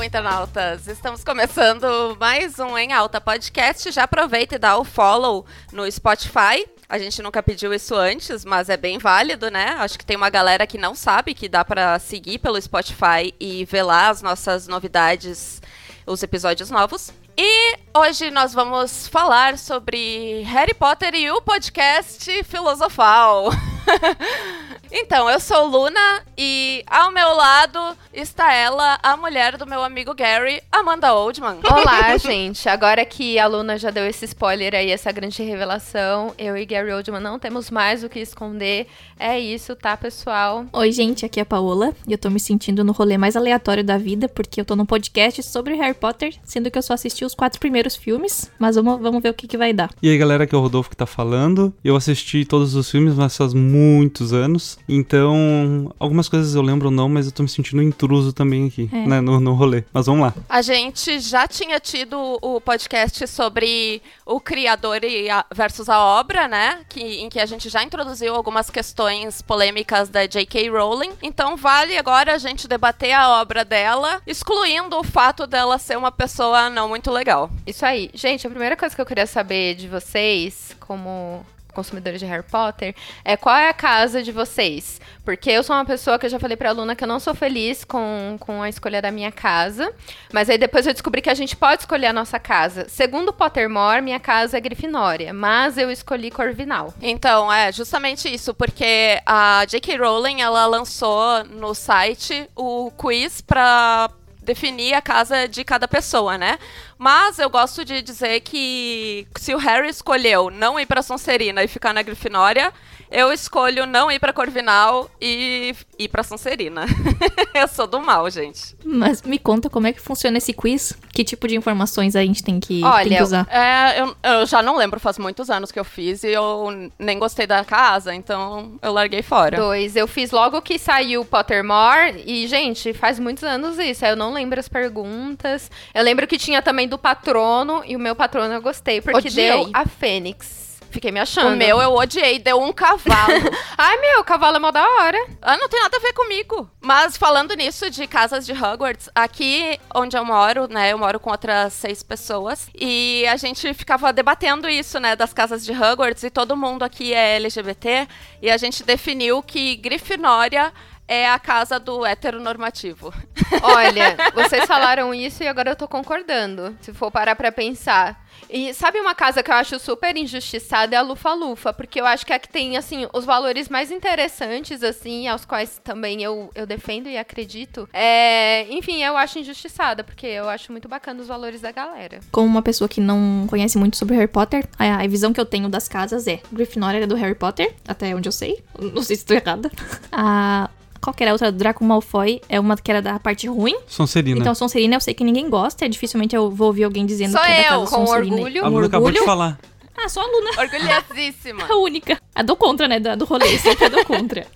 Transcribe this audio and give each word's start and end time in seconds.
Hello, 0.00 0.06
internautas! 0.06 0.86
Estamos 0.86 1.22
começando 1.22 2.16
mais 2.18 2.58
um 2.58 2.78
Em 2.78 2.90
Alta 2.90 3.20
Podcast. 3.20 3.92
Já 3.92 4.04
aproveita 4.04 4.54
e 4.54 4.58
dá 4.58 4.78
o 4.78 4.82
follow 4.82 5.44
no 5.70 5.90
Spotify. 5.92 6.66
A 6.88 6.98
gente 6.98 7.20
nunca 7.20 7.42
pediu 7.42 7.74
isso 7.74 7.94
antes, 7.94 8.42
mas 8.42 8.70
é 8.70 8.78
bem 8.78 8.96
válido, 8.96 9.50
né? 9.50 9.76
Acho 9.78 9.98
que 9.98 10.06
tem 10.06 10.16
uma 10.16 10.30
galera 10.30 10.66
que 10.66 10.78
não 10.78 10.94
sabe 10.94 11.34
que 11.34 11.50
dá 11.50 11.62
para 11.66 11.98
seguir 11.98 12.38
pelo 12.38 12.58
Spotify 12.58 13.34
e 13.38 13.66
ver 13.66 13.82
lá 13.82 14.08
as 14.08 14.22
nossas 14.22 14.66
novidades, 14.66 15.60
os 16.06 16.22
episódios 16.22 16.70
novos. 16.70 17.12
E 17.36 17.76
hoje 17.94 18.30
nós 18.30 18.54
vamos 18.54 19.06
falar 19.06 19.58
sobre 19.58 20.40
Harry 20.44 20.72
Potter 20.72 21.14
e 21.14 21.30
o 21.30 21.42
podcast 21.42 22.42
filosofal. 22.44 23.50
Então, 24.92 25.30
eu 25.30 25.38
sou 25.38 25.68
Luna 25.68 26.22
e 26.36 26.82
ao 26.86 27.12
meu 27.12 27.32
lado 27.34 27.78
está 28.12 28.52
ela, 28.52 28.98
a 29.00 29.16
mulher 29.16 29.56
do 29.56 29.64
meu 29.64 29.84
amigo 29.84 30.12
Gary, 30.14 30.60
Amanda 30.70 31.14
Oldman. 31.14 31.58
Olá, 31.70 32.16
gente. 32.16 32.68
Agora 32.68 33.04
que 33.04 33.38
a 33.38 33.46
Luna 33.46 33.78
já 33.78 33.90
deu 33.90 34.04
esse 34.04 34.24
spoiler 34.24 34.74
aí, 34.74 34.90
essa 34.90 35.12
grande 35.12 35.44
revelação, 35.44 36.34
eu 36.36 36.56
e 36.56 36.66
Gary 36.66 36.92
Oldman 36.92 37.20
não 37.20 37.38
temos 37.38 37.70
mais 37.70 38.02
o 38.02 38.08
que 38.08 38.18
esconder. 38.18 38.88
É 39.16 39.38
isso, 39.38 39.76
tá, 39.76 39.96
pessoal? 39.96 40.66
Oi, 40.72 40.90
gente, 40.90 41.24
aqui 41.24 41.38
é 41.38 41.44
a 41.44 41.46
Paola 41.46 41.94
e 42.08 42.12
eu 42.12 42.18
tô 42.18 42.28
me 42.28 42.40
sentindo 42.40 42.82
no 42.82 42.90
rolê 42.90 43.16
mais 43.16 43.36
aleatório 43.36 43.84
da 43.84 43.96
vida 43.96 44.28
porque 44.28 44.60
eu 44.60 44.64
tô 44.64 44.74
num 44.74 44.86
podcast 44.86 45.40
sobre 45.44 45.74
Harry 45.76 45.94
Potter, 45.94 46.34
sendo 46.42 46.68
que 46.68 46.78
eu 46.78 46.82
só 46.82 46.94
assisti 46.94 47.24
os 47.24 47.34
quatro 47.34 47.60
primeiros 47.60 47.94
filmes, 47.94 48.50
mas 48.58 48.74
vamos, 48.74 49.00
vamos 49.00 49.22
ver 49.22 49.28
o 49.28 49.34
que, 49.34 49.46
que 49.46 49.56
vai 49.56 49.72
dar. 49.72 49.90
E 50.02 50.10
aí, 50.10 50.18
galera, 50.18 50.44
aqui 50.44 50.54
é 50.54 50.58
o 50.58 50.60
Rodolfo 50.60 50.90
que 50.90 50.96
tá 50.96 51.06
falando. 51.06 51.72
Eu 51.84 51.94
assisti 51.94 52.44
todos 52.44 52.74
os 52.74 52.90
filmes, 52.90 53.14
mas 53.14 53.36
faz 53.36 53.54
muitos 53.54 54.32
anos. 54.32 54.79
Então, 54.90 55.92
algumas 55.98 56.28
coisas 56.28 56.54
eu 56.54 56.62
lembro 56.62 56.88
ou 56.88 56.92
não, 56.94 57.08
mas 57.08 57.26
eu 57.26 57.32
tô 57.32 57.42
me 57.42 57.48
sentindo 57.48 57.82
intruso 57.82 58.32
também 58.32 58.66
aqui, 58.66 58.88
É. 58.92 59.06
né, 59.06 59.20
no, 59.20 59.38
no 59.40 59.54
rolê. 59.54 59.84
Mas 59.92 60.06
vamos 60.06 60.22
lá. 60.22 60.34
A 60.48 60.62
gente 60.62 61.18
já 61.20 61.46
tinha 61.46 61.78
tido 61.78 62.16
o 62.42 62.60
podcast 62.60 63.26
sobre 63.28 64.02
o 64.26 64.40
criador 64.40 65.02
e 65.04 65.28
a- 65.30 65.44
versus 65.54 65.88
a 65.88 65.98
obra, 65.98 66.48
né? 66.48 66.80
Que, 66.88 67.00
em 67.22 67.28
que 67.28 67.38
a 67.40 67.46
gente 67.46 67.68
já 67.68 67.82
introduziu 67.82 68.34
algumas 68.34 68.68
questões 68.70 69.42
polêmicas 69.42 70.08
da 70.08 70.26
J.K. 70.26 70.68
Rowling. 70.70 71.10
Então 71.22 71.56
vale 71.56 71.96
agora 71.96 72.34
a 72.34 72.38
gente 72.38 72.66
debater 72.68 73.12
a 73.12 73.40
obra 73.40 73.64
dela, 73.64 74.20
excluindo 74.26 74.96
o 74.98 75.04
fato 75.04 75.46
dela 75.46 75.78
ser 75.78 75.96
uma 75.96 76.12
pessoa 76.12 76.68
não 76.70 76.88
muito 76.88 77.10
legal. 77.10 77.50
Isso 77.66 77.84
aí. 77.84 78.10
Gente, 78.14 78.46
a 78.46 78.50
primeira 78.50 78.76
coisa 78.76 78.94
que 78.94 79.00
eu 79.00 79.06
queria 79.06 79.26
saber 79.26 79.74
de 79.74 79.88
vocês, 79.88 80.76
como 80.80 81.44
consumidores 81.80 82.20
de 82.20 82.26
Harry 82.26 82.42
Potter, 82.42 82.94
é 83.24 83.36
qual 83.36 83.56
é 83.56 83.68
a 83.68 83.72
casa 83.72 84.22
de 84.22 84.30
vocês? 84.30 85.00
Porque 85.24 85.50
eu 85.50 85.62
sou 85.62 85.74
uma 85.74 85.84
pessoa 85.84 86.18
que 86.18 86.26
eu 86.26 86.30
já 86.30 86.38
falei 86.38 86.56
pra 86.56 86.72
Luna 86.72 86.94
que 86.94 87.02
eu 87.02 87.08
não 87.08 87.18
sou 87.18 87.34
feliz 87.34 87.84
com, 87.84 88.36
com 88.38 88.62
a 88.62 88.68
escolha 88.68 89.00
da 89.00 89.10
minha 89.10 89.32
casa, 89.32 89.92
mas 90.32 90.50
aí 90.50 90.58
depois 90.58 90.86
eu 90.86 90.92
descobri 90.92 91.22
que 91.22 91.30
a 91.30 91.34
gente 91.34 91.56
pode 91.56 91.82
escolher 91.82 92.06
a 92.06 92.12
nossa 92.12 92.38
casa. 92.38 92.86
Segundo 92.88 93.32
Pottermore, 93.32 94.02
minha 94.02 94.20
casa 94.20 94.58
é 94.58 94.60
Grifinória, 94.60 95.32
mas 95.32 95.78
eu 95.78 95.90
escolhi 95.90 96.30
Corvinal. 96.30 96.92
Então, 97.00 97.50
é 97.50 97.72
justamente 97.72 98.32
isso, 98.32 98.52
porque 98.52 99.20
a 99.24 99.64
J.K. 99.66 99.96
Rowling, 99.96 100.42
ela 100.42 100.66
lançou 100.66 101.44
no 101.44 101.74
site 101.74 102.48
o 102.54 102.90
quiz 102.90 103.40
pra 103.40 104.10
definir 104.42 104.94
a 104.94 105.02
casa 105.02 105.46
de 105.46 105.64
cada 105.64 105.86
pessoa, 105.86 106.36
né? 106.38 106.58
Mas 106.98 107.38
eu 107.38 107.48
gosto 107.50 107.84
de 107.84 108.02
dizer 108.02 108.40
que 108.40 109.26
se 109.36 109.54
o 109.54 109.58
Harry 109.58 109.88
escolheu 109.88 110.50
não 110.50 110.78
ir 110.78 110.86
pra 110.86 111.02
Sonserina 111.02 111.62
e 111.62 111.68
ficar 111.68 111.92
na 111.92 112.02
Grifinória, 112.02 112.72
eu 113.10 113.32
escolho 113.32 113.86
não 113.86 114.10
ir 114.10 114.20
pra 114.20 114.32
Corvinal 114.32 115.10
e 115.20 115.74
ir 115.98 116.08
pra 116.08 116.22
Sonserina. 116.22 116.86
eu 117.54 117.66
sou 117.66 117.86
do 117.86 118.00
mal, 118.00 118.30
gente. 118.30 118.76
Mas 118.84 119.22
me 119.22 119.38
conta 119.38 119.68
como 119.68 119.86
é 119.86 119.92
que 119.92 120.00
funciona 120.00 120.38
esse 120.38 120.52
quiz, 120.52 120.96
que 121.12 121.24
tipo 121.24 121.48
de 121.48 121.56
informações 121.56 122.14
a 122.14 122.22
gente 122.22 122.42
tem 122.42 122.60
que, 122.60 122.82
Olha, 122.84 123.08
tem 123.08 123.16
que 123.16 123.22
usar. 123.22 123.46
É, 123.50 124.00
eu, 124.00 124.16
eu 124.22 124.46
já 124.46 124.62
não 124.62 124.76
lembro, 124.76 125.00
faz 125.00 125.18
muitos 125.18 125.50
anos 125.50 125.72
que 125.72 125.78
eu 125.78 125.84
fiz 125.84 126.22
e 126.22 126.28
eu 126.28 126.90
nem 126.98 127.18
gostei 127.18 127.46
da 127.46 127.64
casa, 127.64 128.14
então 128.14 128.78
eu 128.80 128.92
larguei 128.92 129.22
fora. 129.22 129.56
Dois, 129.56 129.96
eu 129.96 130.06
fiz 130.06 130.30
logo 130.30 130.62
que 130.62 130.78
saiu 130.78 131.24
Pottermore 131.24 132.22
e, 132.24 132.46
gente, 132.46 132.92
faz 132.92 133.18
muitos 133.18 133.42
anos 133.44 133.78
isso. 133.78 134.04
aí 134.04 134.12
Eu 134.12 134.16
não 134.16 134.32
lembro 134.32 134.60
as 134.60 134.68
perguntas. 134.68 135.70
Eu 135.92 136.04
lembro 136.04 136.26
que 136.26 136.38
tinha 136.38 136.62
também 136.62 136.86
do 136.86 136.98
patrono 136.98 137.82
e 137.84 137.96
o 137.96 137.98
meu 137.98 138.14
patrono 138.14 138.54
eu 138.54 138.62
gostei 138.62 139.00
porque 139.00 139.28
Odiei. 139.28 139.48
deu 139.48 139.70
a 139.72 139.86
Fênix. 139.86 140.59
Fiquei 140.90 141.10
me 141.10 141.20
achando. 141.20 141.54
O 141.54 141.56
meu 141.56 141.80
eu 141.80 141.94
odiei, 141.94 142.38
deu 142.38 142.60
um 142.60 142.72
cavalo. 142.72 143.34
Ai, 143.78 143.98
meu, 143.98 144.24
cavalo 144.24 144.56
é 144.56 144.58
mó 144.58 144.70
da 144.70 144.82
hora. 144.82 145.18
ah, 145.40 145.56
não 145.56 145.68
tem 145.68 145.80
nada 145.80 145.96
a 145.96 146.00
ver 146.00 146.12
comigo. 146.12 146.68
Mas 146.80 147.16
falando 147.16 147.54
nisso 147.54 147.90
de 147.90 148.06
casas 148.06 148.44
de 148.44 148.52
Hogwarts, 148.52 149.08
aqui 149.14 149.78
onde 149.94 150.16
eu 150.16 150.24
moro, 150.24 150.66
né, 150.68 150.92
eu 150.92 150.98
moro 150.98 151.20
com 151.20 151.30
outras 151.30 151.72
seis 151.72 152.02
pessoas, 152.02 152.68
e 152.74 153.24
a 153.28 153.36
gente 153.36 153.72
ficava 153.74 154.12
debatendo 154.12 154.68
isso, 154.68 154.98
né, 154.98 155.14
das 155.14 155.32
casas 155.32 155.64
de 155.64 155.72
Hogwarts, 155.72 156.22
e 156.24 156.30
todo 156.30 156.56
mundo 156.56 156.82
aqui 156.82 157.14
é 157.14 157.36
LGBT, 157.36 158.08
e 158.42 158.50
a 158.50 158.56
gente 158.56 158.82
definiu 158.82 159.42
que 159.42 159.76
Grifinória 159.76 160.72
é 161.10 161.28
a 161.28 161.40
casa 161.40 161.80
do 161.80 162.06
heteronormativo. 162.06 163.12
Olha, 163.64 164.16
vocês 164.32 164.64
falaram 164.64 165.12
isso 165.12 165.42
e 165.42 165.48
agora 165.48 165.72
eu 165.72 165.76
tô 165.76 165.88
concordando. 165.88 166.78
Se 166.80 166.92
for 166.92 167.10
parar 167.10 167.34
pra 167.34 167.50
pensar. 167.50 168.24
E 168.48 168.72
sabe 168.72 169.00
uma 169.00 169.12
casa 169.12 169.42
que 169.42 169.50
eu 169.50 169.54
acho 169.56 169.78
super 169.80 170.16
injustiçada 170.16 170.94
é 170.94 170.98
a 170.98 171.02
Lufa-Lufa, 171.02 171.72
porque 171.72 172.00
eu 172.00 172.06
acho 172.06 172.24
que 172.24 172.32
é 172.32 172.36
a 172.36 172.38
que 172.38 172.48
tem, 172.48 172.76
assim, 172.76 173.08
os 173.12 173.24
valores 173.24 173.68
mais 173.68 173.90
interessantes, 173.90 174.84
assim, 174.84 175.26
aos 175.26 175.44
quais 175.44 175.80
também 175.82 176.22
eu, 176.22 176.48
eu 176.54 176.64
defendo 176.64 177.08
e 177.08 177.18
acredito. 177.18 177.88
É, 177.92 178.72
enfim, 178.72 179.02
eu 179.02 179.16
acho 179.16 179.40
injustiçada, 179.40 180.04
porque 180.04 180.26
eu 180.26 180.48
acho 180.48 180.70
muito 180.70 180.88
bacana 180.88 181.20
os 181.20 181.26
valores 181.26 181.60
da 181.60 181.72
galera. 181.72 182.20
Como 182.30 182.46
uma 182.46 182.62
pessoa 182.62 182.88
que 182.88 183.00
não 183.00 183.46
conhece 183.48 183.76
muito 183.76 183.96
sobre 183.96 184.14
Harry 184.14 184.28
Potter, 184.28 184.64
a, 184.78 185.02
a 185.02 185.06
visão 185.08 185.32
que 185.32 185.40
eu 185.40 185.46
tenho 185.46 185.68
das 185.68 185.88
casas 185.88 186.28
é 186.28 186.40
Grifinória 186.52 187.02
é 187.02 187.06
do 187.06 187.16
Harry 187.16 187.34
Potter, 187.34 187.74
até 187.86 188.14
onde 188.14 188.28
eu 188.28 188.32
sei. 188.32 188.62
Não 188.78 189.02
sei 189.02 189.16
se 189.16 189.22
estou 189.22 189.36
errada. 189.36 189.70
A 190.12 190.70
qual 191.00 191.14
que 191.14 191.22
era 191.22 191.30
a 191.30 191.34
outra? 191.34 191.50
Draco 191.52 191.84
Malfoy 191.84 192.40
é 192.48 192.58
uma 192.60 192.76
que 192.76 192.90
era 192.90 193.00
da 193.02 193.18
parte 193.18 193.46
ruim. 193.48 193.76
Sonserina. 193.86 194.38
Então, 194.38 194.54
Sonserina 194.54 194.96
eu 194.96 195.00
sei 195.00 195.14
que 195.14 195.24
ninguém 195.24 195.48
gosta. 195.48 195.84
É 195.84 195.88
dificilmente 195.88 196.34
eu 196.36 196.50
vou 196.50 196.68
ouvir 196.68 196.84
alguém 196.84 197.06
dizendo 197.06 197.32
Sou 197.32 197.40
que 197.40 197.46
é 197.50 197.56
da 197.68 197.74
eu, 197.74 197.80
casa 197.80 197.96
com 197.96 198.06
Sonserina. 198.06 198.36
orgulho. 198.36 198.64
a 198.64 198.68
Luna 198.68 198.86
acabou 198.86 199.10
de 199.10 199.20
falar. 199.24 199.58
Ah, 199.96 200.08
só 200.08 200.20
a 200.22 200.26
Luna. 200.26 200.50
Orgulhosíssima. 200.58 201.64
A 201.68 201.76
única. 201.76 202.18
A 202.34 202.42
do 202.42 202.56
contra, 202.56 202.88
né? 202.88 202.98
Da- 203.00 203.14
Do 203.14 203.24
rolê. 203.26 203.58
Sempre 203.58 203.84
a 203.86 203.88
do 203.88 204.04
contra. 204.04 204.46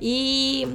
E 0.00 0.68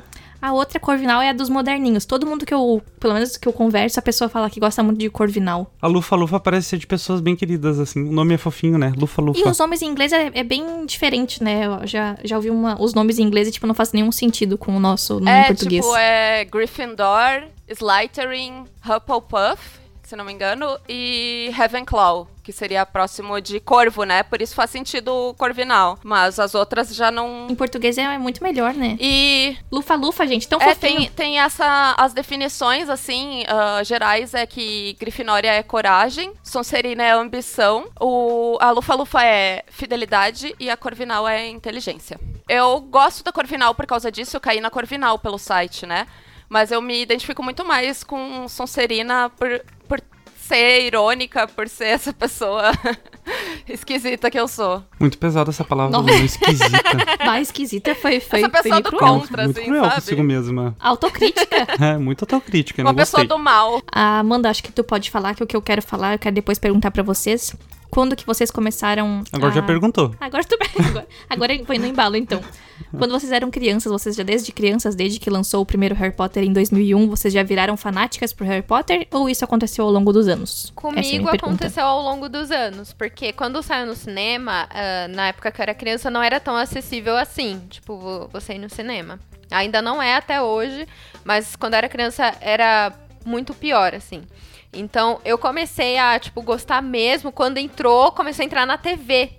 a 0.46 0.54
outra 0.54 0.80
Corvinal 0.80 1.22
é 1.22 1.30
a 1.30 1.34
dos 1.34 1.50
moderninhos. 1.50 2.06
Todo 2.06 2.26
mundo 2.26 2.46
que 2.46 2.54
eu, 2.54 2.82
pelo 3.00 3.14
menos 3.14 3.36
que 3.38 3.48
eu 3.48 3.54
converso, 3.54 4.00
a 4.00 4.02
pessoa 4.02 4.30
fala 4.30 4.50
que 4.50 4.60
gosta 4.60 4.84
muito 4.84 5.00
de 5.00 5.10
Corvinal. 5.10 5.72
A 5.82 5.88
Lufa 5.88 6.16
Lufa 6.16 6.40
parece 6.40 6.70
ser 6.70 6.78
de 6.78 6.86
pessoas 6.88 7.20
bem 7.22 7.36
queridas, 7.36 7.80
assim. 7.80 8.08
O 8.08 8.12
nome 8.12 8.34
é 8.34 8.38
fofinho, 8.38 8.78
né? 8.78 8.94
Lufa 8.96 9.22
Lufa. 9.22 9.40
E 9.40 9.44
os 9.50 9.58
nomes 9.58 9.82
em 9.82 9.88
inglês 9.88 10.12
é, 10.14 10.32
é 10.34 10.44
bem 10.44 10.86
diferente, 10.86 11.44
né? 11.44 11.66
Eu 11.66 11.88
já, 11.88 12.18
já 12.24 12.36
ouvi 12.36 12.50
uma, 12.50 12.82
os 12.82 12.94
nomes 12.94 13.18
em 13.20 13.24
inglês 13.24 13.48
e, 13.48 13.52
tipo, 13.52 13.66
não 13.68 13.74
faz 13.76 13.92
nenhum 13.92 14.12
sentido 14.12 14.58
com 14.58 14.76
o 14.76 14.80
nosso 14.80 15.16
nome 15.16 15.32
em 15.32 15.34
É, 15.34 15.44
português. 15.48 15.84
tipo, 15.84 15.96
é 15.98 16.46
Gryffindor, 16.46 17.44
Slytherin, 17.68 18.66
Hufflepuff, 18.84 19.62
se 20.08 20.16
não 20.16 20.26
me 20.26 20.32
engano, 20.32 20.78
e 20.88 21.50
Ravenclaw, 21.54 22.28
que 22.44 22.52
seria 22.52 22.86
próximo 22.86 23.42
de 23.42 23.60
Corvo, 23.60 24.04
né? 24.04 24.22
Por 24.24 24.42
isso 24.42 24.54
faz 24.54 24.70
sentido 24.70 25.12
o 25.12 25.34
Corvinal. 25.34 25.98
Mas 26.04 26.40
as 26.40 26.54
outras 26.54 26.96
já 26.96 27.10
não... 27.10 27.48
Em 27.50 27.56
português 27.56 27.98
é, 27.98 28.18
muito 28.18 28.44
melhor, 28.44 28.74
né? 28.74 28.98
E 29.00 29.58
Lufa-lufa, 29.72 30.28
gente, 30.28 30.48
tão 30.48 30.62
é, 30.62 30.76
fofinho. 30.76 30.98
tem, 30.98 31.10
tem 31.10 31.40
essa. 31.40 31.96
As 31.98 32.14
definições, 32.14 32.90
assim, 32.90 33.44
ah, 33.48 33.84
gerais 33.84 34.34
é 34.34 34.46
que 34.46 34.96
Grifinória 35.00 35.50
é 35.52 35.64
coragem, 35.64 36.34
Sonserina 36.44 37.04
é 37.04 37.12
ambição, 37.12 37.88
o, 38.00 38.58
a 38.62 38.72
Lufa-Lufa 38.72 39.24
é 39.24 39.64
fidelidade 39.70 40.56
e 40.60 40.70
a 40.70 40.78
Corvinal 40.78 41.28
é 41.28 41.48
inteligência. 41.48 42.20
Eu 42.48 42.80
gosto 42.80 43.24
da 43.24 43.32
Corvinal 43.32 43.74
por 43.74 43.88
causa 43.88 44.12
disso, 44.12 44.38
eu 44.38 44.42
caí 44.42 44.62
na 44.62 44.70
Corvinal 44.70 45.18
pelo 45.18 45.40
site, 45.40 45.86
né? 45.86 46.06
Mas 46.48 46.72
eu 46.72 46.82
me 46.82 47.02
identifico 47.02 47.42
muito 47.42 47.66
mais 47.66 48.04
com 48.04 48.48
Sonserina 48.48 49.32
por 49.32 49.64
ser 50.48 50.86
irônica, 50.86 51.48
por 51.48 51.68
ser 51.68 51.86
essa 51.86 52.14
pessoa 52.14 52.72
esquisita 53.68 54.30
que 54.30 54.40
eu 54.40 54.48
sou. 54.48 54.84
Muito 55.00 55.18
pesada 55.18 55.50
essa 55.50 55.64
palavra. 55.64 55.98
Luna, 55.98 56.12
esquisita. 56.18 56.78
Mais 57.26 57.48
esquisita 57.48 57.96
foi, 57.96 58.20
foi, 58.20 58.40
Essa 58.40 58.50
pessoa 58.50 58.82
do 58.82 58.90
cruel. 58.90 59.20
contra, 59.20 59.44
muito 59.46 59.60
assim, 59.60 59.68
cruel 59.68 59.84
sabe? 59.84 59.96
consigo 59.96 60.24
mesma. 60.24 60.76
Autocrítica. 60.80 61.56
É, 61.86 61.98
muito 61.98 62.24
autocrítica, 62.24 62.82
Uma 62.82 62.92
não 62.92 62.96
pessoa 62.96 63.24
gostei. 63.24 63.38
do 63.38 63.44
mal. 63.44 63.82
Ah, 63.92 64.20
Amanda, 64.20 64.50
acho 64.50 64.64
que 64.64 64.72
tu 64.72 64.84
pode 64.84 65.12
falar 65.12 65.36
que 65.36 65.44
o 65.44 65.48
que 65.48 65.56
eu 65.56 65.62
quero 65.62 65.82
falar, 65.82 66.14
eu 66.14 66.20
quero 66.20 66.34
depois 66.36 66.58
perguntar 66.58 66.90
pra 66.92 67.04
vocês. 67.04 67.54
Quando 67.96 68.14
que 68.16 68.26
vocês 68.26 68.52
começaram 68.52 69.24
Agora 69.32 69.52
a... 69.54 69.56
já 69.56 69.64
perguntou. 69.64 70.14
Agora 70.20 70.44
tu 70.44 70.58
agora, 70.78 71.08
agora 71.30 71.66
foi 71.66 71.78
no 71.78 71.86
embalo, 71.88 72.18
então. 72.18 72.42
Quando 72.98 73.12
vocês 73.12 73.32
eram 73.32 73.50
crianças, 73.50 73.90
vocês 73.90 74.16
já 74.18 74.24
desde 74.24 74.52
crianças, 74.52 74.96
desde 74.96 75.18
que 75.18 75.30
lançou 75.30 75.62
o 75.62 75.66
primeiro 75.66 75.96
Harry 75.96 76.14
Potter 76.14 76.44
em 76.44 76.52
2001, 76.52 77.08
vocês 77.08 77.34
já 77.34 77.42
viraram 77.42 77.78
fanáticas 77.78 78.34
por 78.34 78.46
Harry 78.46 78.62
Potter 78.62 79.08
ou 79.12 79.30
isso 79.30 79.46
aconteceu 79.46 79.86
ao 79.86 79.92
longo 79.92 80.12
dos 80.12 80.28
anos? 80.28 80.74
É 80.76 80.82
Comigo 80.82 81.02
pergunta. 81.32 81.36
aconteceu 81.46 81.86
ao 81.86 82.02
longo 82.02 82.28
dos 82.28 82.52
anos, 82.52 82.92
porque 82.92 83.32
quando 83.32 83.64
saiu 83.64 83.86
no 83.86 83.96
cinema, 83.96 84.68
ah, 84.70 85.08
na 85.08 85.28
época 85.30 85.50
que 85.52 85.62
eu 85.62 85.64
era 85.64 85.74
criança, 85.74 86.10
não 86.12 86.22
era 86.22 86.38
tão 86.40 86.56
acessível 86.58 87.16
assim, 87.16 87.62
tipo, 87.70 87.98
vo- 87.98 88.28
você 88.32 88.54
ir 88.56 88.60
no 88.60 88.70
cinema. 88.70 89.20
Ainda 89.50 89.82
não 89.82 90.02
é 90.02 90.16
até 90.16 90.42
hoje, 90.42 90.86
mas 91.24 91.56
quando 91.56 91.76
eu 91.76 91.78
era 91.78 91.88
criança 91.88 92.36
era 92.42 92.92
muito 93.26 93.54
pior, 93.54 93.96
assim. 93.96 94.22
Então, 94.76 95.20
eu 95.24 95.38
comecei 95.38 95.98
a, 95.98 96.20
tipo, 96.20 96.42
gostar 96.42 96.82
mesmo 96.82 97.32
quando 97.32 97.58
entrou, 97.58 98.12
comecei 98.12 98.44
a 98.44 98.48
entrar 98.48 98.66
na 98.66 98.78
TV. 98.78 99.32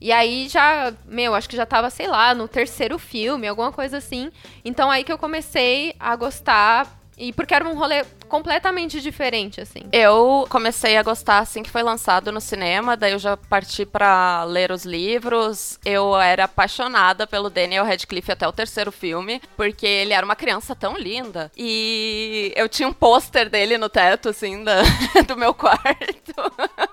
E 0.00 0.12
aí 0.12 0.48
já, 0.48 0.92
meu, 1.06 1.34
acho 1.34 1.48
que 1.48 1.56
já 1.56 1.66
tava, 1.66 1.88
sei 1.90 2.06
lá, 2.06 2.34
no 2.34 2.46
terceiro 2.46 2.98
filme, 2.98 3.48
alguma 3.48 3.72
coisa 3.72 3.96
assim. 3.96 4.30
Então 4.64 4.90
aí 4.90 5.02
que 5.02 5.12
eu 5.12 5.18
comecei 5.18 5.94
a 5.98 6.14
gostar 6.14 7.00
e 7.16 7.32
porque 7.32 7.54
era 7.54 7.66
um 7.66 7.74
rolê 7.74 8.04
completamente 8.28 9.00
diferente, 9.00 9.60
assim. 9.60 9.80
Eu 9.92 10.46
comecei 10.48 10.96
a 10.96 11.02
gostar 11.02 11.38
assim 11.38 11.62
que 11.62 11.70
foi 11.70 11.82
lançado 11.82 12.30
no 12.32 12.40
cinema, 12.40 12.96
daí 12.96 13.12
eu 13.12 13.18
já 13.18 13.36
parti 13.36 13.84
para 13.84 14.44
ler 14.44 14.70
os 14.70 14.84
livros. 14.84 15.78
Eu 15.84 16.16
era 16.16 16.44
apaixonada 16.44 17.26
pelo 17.26 17.50
Daniel 17.50 17.84
Radcliffe 17.84 18.32
até 18.32 18.46
o 18.46 18.52
terceiro 18.52 18.92
filme, 18.92 19.40
porque 19.56 19.86
ele 19.86 20.12
era 20.12 20.24
uma 20.24 20.36
criança 20.36 20.74
tão 20.74 20.96
linda. 20.96 21.50
E 21.56 22.52
eu 22.56 22.68
tinha 22.68 22.88
um 22.88 22.92
pôster 22.92 23.48
dele 23.48 23.78
no 23.78 23.88
teto, 23.88 24.28
assim, 24.28 24.62
da, 24.64 24.82
do 25.26 25.36
meu 25.36 25.54
quarto. 25.54 26.34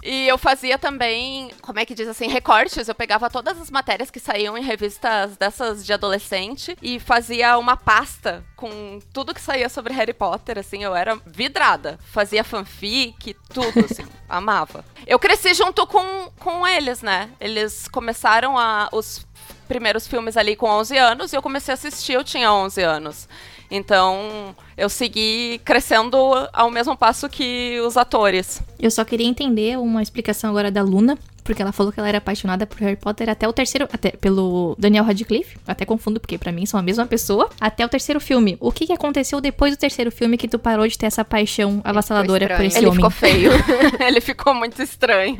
E 0.03 0.27
eu 0.27 0.37
fazia 0.37 0.77
também, 0.77 1.51
como 1.61 1.79
é 1.79 1.85
que 1.85 1.95
diz 1.95 2.07
assim, 2.07 2.27
recortes. 2.27 2.87
Eu 2.87 2.95
pegava 2.95 3.29
todas 3.29 3.59
as 3.59 3.71
matérias 3.71 4.11
que 4.11 4.19
saíam 4.19 4.57
em 4.57 4.63
revistas 4.63 5.37
dessas 5.37 5.85
de 5.85 5.93
adolescente 5.93 6.77
e 6.81 6.99
fazia 6.99 7.57
uma 7.57 7.77
pasta 7.77 8.43
com 8.55 8.99
tudo 9.11 9.33
que 9.33 9.41
saía 9.41 9.67
sobre 9.67 9.93
Harry 9.93 10.13
Potter, 10.13 10.57
assim, 10.57 10.83
eu 10.83 10.95
era 10.95 11.19
vidrada. 11.25 11.99
Fazia 12.11 12.43
fanfic, 12.43 13.35
tudo, 13.53 13.85
assim, 13.85 14.05
amava. 14.27 14.85
Eu 15.05 15.19
cresci 15.19 15.53
junto 15.53 15.85
com, 15.87 16.29
com 16.39 16.67
eles, 16.67 17.01
né? 17.01 17.29
Eles 17.39 17.87
começaram 17.87 18.57
a, 18.57 18.89
os 18.91 19.25
primeiros 19.67 20.07
filmes 20.07 20.37
ali 20.37 20.55
com 20.55 20.67
11 20.67 20.97
anos 20.97 21.33
e 21.33 21.35
eu 21.35 21.41
comecei 21.41 21.71
a 21.71 21.75
assistir, 21.75 22.13
eu 22.13 22.23
tinha 22.23 22.51
11 22.51 22.81
anos. 22.81 23.27
Então, 23.71 24.55
eu 24.77 24.87
segui 24.87 25.59
crescendo 25.65 26.15
ao 26.53 26.69
mesmo 26.69 26.95
passo 26.95 27.27
que 27.27 27.79
os 27.81 27.97
atores. 27.97 28.61
Eu 28.79 28.91
só 28.91 29.03
queria 29.03 29.27
entender 29.27 29.79
uma 29.79 30.03
explicação 30.03 30.51
agora 30.51 30.69
da 30.69 30.83
Luna, 30.83 31.17
porque 31.43 31.61
ela 31.61 31.71
falou 31.71 31.91
que 31.91 31.99
ela 31.99 32.07
era 32.09 32.17
apaixonada 32.19 32.65
por 32.65 32.79
Harry 32.79 32.95
Potter 32.95 33.29
até 33.29 33.47
o 33.47 33.53
terceiro, 33.53 33.87
até 33.91 34.11
pelo 34.11 34.75
Daniel 34.79 35.03
Radcliffe, 35.03 35.57
até 35.67 35.85
confundo 35.85 36.19
porque 36.19 36.37
para 36.37 36.51
mim 36.51 36.65
são 36.65 36.79
a 36.79 36.83
mesma 36.83 37.05
pessoa, 37.05 37.49
até 37.59 37.85
o 37.85 37.89
terceiro 37.89 38.19
filme. 38.19 38.57
O 38.59 38.71
que, 38.71 38.85
que 38.87 38.93
aconteceu 38.93 39.39
depois 39.41 39.73
do 39.75 39.77
terceiro 39.79 40.11
filme 40.11 40.37
que 40.37 40.47
tu 40.47 40.57
parou 40.57 40.87
de 40.87 40.97
ter 40.97 41.07
essa 41.07 41.23
paixão 41.25 41.81
avassaladora 41.83 42.47
por 42.55 42.63
esse 42.65 42.77
Ele 42.77 42.85
homem? 42.87 42.95
ficou 42.97 43.09
feio. 43.11 43.51
Ele 43.99 44.21
ficou 44.21 44.53
muito 44.53 44.81
estranho. 44.81 45.37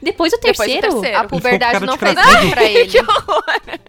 do 0.00 0.02
Depois 0.02 0.32
do 0.32 0.38
terceiro? 0.40 0.80
terceiro. 0.92 1.18
A 1.18 1.24
puberdade 1.24 1.84
não 1.84 1.98
fez 1.98 2.14
nada 2.14 2.46
pra 2.48 2.64
ele. 2.64 2.86
que 2.88 2.98
horror. 2.98 3.44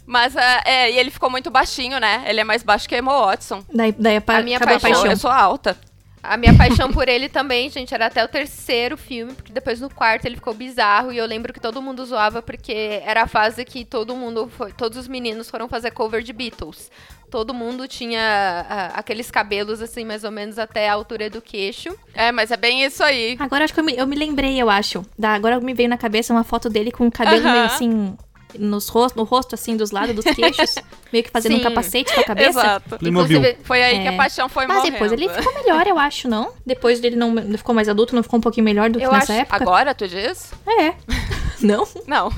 Mas 0.05 0.35
ah, 0.35 0.61
é, 0.65 0.91
e 0.91 0.97
ele 0.97 1.09
ficou 1.09 1.29
muito 1.29 1.49
baixinho, 1.49 1.99
né? 1.99 2.23
Ele 2.27 2.41
é 2.41 2.43
mais 2.43 2.63
baixo 2.63 2.89
que 2.89 2.95
a 2.95 2.97
Emma 2.97 3.17
Watson. 3.27 3.63
Daí, 3.73 3.95
daí 3.97 4.17
a, 4.17 4.21
pa- 4.21 4.37
A 4.37 4.43
minha 4.43 4.59
paixão- 4.59 4.79
paixão. 4.81 5.05
Eu 5.11 5.15
sou 5.17 5.31
alta. 5.31 5.77
A 6.23 6.37
minha 6.37 6.55
paixão 6.55 6.91
por 6.91 7.09
ele 7.09 7.27
também, 7.27 7.69
gente, 7.69 7.93
era 7.93 8.05
até 8.05 8.23
o 8.23 8.27
terceiro 8.27 8.95
filme, 8.95 9.33
porque 9.33 9.51
depois 9.51 9.81
no 9.81 9.89
quarto 9.89 10.25
ele 10.25 10.35
ficou 10.35 10.53
bizarro 10.53 11.11
e 11.11 11.17
eu 11.17 11.25
lembro 11.25 11.51
que 11.51 11.59
todo 11.59 11.81
mundo 11.81 12.05
zoava 12.05 12.41
porque 12.41 13.01
era 13.03 13.23
a 13.23 13.27
fase 13.27 13.65
que 13.65 13.83
todo 13.83 14.15
mundo 14.15 14.49
foi, 14.55 14.71
todos 14.71 14.97
os 14.97 15.07
meninos 15.07 15.49
foram 15.49 15.67
fazer 15.67 15.91
cover 15.91 16.21
de 16.21 16.31
Beatles. 16.31 16.91
Todo 17.29 17.53
mundo 17.53 17.87
tinha 17.87 18.65
ah, 18.69 18.91
aqueles 18.93 19.31
cabelos 19.31 19.81
assim, 19.81 20.03
mais 20.03 20.25
ou 20.25 20.31
menos 20.31 20.59
até 20.59 20.89
a 20.89 20.93
altura 20.93 21.29
do 21.29 21.41
queixo. 21.41 21.95
É, 22.13 22.29
mas 22.29 22.51
é 22.51 22.57
bem 22.57 22.83
isso 22.83 23.01
aí. 23.01 23.37
Agora 23.39 23.63
acho 23.63 23.73
que 23.73 23.79
eu 23.79 23.83
me, 23.85 23.95
eu 23.95 24.05
me 24.05 24.17
lembrei, 24.17 24.61
eu 24.61 24.69
acho. 24.69 25.05
Da, 25.17 25.33
agora 25.33 25.59
me 25.61 25.73
veio 25.73 25.87
na 25.87 25.97
cabeça 25.97 26.33
uma 26.33 26.43
foto 26.43 26.69
dele 26.69 26.91
com 26.91 27.07
o 27.07 27.11
cabelo 27.11 27.43
meio 27.43 27.55
Aham. 27.55 27.65
assim. 27.65 28.17
Nos 28.57 28.87
rosto, 28.89 29.15
no 29.17 29.23
rosto, 29.23 29.55
assim, 29.55 29.75
dos 29.77 29.91
lados 29.91 30.15
dos 30.15 30.25
queixos. 30.25 30.75
meio 31.11 31.23
que 31.23 31.29
fazendo 31.29 31.53
um 31.53 31.57
Sim. 31.57 31.63
capacete 31.63 32.13
com 32.13 32.21
a 32.21 32.23
cabeça. 32.23 32.49
Exato. 32.59 32.97
Inclusive, 33.01 33.57
Foi 33.63 33.81
aí 33.83 33.99
que 34.01 34.07
É. 34.07 34.09
a 34.09 34.17
paixão 34.17 34.47
foi 34.47 34.65
Mas 34.67 34.77
morrendo. 34.77 34.93
depois 34.93 35.11
ele 35.11 35.27
ficou 35.29 35.53
melhor, 35.53 35.85
eu 35.87 35.97
acho, 35.99 36.27
não? 36.29 36.53
Depois 36.65 36.99
dele 36.99 37.15
não, 37.15 37.35
ficou 37.57 37.75
mais 37.75 37.89
adulto, 37.89 38.15
não 38.15 38.23
ficou 38.23 38.37
um 38.37 38.41
pouquinho 38.41 38.63
melhor 38.63 38.89
do 38.89 38.97
que 38.99 39.05
Eu 39.05 39.11
nessa 39.11 39.33
acho- 39.33 39.41
época? 39.41 39.55
Agora, 39.57 39.93
tu 39.95 40.07
diz? 40.07 40.51
É. 40.67 40.93
Não? 41.61 41.87
Não. 42.07 42.31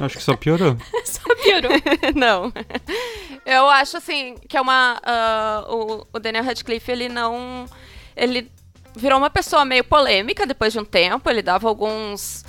Acho 0.00 0.16
que 0.16 0.22
só 0.22 0.36
piorou. 0.36 0.76
Só 1.04 1.20
piorou. 1.36 1.70
não. 2.16 2.52
Eu 3.46 3.68
acho 3.68 3.96
assim 3.98 4.34
que 4.48 4.56
é 4.56 4.60
uma. 4.60 5.00
ah, 5.04 5.64
o, 5.68 6.04
o 6.12 6.18
Daniel 6.18 6.42
Radcliffe, 6.42 6.90
ele 6.90 7.08
não. 7.08 7.66
Ele 8.16 8.50
virou 8.96 9.16
uma 9.16 9.30
pessoa 9.30 9.64
meio 9.64 9.84
polêmica 9.84 10.44
depois 10.44 10.72
de 10.72 10.80
um 10.80 10.84
tempo. 10.84 11.30
Ele 11.30 11.40
dava 11.40 11.68
alguns. 11.68 12.44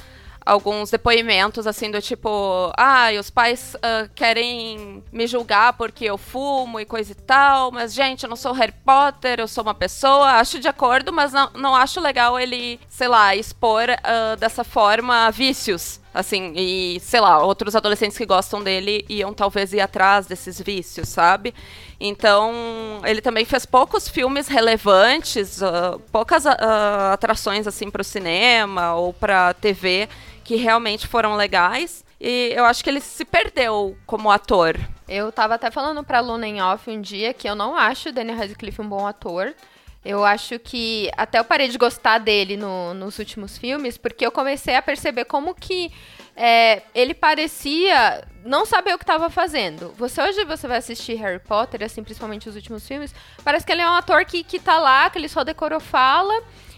Alguns 0.49 0.89
depoimentos 0.89 1.67
assim 1.67 1.91
do 1.91 2.01
tipo, 2.01 2.73
ah, 2.75 3.09
os 3.19 3.29
pais 3.29 3.75
ah, 3.83 4.09
querem 4.15 5.03
me 5.11 5.27
julgar 5.27 5.73
porque 5.73 6.05
eu 6.05 6.17
fumo 6.17 6.79
e 6.79 6.85
coisa 6.85 7.11
e 7.11 7.15
tal, 7.15 7.71
mas 7.71 7.93
gente, 7.93 8.23
eu 8.23 8.29
não 8.29 8.35
sou 8.35 8.51
Harry 8.53 8.73
Potter, 8.83 9.39
eu 9.39 9.47
sou 9.47 9.61
uma 9.61 9.75
pessoa, 9.75 10.39
acho 10.39 10.57
de 10.59 10.67
acordo, 10.67 11.13
mas 11.13 11.31
não, 11.31 11.51
não 11.53 11.75
acho 11.75 11.99
legal 11.99 12.39
ele, 12.39 12.79
sei 12.89 13.07
lá, 13.07 13.35
expor 13.35 13.89
ah, 14.03 14.35
dessa 14.39 14.63
forma 14.63 15.29
vícios. 15.29 15.99
Assim, 16.13 16.53
e 16.55 16.99
sei 17.01 17.19
lá, 17.19 17.43
outros 17.43 17.75
adolescentes 17.75 18.17
que 18.17 18.25
gostam 18.25 18.63
dele 18.63 19.05
iam 19.07 19.33
talvez 19.33 19.73
ir 19.73 19.79
atrás 19.79 20.25
desses 20.25 20.59
vícios, 20.59 21.07
sabe? 21.07 21.53
Então, 21.99 22.51
ele 23.03 23.21
também 23.21 23.45
fez 23.45 23.65
poucos 23.65 24.09
filmes 24.09 24.47
relevantes, 24.47 25.61
ah, 25.61 25.99
poucas 26.11 26.47
ah, 26.47 27.11
atrações 27.13 27.67
assim 27.67 27.91
para 27.91 28.01
o 28.01 28.05
cinema 28.05 28.95
ou 28.95 29.13
para 29.13 29.53
TV 29.53 30.09
que 30.43 30.55
realmente 30.55 31.05
foram 31.05 31.35
legais. 31.35 32.03
E 32.19 32.51
eu 32.55 32.65
acho 32.65 32.83
que 32.83 32.89
ele 32.89 32.99
se 32.99 33.23
perdeu 33.23 33.95
como 34.05 34.31
ator. 34.31 34.77
Eu 35.07 35.31
tava 35.31 35.55
até 35.55 35.71
falando 35.71 36.03
pra 36.03 36.19
Luna 36.19 36.47
em 36.47 36.61
off 36.61 36.89
um 36.89 36.99
dia 36.99 37.33
que 37.33 37.47
eu 37.47 37.55
não 37.55 37.75
acho 37.75 38.09
o 38.09 38.11
Daniel 38.11 38.37
Radcliffe 38.37 38.81
um 38.81 38.89
bom 38.89 39.07
ator. 39.07 39.53
Eu 40.03 40.23
acho 40.23 40.57
que 40.59 41.11
até 41.17 41.39
eu 41.39 41.43
parei 41.43 41.67
de 41.67 41.77
gostar 41.77 42.19
dele 42.19 42.55
no- 42.55 42.93
nos 42.93 43.19
últimos 43.19 43.57
filmes, 43.57 43.97
porque 43.97 44.25
eu 44.25 44.31
comecei 44.31 44.75
a 44.75 44.81
perceber 44.81 45.25
como 45.25 45.53
que 45.53 45.91
é, 46.41 46.83
ele 46.95 47.13
parecia 47.13 48.25
não 48.45 48.65
saber 48.65 48.93
o 48.93 48.97
que 48.97 49.03
estava 49.03 49.29
fazendo. 49.29 49.93
Você 49.97 50.21
hoje 50.21 50.45
você 50.45 50.69
vai 50.69 50.77
assistir 50.77 51.15
Harry 51.15 51.39
Potter, 51.39 51.83
assim, 51.83 52.01
principalmente 52.01 52.47
os 52.47 52.55
últimos 52.55 52.87
filmes, 52.87 53.13
parece 53.43 53.65
que 53.65 53.73
ele 53.73 53.81
é 53.81 53.89
um 53.89 53.93
ator 53.93 54.23
que, 54.23 54.41
que 54.41 54.57
tá 54.57 54.79
lá, 54.79 55.09
que 55.09 55.17
ele 55.17 55.27
só 55.27 55.43
decorou 55.43 55.81
fala. 55.81 56.33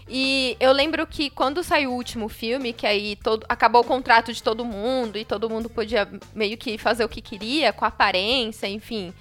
E 0.08 0.56
eu 0.58 0.72
lembro 0.72 1.06
que 1.06 1.30
quando 1.30 1.62
saiu 1.62 1.92
o 1.92 1.94
último 1.94 2.28
filme, 2.28 2.72
que 2.72 2.84
aí 2.88 3.14
todo, 3.14 3.46
acabou 3.48 3.82
o 3.82 3.84
contrato 3.84 4.32
de 4.32 4.42
todo 4.42 4.64
mundo 4.64 5.16
e 5.16 5.24
todo 5.24 5.48
mundo 5.48 5.70
podia 5.70 6.08
meio 6.34 6.58
que 6.58 6.76
fazer 6.76 7.04
o 7.04 7.08
que 7.08 7.22
queria, 7.22 7.72
com 7.72 7.84
aparência, 7.84 8.66
enfim, 8.66 9.14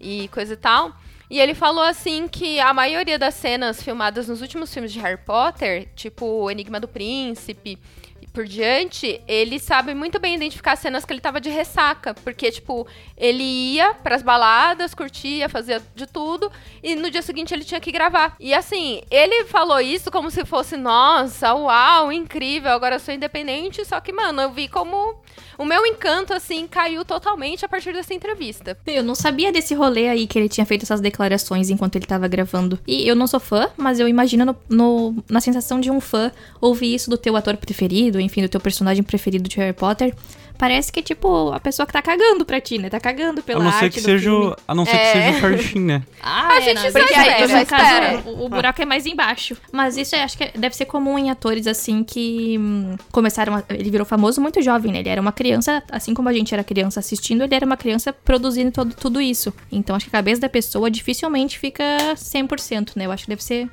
e 0.00 0.28
coisa 0.28 0.54
e 0.54 0.56
tal. 0.56 0.92
E 1.30 1.38
ele 1.38 1.54
falou 1.54 1.84
assim 1.84 2.26
que 2.26 2.58
a 2.58 2.72
maioria 2.72 3.18
das 3.18 3.34
cenas 3.34 3.82
filmadas 3.82 4.28
nos 4.28 4.40
últimos 4.40 4.72
filmes 4.72 4.92
de 4.92 4.98
Harry 4.98 5.18
Potter, 5.18 5.88
tipo 5.94 6.24
O 6.24 6.50
Enigma 6.50 6.80
do 6.80 6.88
Príncipe 6.88 7.78
e 8.20 8.26
por 8.26 8.46
diante, 8.46 9.20
ele 9.28 9.58
sabe 9.58 9.94
muito 9.94 10.18
bem 10.18 10.34
identificar 10.34 10.72
as 10.72 10.78
cenas 10.78 11.04
que 11.04 11.12
ele 11.12 11.20
tava 11.20 11.40
de 11.40 11.50
ressaca, 11.50 12.14
porque 12.14 12.50
tipo, 12.50 12.86
ele 13.16 13.42
ia 13.42 13.94
pras 13.94 14.22
baladas, 14.22 14.94
curtia, 14.94 15.48
fazia 15.48 15.82
de 15.94 16.06
tudo, 16.06 16.50
e 16.82 16.96
no 16.96 17.10
dia 17.10 17.22
seguinte 17.22 17.54
ele 17.54 17.64
tinha 17.64 17.80
que 17.80 17.92
gravar. 17.92 18.34
E 18.40 18.52
assim, 18.54 19.02
ele 19.10 19.44
falou 19.44 19.80
isso 19.80 20.10
como 20.10 20.30
se 20.30 20.44
fosse, 20.44 20.76
nossa, 20.76 21.54
uau, 21.54 22.10
incrível, 22.10 22.72
agora 22.72 22.96
eu 22.96 23.00
sou 23.00 23.14
independente, 23.14 23.84
só 23.84 24.00
que, 24.00 24.12
mano, 24.12 24.40
eu 24.40 24.50
vi 24.50 24.66
como 24.66 25.20
o 25.58 25.64
meu 25.64 25.84
encanto, 25.84 26.32
assim, 26.32 26.66
caiu 26.66 27.04
totalmente 27.04 27.64
a 27.64 27.68
partir 27.68 27.92
dessa 27.92 28.14
entrevista. 28.14 28.78
Eu 28.86 29.02
não 29.02 29.14
sabia 29.14 29.50
desse 29.52 29.74
rolê 29.74 30.08
aí 30.08 30.26
que 30.26 30.38
ele 30.38 30.48
tinha 30.48 30.64
feito 30.64 30.84
essas 30.84 31.00
declarações 31.00 31.68
enquanto 31.68 31.96
ele 31.96 32.06
tava 32.06 32.28
gravando. 32.28 32.78
E 32.86 33.06
eu 33.06 33.16
não 33.16 33.26
sou 33.26 33.40
fã, 33.40 33.68
mas 33.76 33.98
eu 33.98 34.06
imagino 34.08 34.44
no, 34.46 34.56
no- 34.68 35.24
na 35.28 35.40
sensação 35.40 35.80
de 35.80 35.90
um 35.90 36.00
fã 36.00 36.30
ouvir 36.60 36.94
isso 36.94 37.10
do 37.10 37.18
teu 37.18 37.36
ator 37.36 37.56
preferido, 37.56 38.20
enfim, 38.20 38.40
do 38.42 38.48
teu 38.48 38.60
personagem 38.60 39.02
preferido 39.02 39.48
de 39.48 39.56
Harry 39.56 39.72
Potter. 39.72 40.14
Parece 40.58 40.90
que, 40.90 41.00
tipo, 41.02 41.52
a 41.52 41.60
pessoa 41.60 41.86
que 41.86 41.92
tá 41.92 42.02
cagando 42.02 42.44
pra 42.44 42.60
ti, 42.60 42.78
né? 42.78 42.90
Tá 42.90 42.98
cagando 42.98 43.40
pela 43.44 43.60
A 43.60 43.62
não 43.64 43.70
ser 43.70 43.84
arte 43.84 43.94
que 43.94 44.00
do 44.00 44.04
seja, 44.04 44.28
filme. 44.30 44.56
a 44.66 44.74
não 44.74 44.84
ser 44.84 44.96
É. 44.96 44.98
que 44.98 45.12
seja 45.40 45.46
o 45.46 45.58
Sheen, 45.58 45.82
né? 45.84 46.02
Ah, 46.20 46.48
A 46.48 46.56
é, 46.56 46.60
gente 46.62 46.74
não, 46.74 46.82
só 46.82 46.98
porque 46.98 47.14
espera, 47.14 47.34
aí, 47.36 47.48
só 47.48 47.54
no 47.54 47.62
espera. 47.62 48.12
caso, 48.16 48.28
o, 48.30 48.44
o 48.44 48.48
buraco 48.48 48.82
é 48.82 48.84
mais 48.84 49.06
embaixo. 49.06 49.56
Mas 49.72 49.96
isso 49.96 50.16
eu 50.16 50.22
acho 50.22 50.36
que 50.36 50.50
deve 50.58 50.74
ser 50.74 50.86
comum 50.86 51.16
em 51.16 51.30
atores, 51.30 51.68
assim, 51.68 52.02
que 52.02 52.58
hum, 52.58 52.96
começaram... 53.12 53.54
a- 53.54 53.64
ele 53.70 53.88
virou 53.88 54.04
famoso 54.04 54.40
muito 54.40 54.60
jovem, 54.60 54.90
né? 54.92 54.98
Ele 54.98 55.08
era 55.08 55.20
uma 55.20 55.30
criança, 55.32 55.80
assim 55.92 56.12
como 56.12 56.28
a 56.28 56.32
gente 56.32 56.52
era 56.52 56.64
criança 56.64 56.98
assistindo, 56.98 57.44
ele 57.44 57.54
era 57.54 57.64
uma 57.64 57.76
criança 57.76 58.12
produzindo 58.12 58.72
todo, 58.72 58.94
tudo 58.96 59.20
isso. 59.20 59.54
Então, 59.70 59.94
acho 59.94 60.06
que 60.06 60.10
a 60.10 60.18
cabeça 60.18 60.40
da 60.40 60.48
pessoa 60.48 60.90
dificilmente 60.90 61.56
fica 61.56 61.84
100%, 62.16 62.90
né? 62.96 63.06
Eu 63.06 63.12
acho 63.12 63.22
que 63.24 63.30
deve 63.30 63.44
ser 63.44 63.68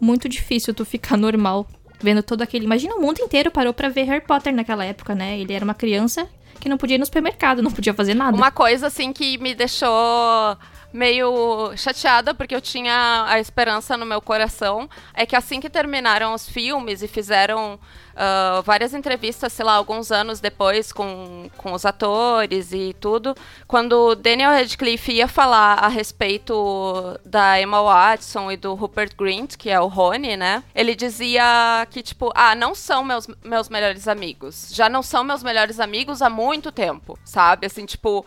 muito 0.00 0.26
difícil 0.28 0.72
tu 0.72 0.84
ficar 0.86 1.16
normal 1.18 1.68
vendo 2.00 2.22
todo 2.22 2.42
aquele... 2.42 2.64
Imagina, 2.64 2.94
o 2.96 3.00
mundo 3.00 3.20
inteiro 3.20 3.50
parou 3.50 3.72
pra 3.72 3.88
ver 3.88 4.04
Harry 4.04 4.24
Potter 4.24 4.54
naquela 4.54 4.84
época, 4.84 5.14
né? 5.14 5.38
Ele 5.38 5.52
era 5.52 5.64
uma 5.64 5.74
criança 5.74 6.28
que 6.58 6.68
não 6.68 6.76
podia 6.76 6.96
ir 6.96 6.98
no 6.98 7.06
supermercado, 7.06 7.62
não 7.62 7.70
podia 7.70 7.94
fazer 7.94 8.14
nada. 8.14 8.36
Uma 8.36 8.50
coisa 8.50 8.86
assim 8.86 9.12
que 9.12 9.38
me 9.38 9.54
deixou 9.54 9.88
meio 10.92 11.76
chateada 11.76 12.34
porque 12.34 12.54
eu 12.54 12.60
tinha 12.60 13.24
a 13.26 13.38
esperança 13.38 13.96
no 13.96 14.06
meu 14.06 14.20
coração. 14.20 14.88
É 15.14 15.24
que 15.24 15.36
assim 15.36 15.60
que 15.60 15.70
terminaram 15.70 16.34
os 16.34 16.48
filmes 16.48 17.02
e 17.02 17.08
fizeram 17.08 17.78
uh, 18.20 18.62
várias 18.62 18.94
entrevistas, 18.94 19.52
sei 19.52 19.64
lá, 19.64 19.74
alguns 19.74 20.10
anos 20.10 20.40
depois 20.40 20.92
com, 20.92 21.50
com 21.56 21.72
os 21.72 21.84
atores 21.84 22.72
e 22.72 22.94
tudo, 23.00 23.34
quando 23.66 24.14
Daniel 24.14 24.50
Radcliffe 24.50 25.12
ia 25.12 25.28
falar 25.28 25.74
a 25.74 25.88
respeito 25.88 27.18
da 27.24 27.60
Emma 27.60 27.82
Watson 27.82 28.50
e 28.50 28.56
do 28.56 28.74
Rupert 28.74 29.14
Grint, 29.16 29.56
que 29.56 29.70
é 29.70 29.80
o 29.80 29.86
Rony, 29.86 30.36
né? 30.36 30.62
Ele 30.74 30.94
dizia 30.94 31.86
que, 31.90 32.02
tipo, 32.02 32.30
ah, 32.34 32.54
não 32.54 32.74
são 32.74 33.04
meus, 33.04 33.26
meus 33.42 33.68
melhores 33.68 34.06
amigos. 34.08 34.70
Já 34.72 34.88
não 34.88 35.02
são 35.02 35.24
meus 35.24 35.42
melhores 35.42 35.80
amigos 35.80 36.22
há 36.22 36.30
muito 36.30 36.70
tempo, 36.70 37.18
sabe? 37.24 37.66
Assim, 37.66 37.86
tipo, 37.86 38.24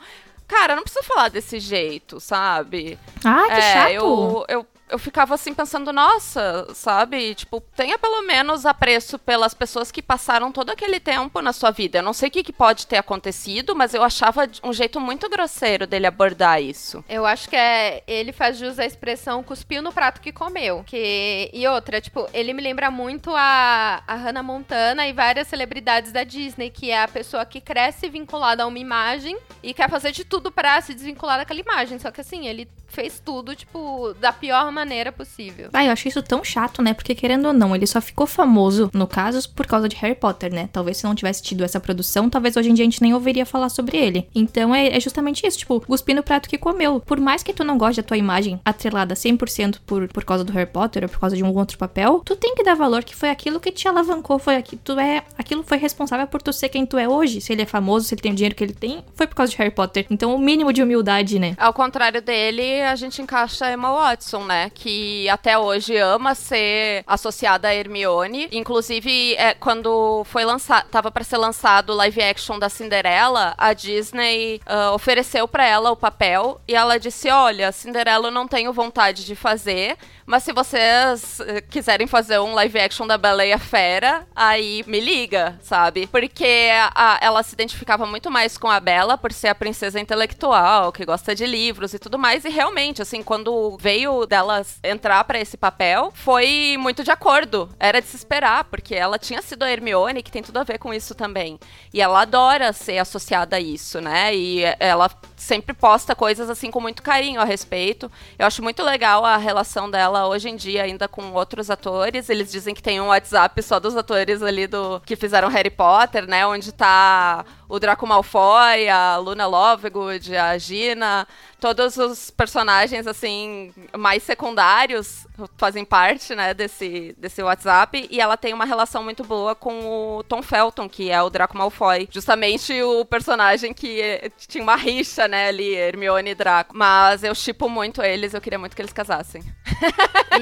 cara, 0.53 0.75
não 0.75 0.83
precisa 0.83 1.03
falar 1.03 1.29
desse 1.29 1.59
jeito, 1.59 2.19
sabe? 2.19 2.97
Ah, 3.25 3.45
que 3.47 3.53
é, 3.53 3.73
chato. 3.73 3.91
Eu, 3.91 4.45
eu, 4.47 4.67
eu 4.89 4.99
ficava 4.99 5.33
assim 5.33 5.53
pensando, 5.53 5.91
nossa, 5.91 6.67
sabe? 6.73 7.33
Tipo, 7.35 7.61
tenha 7.75 7.97
pelo 7.97 8.21
menos 8.23 8.65
apreço 8.65 9.17
pelas 9.17 9.53
pessoas 9.53 9.91
que 9.91 10.01
passaram 10.01 10.51
todo 10.51 10.69
aquele 10.69 10.99
tempo 10.99 11.41
na 11.41 11.53
sua 11.53 11.71
vida. 11.71 11.99
Eu 11.99 12.03
não 12.03 12.13
sei 12.13 12.29
o 12.29 12.31
que, 12.31 12.43
que 12.43 12.53
pode 12.53 12.85
ter 12.85 12.97
acontecido, 12.97 13.75
mas 13.75 13.93
eu 13.93 14.03
achava 14.03 14.47
um 14.63 14.73
jeito 14.73 14.99
muito 14.99 15.29
grosseiro 15.29 15.87
dele 15.87 16.05
abordar 16.05 16.61
isso. 16.61 17.03
Eu 17.09 17.25
acho 17.25 17.49
que 17.49 17.55
é. 17.55 18.03
Ele 18.05 18.31
faz 18.31 18.57
jus 18.57 18.77
à 18.77 18.85
expressão 18.85 19.41
cuspiu 19.41 19.81
no 19.81 19.91
prato 19.91 20.21
que 20.21 20.31
comeu. 20.31 20.83
Que, 20.85 21.49
e 21.53 21.67
outra, 21.67 21.99
tipo, 22.01 22.27
ele 22.33 22.53
me 22.53 22.61
lembra 22.61 22.91
muito 22.91 23.31
a, 23.35 24.03
a 24.05 24.15
Hannah 24.15 24.43
Montana 24.43 25.07
e 25.07 25.13
várias 25.13 25.47
celebridades 25.47 26.11
da 26.11 26.23
Disney, 26.23 26.69
que 26.69 26.91
é 26.91 27.01
a 27.01 27.07
pessoa 27.07 27.45
que 27.45 27.61
cresce 27.61 28.09
vinculada 28.09 28.63
a 28.63 28.67
uma 28.67 28.79
imagem 28.79 29.37
e 29.61 29.73
quer 29.73 29.89
fazer 29.89 30.11
de 30.11 30.23
tudo 30.23 30.51
pra 30.51 30.79
se 30.81 30.93
desvincular 30.93 31.37
daquela 31.37 31.59
imagem. 31.59 31.97
Só 31.99 32.11
que 32.11 32.21
assim, 32.21 32.47
ele 32.47 32.67
fez 32.93 33.19
tudo, 33.19 33.55
tipo, 33.55 34.13
da 34.19 34.31
pior 34.31 34.71
maneira 34.71 35.11
possível. 35.11 35.69
Ah, 35.73 35.83
eu 35.83 35.91
acho 35.91 36.07
isso 36.07 36.21
tão 36.21 36.43
chato, 36.43 36.81
né? 36.81 36.93
Porque 36.93 37.15
querendo 37.15 37.47
ou 37.47 37.53
não, 37.53 37.75
ele 37.75 37.87
só 37.87 37.99
ficou 37.99 38.27
famoso, 38.27 38.89
no 38.93 39.07
caso, 39.07 39.49
por 39.49 39.65
causa 39.65 39.89
de 39.89 39.95
Harry 39.97 40.15
Potter, 40.15 40.53
né? 40.53 40.69
Talvez 40.71 40.97
se 40.97 41.03
não 41.03 41.15
tivesse 41.15 41.41
tido 41.41 41.63
essa 41.63 41.79
produção, 41.79 42.29
talvez 42.29 42.55
hoje 42.55 42.69
em 42.69 42.73
dia 42.73 42.83
a 42.83 42.89
gente 42.89 43.01
nem 43.01 43.13
ouviria 43.13 43.45
falar 43.45 43.69
sobre 43.69 43.97
ele. 43.97 44.27
Então 44.33 44.73
é, 44.73 44.95
é 44.95 44.99
justamente 44.99 45.45
isso, 45.45 45.57
tipo, 45.57 45.81
cuspir 45.81 46.15
no 46.15 46.23
prato 46.23 46.47
que 46.47 46.57
comeu. 46.57 46.99
Por 46.99 47.19
mais 47.19 47.41
que 47.41 47.53
tu 47.53 47.63
não 47.63 47.77
goste 47.77 48.01
da 48.01 48.07
tua 48.07 48.17
imagem 48.17 48.59
atrelada 48.63 49.15
100% 49.15 49.79
por, 49.85 50.07
por 50.07 50.23
causa 50.23 50.43
do 50.43 50.53
Harry 50.53 50.69
Potter 50.69 51.03
ou 51.03 51.09
por 51.09 51.19
causa 51.19 51.35
de 51.35 51.43
um 51.43 51.53
outro 51.55 51.77
papel, 51.77 52.21
tu 52.23 52.35
tem 52.35 52.53
que 52.55 52.63
dar 52.63 52.75
valor 52.75 53.03
que 53.03 53.15
foi 53.15 53.29
aquilo 53.29 53.59
que 53.59 53.71
te 53.71 53.87
alavancou, 53.87 54.37
foi 54.37 54.55
aqui, 54.55 54.77
tu 54.77 54.99
é, 54.99 55.23
aquilo 55.37 55.63
foi 55.63 55.77
responsável 55.77 56.27
por 56.27 56.41
tu 56.41 56.53
ser 56.53 56.69
quem 56.69 56.85
tu 56.85 56.97
é 56.97 57.07
hoje. 57.07 57.41
Se 57.41 57.53
ele 57.53 57.63
é 57.63 57.65
famoso, 57.65 58.05
se 58.05 58.13
ele 58.13 58.21
tem 58.21 58.31
o 58.31 58.35
dinheiro 58.35 58.55
que 58.55 58.63
ele 58.63 58.73
tem, 58.73 59.03
foi 59.15 59.25
por 59.25 59.35
causa 59.35 59.51
de 59.51 59.57
Harry 59.57 59.71
Potter. 59.71 60.05
Então 60.09 60.35
o 60.35 60.39
mínimo 60.39 60.71
de 60.71 60.83
humildade, 60.83 61.39
né? 61.39 61.55
Ao 61.57 61.73
contrário 61.73 62.21
dele, 62.21 62.82
a 62.85 62.95
gente 62.95 63.21
encaixa 63.21 63.65
a 63.65 63.71
Emma 63.71 63.91
Watson, 63.91 64.43
né? 64.43 64.69
Que 64.73 65.27
até 65.29 65.57
hoje 65.57 65.97
ama 65.97 66.35
ser 66.35 67.03
associada 67.07 67.67
a 67.67 67.75
Hermione. 67.75 68.49
Inclusive, 68.51 69.35
é, 69.35 69.53
quando 69.53 70.23
foi 70.25 70.45
lançado, 70.45 70.87
tava 70.89 71.11
para 71.11 71.23
ser 71.23 71.37
lançado 71.37 71.91
o 71.91 71.95
live 71.95 72.21
action 72.21 72.59
da 72.59 72.69
Cinderela, 72.69 73.53
a 73.57 73.73
Disney 73.73 74.61
uh, 74.67 74.93
ofereceu 74.93 75.47
para 75.47 75.65
ela 75.65 75.91
o 75.91 75.95
papel 75.95 76.61
e 76.67 76.75
ela 76.75 76.99
disse: 76.99 77.29
Olha, 77.29 77.71
Cinderela 77.71 78.27
eu 78.27 78.31
não 78.31 78.47
tenho 78.47 78.73
vontade 78.73 79.25
de 79.25 79.35
fazer, 79.35 79.97
mas 80.25 80.43
se 80.43 80.53
vocês 80.53 81.39
uh, 81.39 81.43
quiserem 81.69 82.07
fazer 82.07 82.39
um 82.39 82.53
live 82.53 82.79
action 82.79 83.07
da 83.07 83.17
Bela 83.17 83.45
e 83.45 83.53
a 83.53 83.59
Fera, 83.59 84.27
aí 84.35 84.83
me 84.87 84.99
liga, 84.99 85.57
sabe? 85.61 86.07
Porque 86.07 86.69
a, 86.93 87.19
ela 87.21 87.43
se 87.43 87.53
identificava 87.53 88.05
muito 88.05 88.29
mais 88.29 88.57
com 88.57 88.69
a 88.69 88.79
Bela 88.79 89.17
por 89.17 89.31
ser 89.31 89.49
a 89.49 89.55
princesa 89.55 89.99
intelectual, 89.99 90.91
que 90.91 91.05
gosta 91.05 91.35
de 91.35 91.45
livros 91.45 91.93
e 91.93 91.99
tudo 91.99 92.17
mais. 92.17 92.45
E 92.45 92.49
realmente, 92.49 92.72
assim, 93.01 93.21
quando 93.21 93.77
veio 93.79 94.25
dela 94.25 94.61
entrar 94.83 95.23
para 95.23 95.39
esse 95.39 95.55
papel, 95.55 96.11
foi 96.13 96.75
muito 96.79 97.03
de 97.03 97.11
acordo. 97.11 97.69
Era 97.79 98.01
de 98.01 98.07
se 98.07 98.15
esperar, 98.15 98.63
porque 98.65 98.95
ela 98.95 99.19
tinha 99.19 99.41
sido 99.41 99.63
a 99.63 99.71
Hermione, 99.71 100.23
que 100.23 100.31
tem 100.31 100.41
tudo 100.41 100.57
a 100.57 100.63
ver 100.63 100.79
com 100.79 100.93
isso 100.93 101.13
também. 101.13 101.59
E 101.93 102.01
ela 102.01 102.21
adora 102.21 102.73
ser 102.73 102.97
associada 102.97 103.57
a 103.57 103.59
isso, 103.59 104.01
né? 104.01 104.35
E 104.35 104.63
ela 104.79 105.09
sempre 105.35 105.73
posta 105.73 106.15
coisas 106.15 106.49
assim 106.49 106.71
com 106.71 106.79
muito 106.79 107.03
carinho 107.03 107.41
a 107.41 107.43
respeito. 107.43 108.11
Eu 108.39 108.47
acho 108.47 108.63
muito 108.63 108.81
legal 108.81 109.25
a 109.25 109.37
relação 109.37 109.89
dela 109.89 110.27
hoje 110.27 110.49
em 110.49 110.55
dia 110.55 110.83
ainda 110.83 111.07
com 111.07 111.33
outros 111.33 111.69
atores. 111.69 112.29
Eles 112.29 112.51
dizem 112.51 112.73
que 112.73 112.81
tem 112.81 112.99
um 113.01 113.07
WhatsApp 113.07 113.61
só 113.61 113.79
dos 113.79 113.95
atores 113.95 114.41
ali 114.41 114.67
do 114.67 115.01
que 115.05 115.15
fizeram 115.15 115.49
Harry 115.49 115.69
Potter, 115.69 116.27
né, 116.27 116.45
onde 116.47 116.71
tá 116.71 117.45
o 117.67 117.79
Draco 117.79 118.05
Malfoy, 118.05 118.87
a 118.87 119.17
Luna 119.17 119.47
Lovegood, 119.47 120.35
a 120.35 120.57
Gina, 120.57 121.27
todos 121.63 121.95
os 121.95 122.29
personagens 122.29 123.07
assim 123.07 123.71
mais 123.97 124.21
secundários 124.23 125.25
fazem 125.55 125.85
parte, 125.85 126.35
né, 126.35 126.53
desse 126.53 127.15
desse 127.17 127.41
WhatsApp 127.41 128.05
e 128.11 128.19
ela 128.19 128.35
tem 128.35 128.53
uma 128.53 128.65
relação 128.65 129.01
muito 129.01 129.23
boa 129.23 129.55
com 129.55 130.17
o 130.17 130.23
Tom 130.23 130.41
Felton, 130.41 130.89
que 130.89 131.09
é 131.09 131.23
o 131.23 131.29
Draco 131.29 131.57
Malfoy, 131.57 132.09
justamente 132.11 132.83
o 132.83 133.05
personagem 133.05 133.73
que 133.73 134.29
tinha 134.45 134.61
uma 134.61 134.75
rixa, 134.75 135.25
né, 135.25 135.47
ali, 135.47 135.73
Hermione 135.73 136.31
e 136.31 136.35
Draco. 136.35 136.75
Mas 136.75 137.23
eu 137.23 137.33
chipo 137.33 137.69
muito 137.69 138.01
eles, 138.01 138.33
eu 138.33 138.41
queria 138.41 138.59
muito 138.59 138.75
que 138.75 138.81
eles 138.81 138.91
casassem. 138.91 139.41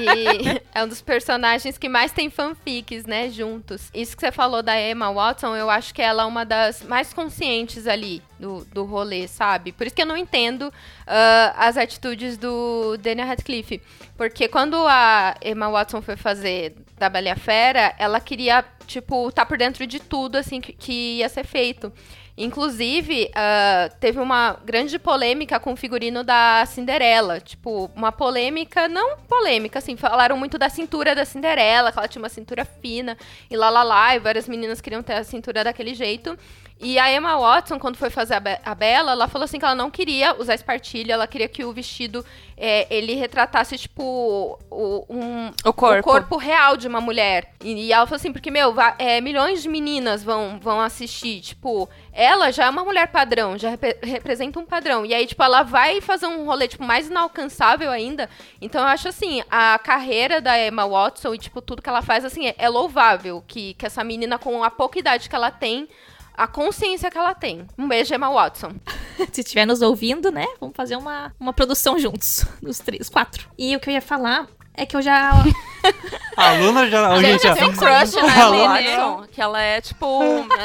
E 0.00 0.60
é 0.74 0.82
um 0.82 0.88
dos 0.88 1.02
personagens 1.02 1.78
que 1.78 1.88
mais 1.88 2.10
tem 2.10 2.30
fanfics, 2.30 3.04
né, 3.04 3.28
juntos. 3.28 3.90
Isso 3.94 4.16
que 4.16 4.22
você 4.22 4.32
falou 4.32 4.60
da 4.60 4.80
Emma 4.80 5.12
Watson, 5.12 5.54
eu 5.54 5.70
acho 5.70 5.94
que 5.94 6.02
ela 6.02 6.24
é 6.24 6.26
uma 6.26 6.44
das 6.44 6.82
mais 6.82 7.12
conscientes 7.12 7.86
ali 7.86 8.20
do, 8.42 8.64
do 8.72 8.84
rolê, 8.84 9.28
sabe? 9.28 9.70
Por 9.70 9.86
isso 9.86 9.94
que 9.94 10.02
eu 10.02 10.06
não 10.06 10.16
entendo 10.16 10.62
uh, 10.62 11.52
as 11.56 11.76
atitudes 11.76 12.36
do 12.36 12.96
Daniel 12.96 13.28
Radcliffe. 13.28 13.80
Porque 14.16 14.48
quando 14.48 14.76
a 14.88 15.36
Emma 15.40 15.70
Watson 15.70 16.02
foi 16.02 16.16
fazer 16.16 16.74
da 16.98 17.08
Bela 17.08 17.36
Fera, 17.36 17.94
ela 17.96 18.18
queria, 18.20 18.64
tipo, 18.84 19.28
estar 19.28 19.42
tá 19.42 19.46
por 19.46 19.56
dentro 19.56 19.86
de 19.86 20.00
tudo, 20.00 20.36
assim, 20.36 20.60
que, 20.60 20.72
que 20.72 21.18
ia 21.18 21.28
ser 21.28 21.46
feito. 21.46 21.92
Inclusive, 22.36 23.30
uh, 23.30 23.94
teve 24.00 24.18
uma 24.18 24.58
grande 24.64 24.98
polêmica 24.98 25.60
com 25.60 25.74
o 25.74 25.76
figurino 25.76 26.24
da 26.24 26.64
Cinderela. 26.66 27.40
Tipo, 27.40 27.90
uma 27.94 28.10
polêmica, 28.10 28.88
não 28.88 29.18
polêmica, 29.18 29.78
assim, 29.78 29.96
falaram 29.96 30.36
muito 30.36 30.58
da 30.58 30.68
cintura 30.68 31.14
da 31.14 31.24
Cinderela, 31.24 31.92
que 31.92 31.98
ela 31.98 32.08
tinha 32.08 32.22
uma 32.22 32.28
cintura 32.28 32.64
fina, 32.64 33.16
e 33.48 33.56
lá 33.56 33.70
lá 33.70 33.84
lá, 33.84 34.16
e 34.16 34.18
várias 34.18 34.48
meninas 34.48 34.80
queriam 34.80 35.02
ter 35.02 35.12
a 35.12 35.22
cintura 35.22 35.62
daquele 35.62 35.94
jeito. 35.94 36.36
E 36.82 36.98
a 36.98 37.14
Emma 37.14 37.38
Watson, 37.38 37.78
quando 37.78 37.96
foi 37.96 38.10
fazer 38.10 38.34
a, 38.34 38.40
Be 38.40 38.58
a 38.64 38.74
Bela, 38.74 39.12
ela 39.12 39.28
falou 39.28 39.44
assim 39.44 39.56
que 39.56 39.64
ela 39.64 39.74
não 39.74 39.88
queria 39.88 40.34
usar 40.36 40.54
espartilha, 40.56 41.12
ela 41.12 41.28
queria 41.28 41.46
que 41.46 41.64
o 41.64 41.72
vestido 41.72 42.24
é, 42.56 42.88
ele 42.90 43.14
retratasse, 43.14 43.78
tipo, 43.78 44.58
o, 44.68 45.06
um, 45.08 45.52
o, 45.64 45.72
corpo. 45.72 46.00
o 46.00 46.02
corpo 46.02 46.36
real 46.36 46.76
de 46.76 46.88
uma 46.88 47.00
mulher. 47.00 47.54
E, 47.62 47.86
e 47.86 47.92
ela 47.92 48.04
falou 48.04 48.16
assim, 48.16 48.32
porque, 48.32 48.50
meu, 48.50 48.74
é, 48.98 49.20
milhões 49.20 49.62
de 49.62 49.68
meninas 49.68 50.24
vão, 50.24 50.58
vão 50.60 50.80
assistir. 50.80 51.40
Tipo, 51.40 51.88
ela 52.12 52.50
já 52.50 52.64
é 52.64 52.70
uma 52.70 52.84
mulher 52.84 53.06
padrão, 53.12 53.56
já 53.56 53.70
rep 53.70 53.98
representa 54.02 54.58
um 54.58 54.66
padrão. 54.66 55.06
E 55.06 55.14
aí, 55.14 55.24
tipo, 55.24 55.42
ela 55.42 55.62
vai 55.62 56.00
fazer 56.00 56.26
um 56.26 56.44
rolê, 56.44 56.66
tipo, 56.66 56.82
mais 56.82 57.06
inalcançável 57.06 57.92
ainda. 57.92 58.28
Então, 58.60 58.80
eu 58.80 58.88
acho 58.88 59.06
assim, 59.06 59.40
a 59.48 59.78
carreira 59.78 60.40
da 60.40 60.58
Emma 60.58 60.84
Watson 60.84 61.32
e, 61.32 61.38
tipo, 61.38 61.62
tudo 61.62 61.80
que 61.80 61.88
ela 61.88 62.02
faz, 62.02 62.24
assim, 62.24 62.48
é, 62.48 62.56
é 62.58 62.68
louvável. 62.68 63.42
Que, 63.46 63.74
que 63.74 63.86
essa 63.86 64.02
menina, 64.02 64.36
com 64.36 64.64
a 64.64 64.70
pouca 64.70 64.98
idade 64.98 65.28
que 65.28 65.36
ela 65.36 65.52
tem 65.52 65.88
a 66.36 66.46
consciência 66.46 67.10
que 67.10 67.18
ela 67.18 67.34
tem. 67.34 67.66
Um 67.78 67.88
beijo, 67.88 68.14
Emma 68.14 68.30
Watson. 68.30 68.72
Se 69.32 69.40
estiver 69.40 69.66
nos 69.66 69.82
ouvindo, 69.82 70.30
né? 70.30 70.46
Vamos 70.60 70.76
fazer 70.76 70.96
uma, 70.96 71.32
uma 71.38 71.52
produção 71.52 71.98
juntos. 71.98 72.44
Os 72.62 72.78
três, 72.78 73.08
quatro. 73.08 73.48
E 73.58 73.76
o 73.76 73.80
que 73.80 73.90
eu 73.90 73.94
ia 73.94 74.02
falar 74.02 74.46
é 74.74 74.86
que 74.86 74.96
eu 74.96 75.02
já. 75.02 75.32
a 76.36 76.52
Luna 76.52 76.88
já. 76.88 77.08
A 77.08 77.22
gente, 77.22 77.42
já 77.42 77.54
tem 77.54 77.68
um 77.68 77.76
crush 77.76 78.14
na 78.14 78.48
Emma 78.48 78.68
Watson. 78.68 79.26
Que 79.30 79.40
ela 79.40 79.60
é, 79.60 79.80
tipo, 79.80 80.20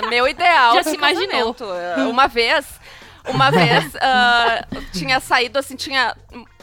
meu 0.10 0.28
ideal. 0.28 0.76
Já 0.76 0.84
se 0.84 0.96
imaginou. 0.96 1.56
Uma 2.10 2.28
vez. 2.28 2.66
Uma 3.28 3.52
vez 3.52 3.94
uh, 3.96 4.82
tinha 4.94 5.20
saído 5.20 5.60
assim, 5.60 5.76
tinha 5.76 6.16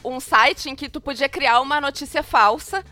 um 0.03 0.19
site 0.19 0.71
em 0.71 0.75
que 0.75 0.89
tu 0.89 0.99
podia 0.99 1.29
criar 1.29 1.61
uma 1.61 1.79
notícia 1.79 2.23
falsa 2.23 2.83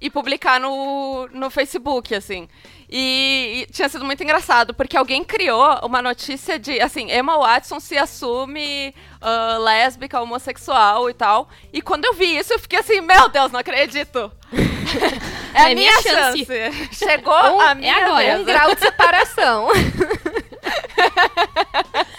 e 0.00 0.08
publicar 0.08 0.58
no, 0.58 1.28
no 1.28 1.50
Facebook, 1.50 2.14
assim. 2.14 2.48
E, 2.92 3.66
e, 3.68 3.72
tinha 3.72 3.88
sido 3.88 4.04
muito 4.04 4.20
engraçado, 4.22 4.74
porque 4.74 4.96
alguém 4.96 5.22
criou 5.22 5.78
uma 5.84 6.02
notícia 6.02 6.58
de, 6.58 6.80
assim, 6.80 7.12
Emma 7.12 7.38
Watson 7.38 7.78
se 7.78 7.96
assume 7.96 8.92
uh, 9.22 9.62
lésbica, 9.62 10.20
homossexual 10.20 11.08
e 11.08 11.14
tal. 11.14 11.48
E 11.72 11.80
quando 11.80 12.06
eu 12.06 12.14
vi 12.14 12.36
isso, 12.36 12.52
eu 12.52 12.58
fiquei 12.58 12.80
assim, 12.80 13.00
meu 13.00 13.28
Deus, 13.28 13.52
não 13.52 13.60
acredito. 13.60 14.32
é, 15.54 15.62
a 15.62 15.70
é 15.70 15.74
minha, 15.74 15.92
minha 15.92 16.02
chance. 16.02 16.44
chance. 16.44 16.96
Chegou 16.96 17.32
um, 17.32 17.60
a 17.60 17.76
minha 17.76 17.96
é 17.96 18.04
agora, 18.04 18.24
vez. 18.24 18.40
um 18.40 18.44
grau 18.44 18.74
de 18.74 18.80
separação. 18.80 19.68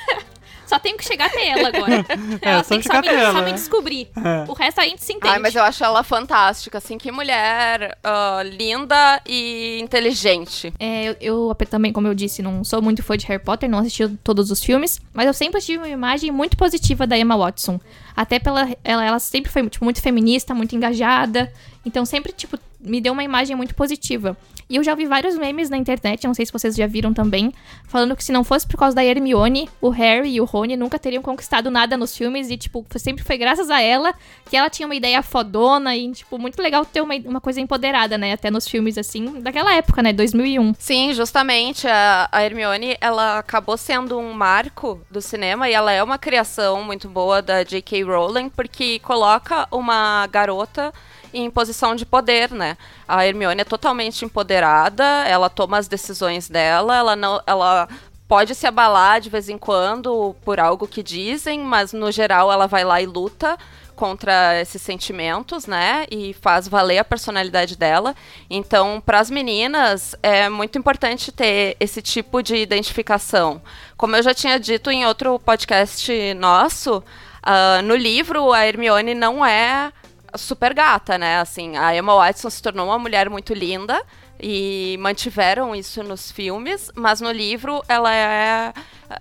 Só 0.71 0.79
tenho 0.79 0.95
que 0.95 1.03
chegar 1.03 1.25
até 1.25 1.49
ela 1.49 1.67
agora. 1.67 2.05
ela 2.41 2.63
só 2.63 2.69
tem 2.69 2.79
que 2.79 2.87
só 2.87 3.01
me, 3.01 3.07
ela, 3.09 3.33
só 3.33 3.39
me 3.39 3.47
né? 3.47 3.51
descobrir. 3.51 4.07
É. 4.15 4.49
O 4.49 4.53
resto 4.53 4.79
a 4.79 4.85
gente 4.85 5.03
se 5.03 5.11
entende. 5.11 5.33
Ai, 5.33 5.37
mas 5.37 5.53
eu 5.53 5.61
acho 5.61 5.83
ela 5.83 6.01
fantástica, 6.01 6.77
assim, 6.77 6.97
que 6.97 7.11
mulher 7.11 7.97
ah, 8.01 8.41
linda 8.41 9.21
e 9.27 9.81
inteligente. 9.81 10.73
É, 10.79 11.09
eu, 11.09 11.17
eu 11.19 11.55
também, 11.69 11.91
como 11.91 12.07
eu 12.07 12.13
disse, 12.13 12.41
não 12.41 12.63
sou 12.63 12.81
muito 12.81 13.03
fã 13.03 13.17
de 13.17 13.25
Harry 13.25 13.43
Potter, 13.43 13.69
não 13.69 13.79
assisti 13.79 14.07
todos 14.23 14.49
os 14.49 14.63
filmes, 14.63 15.01
mas 15.13 15.27
eu 15.27 15.33
sempre 15.33 15.59
tive 15.59 15.79
uma 15.79 15.89
imagem 15.89 16.31
muito 16.31 16.55
positiva 16.55 17.05
da 17.05 17.17
Emma 17.17 17.35
Watson. 17.35 17.77
Até 18.15 18.39
pela. 18.39 18.69
Ela, 18.81 19.03
ela 19.03 19.19
sempre 19.19 19.51
foi 19.51 19.69
tipo, 19.69 19.83
muito 19.83 20.01
feminista, 20.01 20.53
muito 20.53 20.73
engajada. 20.73 21.51
Então 21.85 22.05
sempre, 22.05 22.31
tipo, 22.31 22.57
me 22.83 23.01
deu 23.01 23.13
uma 23.13 23.23
imagem 23.23 23.55
muito 23.55 23.75
positiva. 23.75 24.37
E 24.71 24.77
eu 24.77 24.83
já 24.85 24.95
vi 24.95 25.05
vários 25.05 25.37
memes 25.37 25.69
na 25.69 25.75
internet, 25.75 26.25
não 26.25 26.33
sei 26.33 26.45
se 26.45 26.53
vocês 26.53 26.75
já 26.75 26.87
viram 26.87 27.13
também, 27.13 27.53
falando 27.87 28.15
que 28.15 28.23
se 28.23 28.31
não 28.31 28.41
fosse 28.41 28.65
por 28.65 28.77
causa 28.77 28.95
da 28.95 29.03
Hermione, 29.03 29.69
o 29.81 29.89
Harry 29.89 30.35
e 30.35 30.39
o 30.39 30.45
Rony 30.45 30.77
nunca 30.77 30.97
teriam 30.97 31.21
conquistado 31.21 31.69
nada 31.69 31.97
nos 31.97 32.15
filmes. 32.15 32.49
E, 32.49 32.55
tipo, 32.55 32.85
sempre 32.95 33.21
foi 33.21 33.37
graças 33.37 33.69
a 33.69 33.81
ela 33.81 34.13
que 34.49 34.55
ela 34.55 34.69
tinha 34.69 34.85
uma 34.85 34.95
ideia 34.95 35.21
fodona 35.21 35.93
e, 35.95 36.09
tipo, 36.11 36.37
muito 36.37 36.61
legal 36.61 36.85
ter 36.85 37.01
uma, 37.01 37.13
uma 37.25 37.41
coisa 37.41 37.59
empoderada, 37.59 38.17
né? 38.17 38.31
Até 38.31 38.49
nos 38.49 38.65
filmes, 38.65 38.97
assim, 38.97 39.41
daquela 39.41 39.73
época, 39.75 40.01
né? 40.01 40.13
2001. 40.13 40.73
Sim, 40.79 41.13
justamente, 41.13 41.85
a, 41.85 42.29
a 42.31 42.41
Hermione, 42.41 42.95
ela 43.01 43.39
acabou 43.39 43.75
sendo 43.75 44.17
um 44.17 44.31
marco 44.31 45.01
do 45.11 45.21
cinema 45.21 45.69
e 45.69 45.73
ela 45.73 45.91
é 45.91 46.01
uma 46.01 46.17
criação 46.17 46.81
muito 46.81 47.09
boa 47.09 47.41
da 47.41 47.61
J.K. 47.63 48.03
Rowling, 48.03 48.49
porque 48.49 48.99
coloca 48.99 49.67
uma 49.69 50.25
garota 50.27 50.93
em 51.33 51.49
posição 51.49 51.95
de 51.95 52.05
poder, 52.05 52.51
né? 52.51 52.77
A 53.07 53.25
Hermione 53.25 53.61
é 53.61 53.65
totalmente 53.65 54.25
empoderada, 54.25 55.03
ela 55.27 55.49
toma 55.49 55.77
as 55.77 55.87
decisões 55.87 56.49
dela, 56.49 56.97
ela 56.97 57.15
não, 57.15 57.41
ela 57.45 57.87
pode 58.27 58.55
se 58.55 58.65
abalar 58.65 59.19
de 59.19 59.29
vez 59.29 59.49
em 59.49 59.57
quando 59.57 60.35
por 60.45 60.59
algo 60.59 60.87
que 60.87 61.03
dizem, 61.03 61.59
mas 61.59 61.91
no 61.91 62.11
geral 62.11 62.51
ela 62.51 62.65
vai 62.65 62.83
lá 62.83 63.01
e 63.01 63.05
luta 63.05 63.57
contra 63.93 64.59
esses 64.59 64.81
sentimentos, 64.81 65.67
né? 65.67 66.07
E 66.09 66.33
faz 66.41 66.67
valer 66.67 66.97
a 66.97 67.03
personalidade 67.03 67.77
dela. 67.77 68.15
Então, 68.49 68.99
para 69.05 69.19
as 69.19 69.29
meninas, 69.29 70.15
é 70.23 70.49
muito 70.49 70.77
importante 70.77 71.31
ter 71.31 71.77
esse 71.79 72.01
tipo 72.01 72.41
de 72.41 72.55
identificação. 72.55 73.61
Como 73.95 74.15
eu 74.15 74.23
já 74.23 74.33
tinha 74.33 74.59
dito 74.59 74.89
em 74.89 75.05
outro 75.05 75.37
podcast 75.37 76.33
nosso, 76.33 77.03
ah, 77.43 77.81
no 77.83 77.95
livro 77.95 78.53
a 78.53 78.65
Hermione 78.65 79.13
não 79.13 79.45
é 79.45 79.91
super 80.35 80.73
gata, 80.73 81.17
né? 81.17 81.39
Assim, 81.39 81.77
a 81.77 81.95
Emma 81.95 82.15
Watson 82.15 82.49
se 82.49 82.61
tornou 82.61 82.87
uma 82.87 82.99
mulher 82.99 83.29
muito 83.29 83.53
linda 83.53 84.01
e 84.41 84.97
mantiveram 84.99 85.75
isso 85.75 86.01
nos 86.01 86.31
filmes, 86.31 86.91
mas 86.95 87.21
no 87.21 87.31
livro 87.31 87.83
ela 87.87 88.13
é 88.13 88.73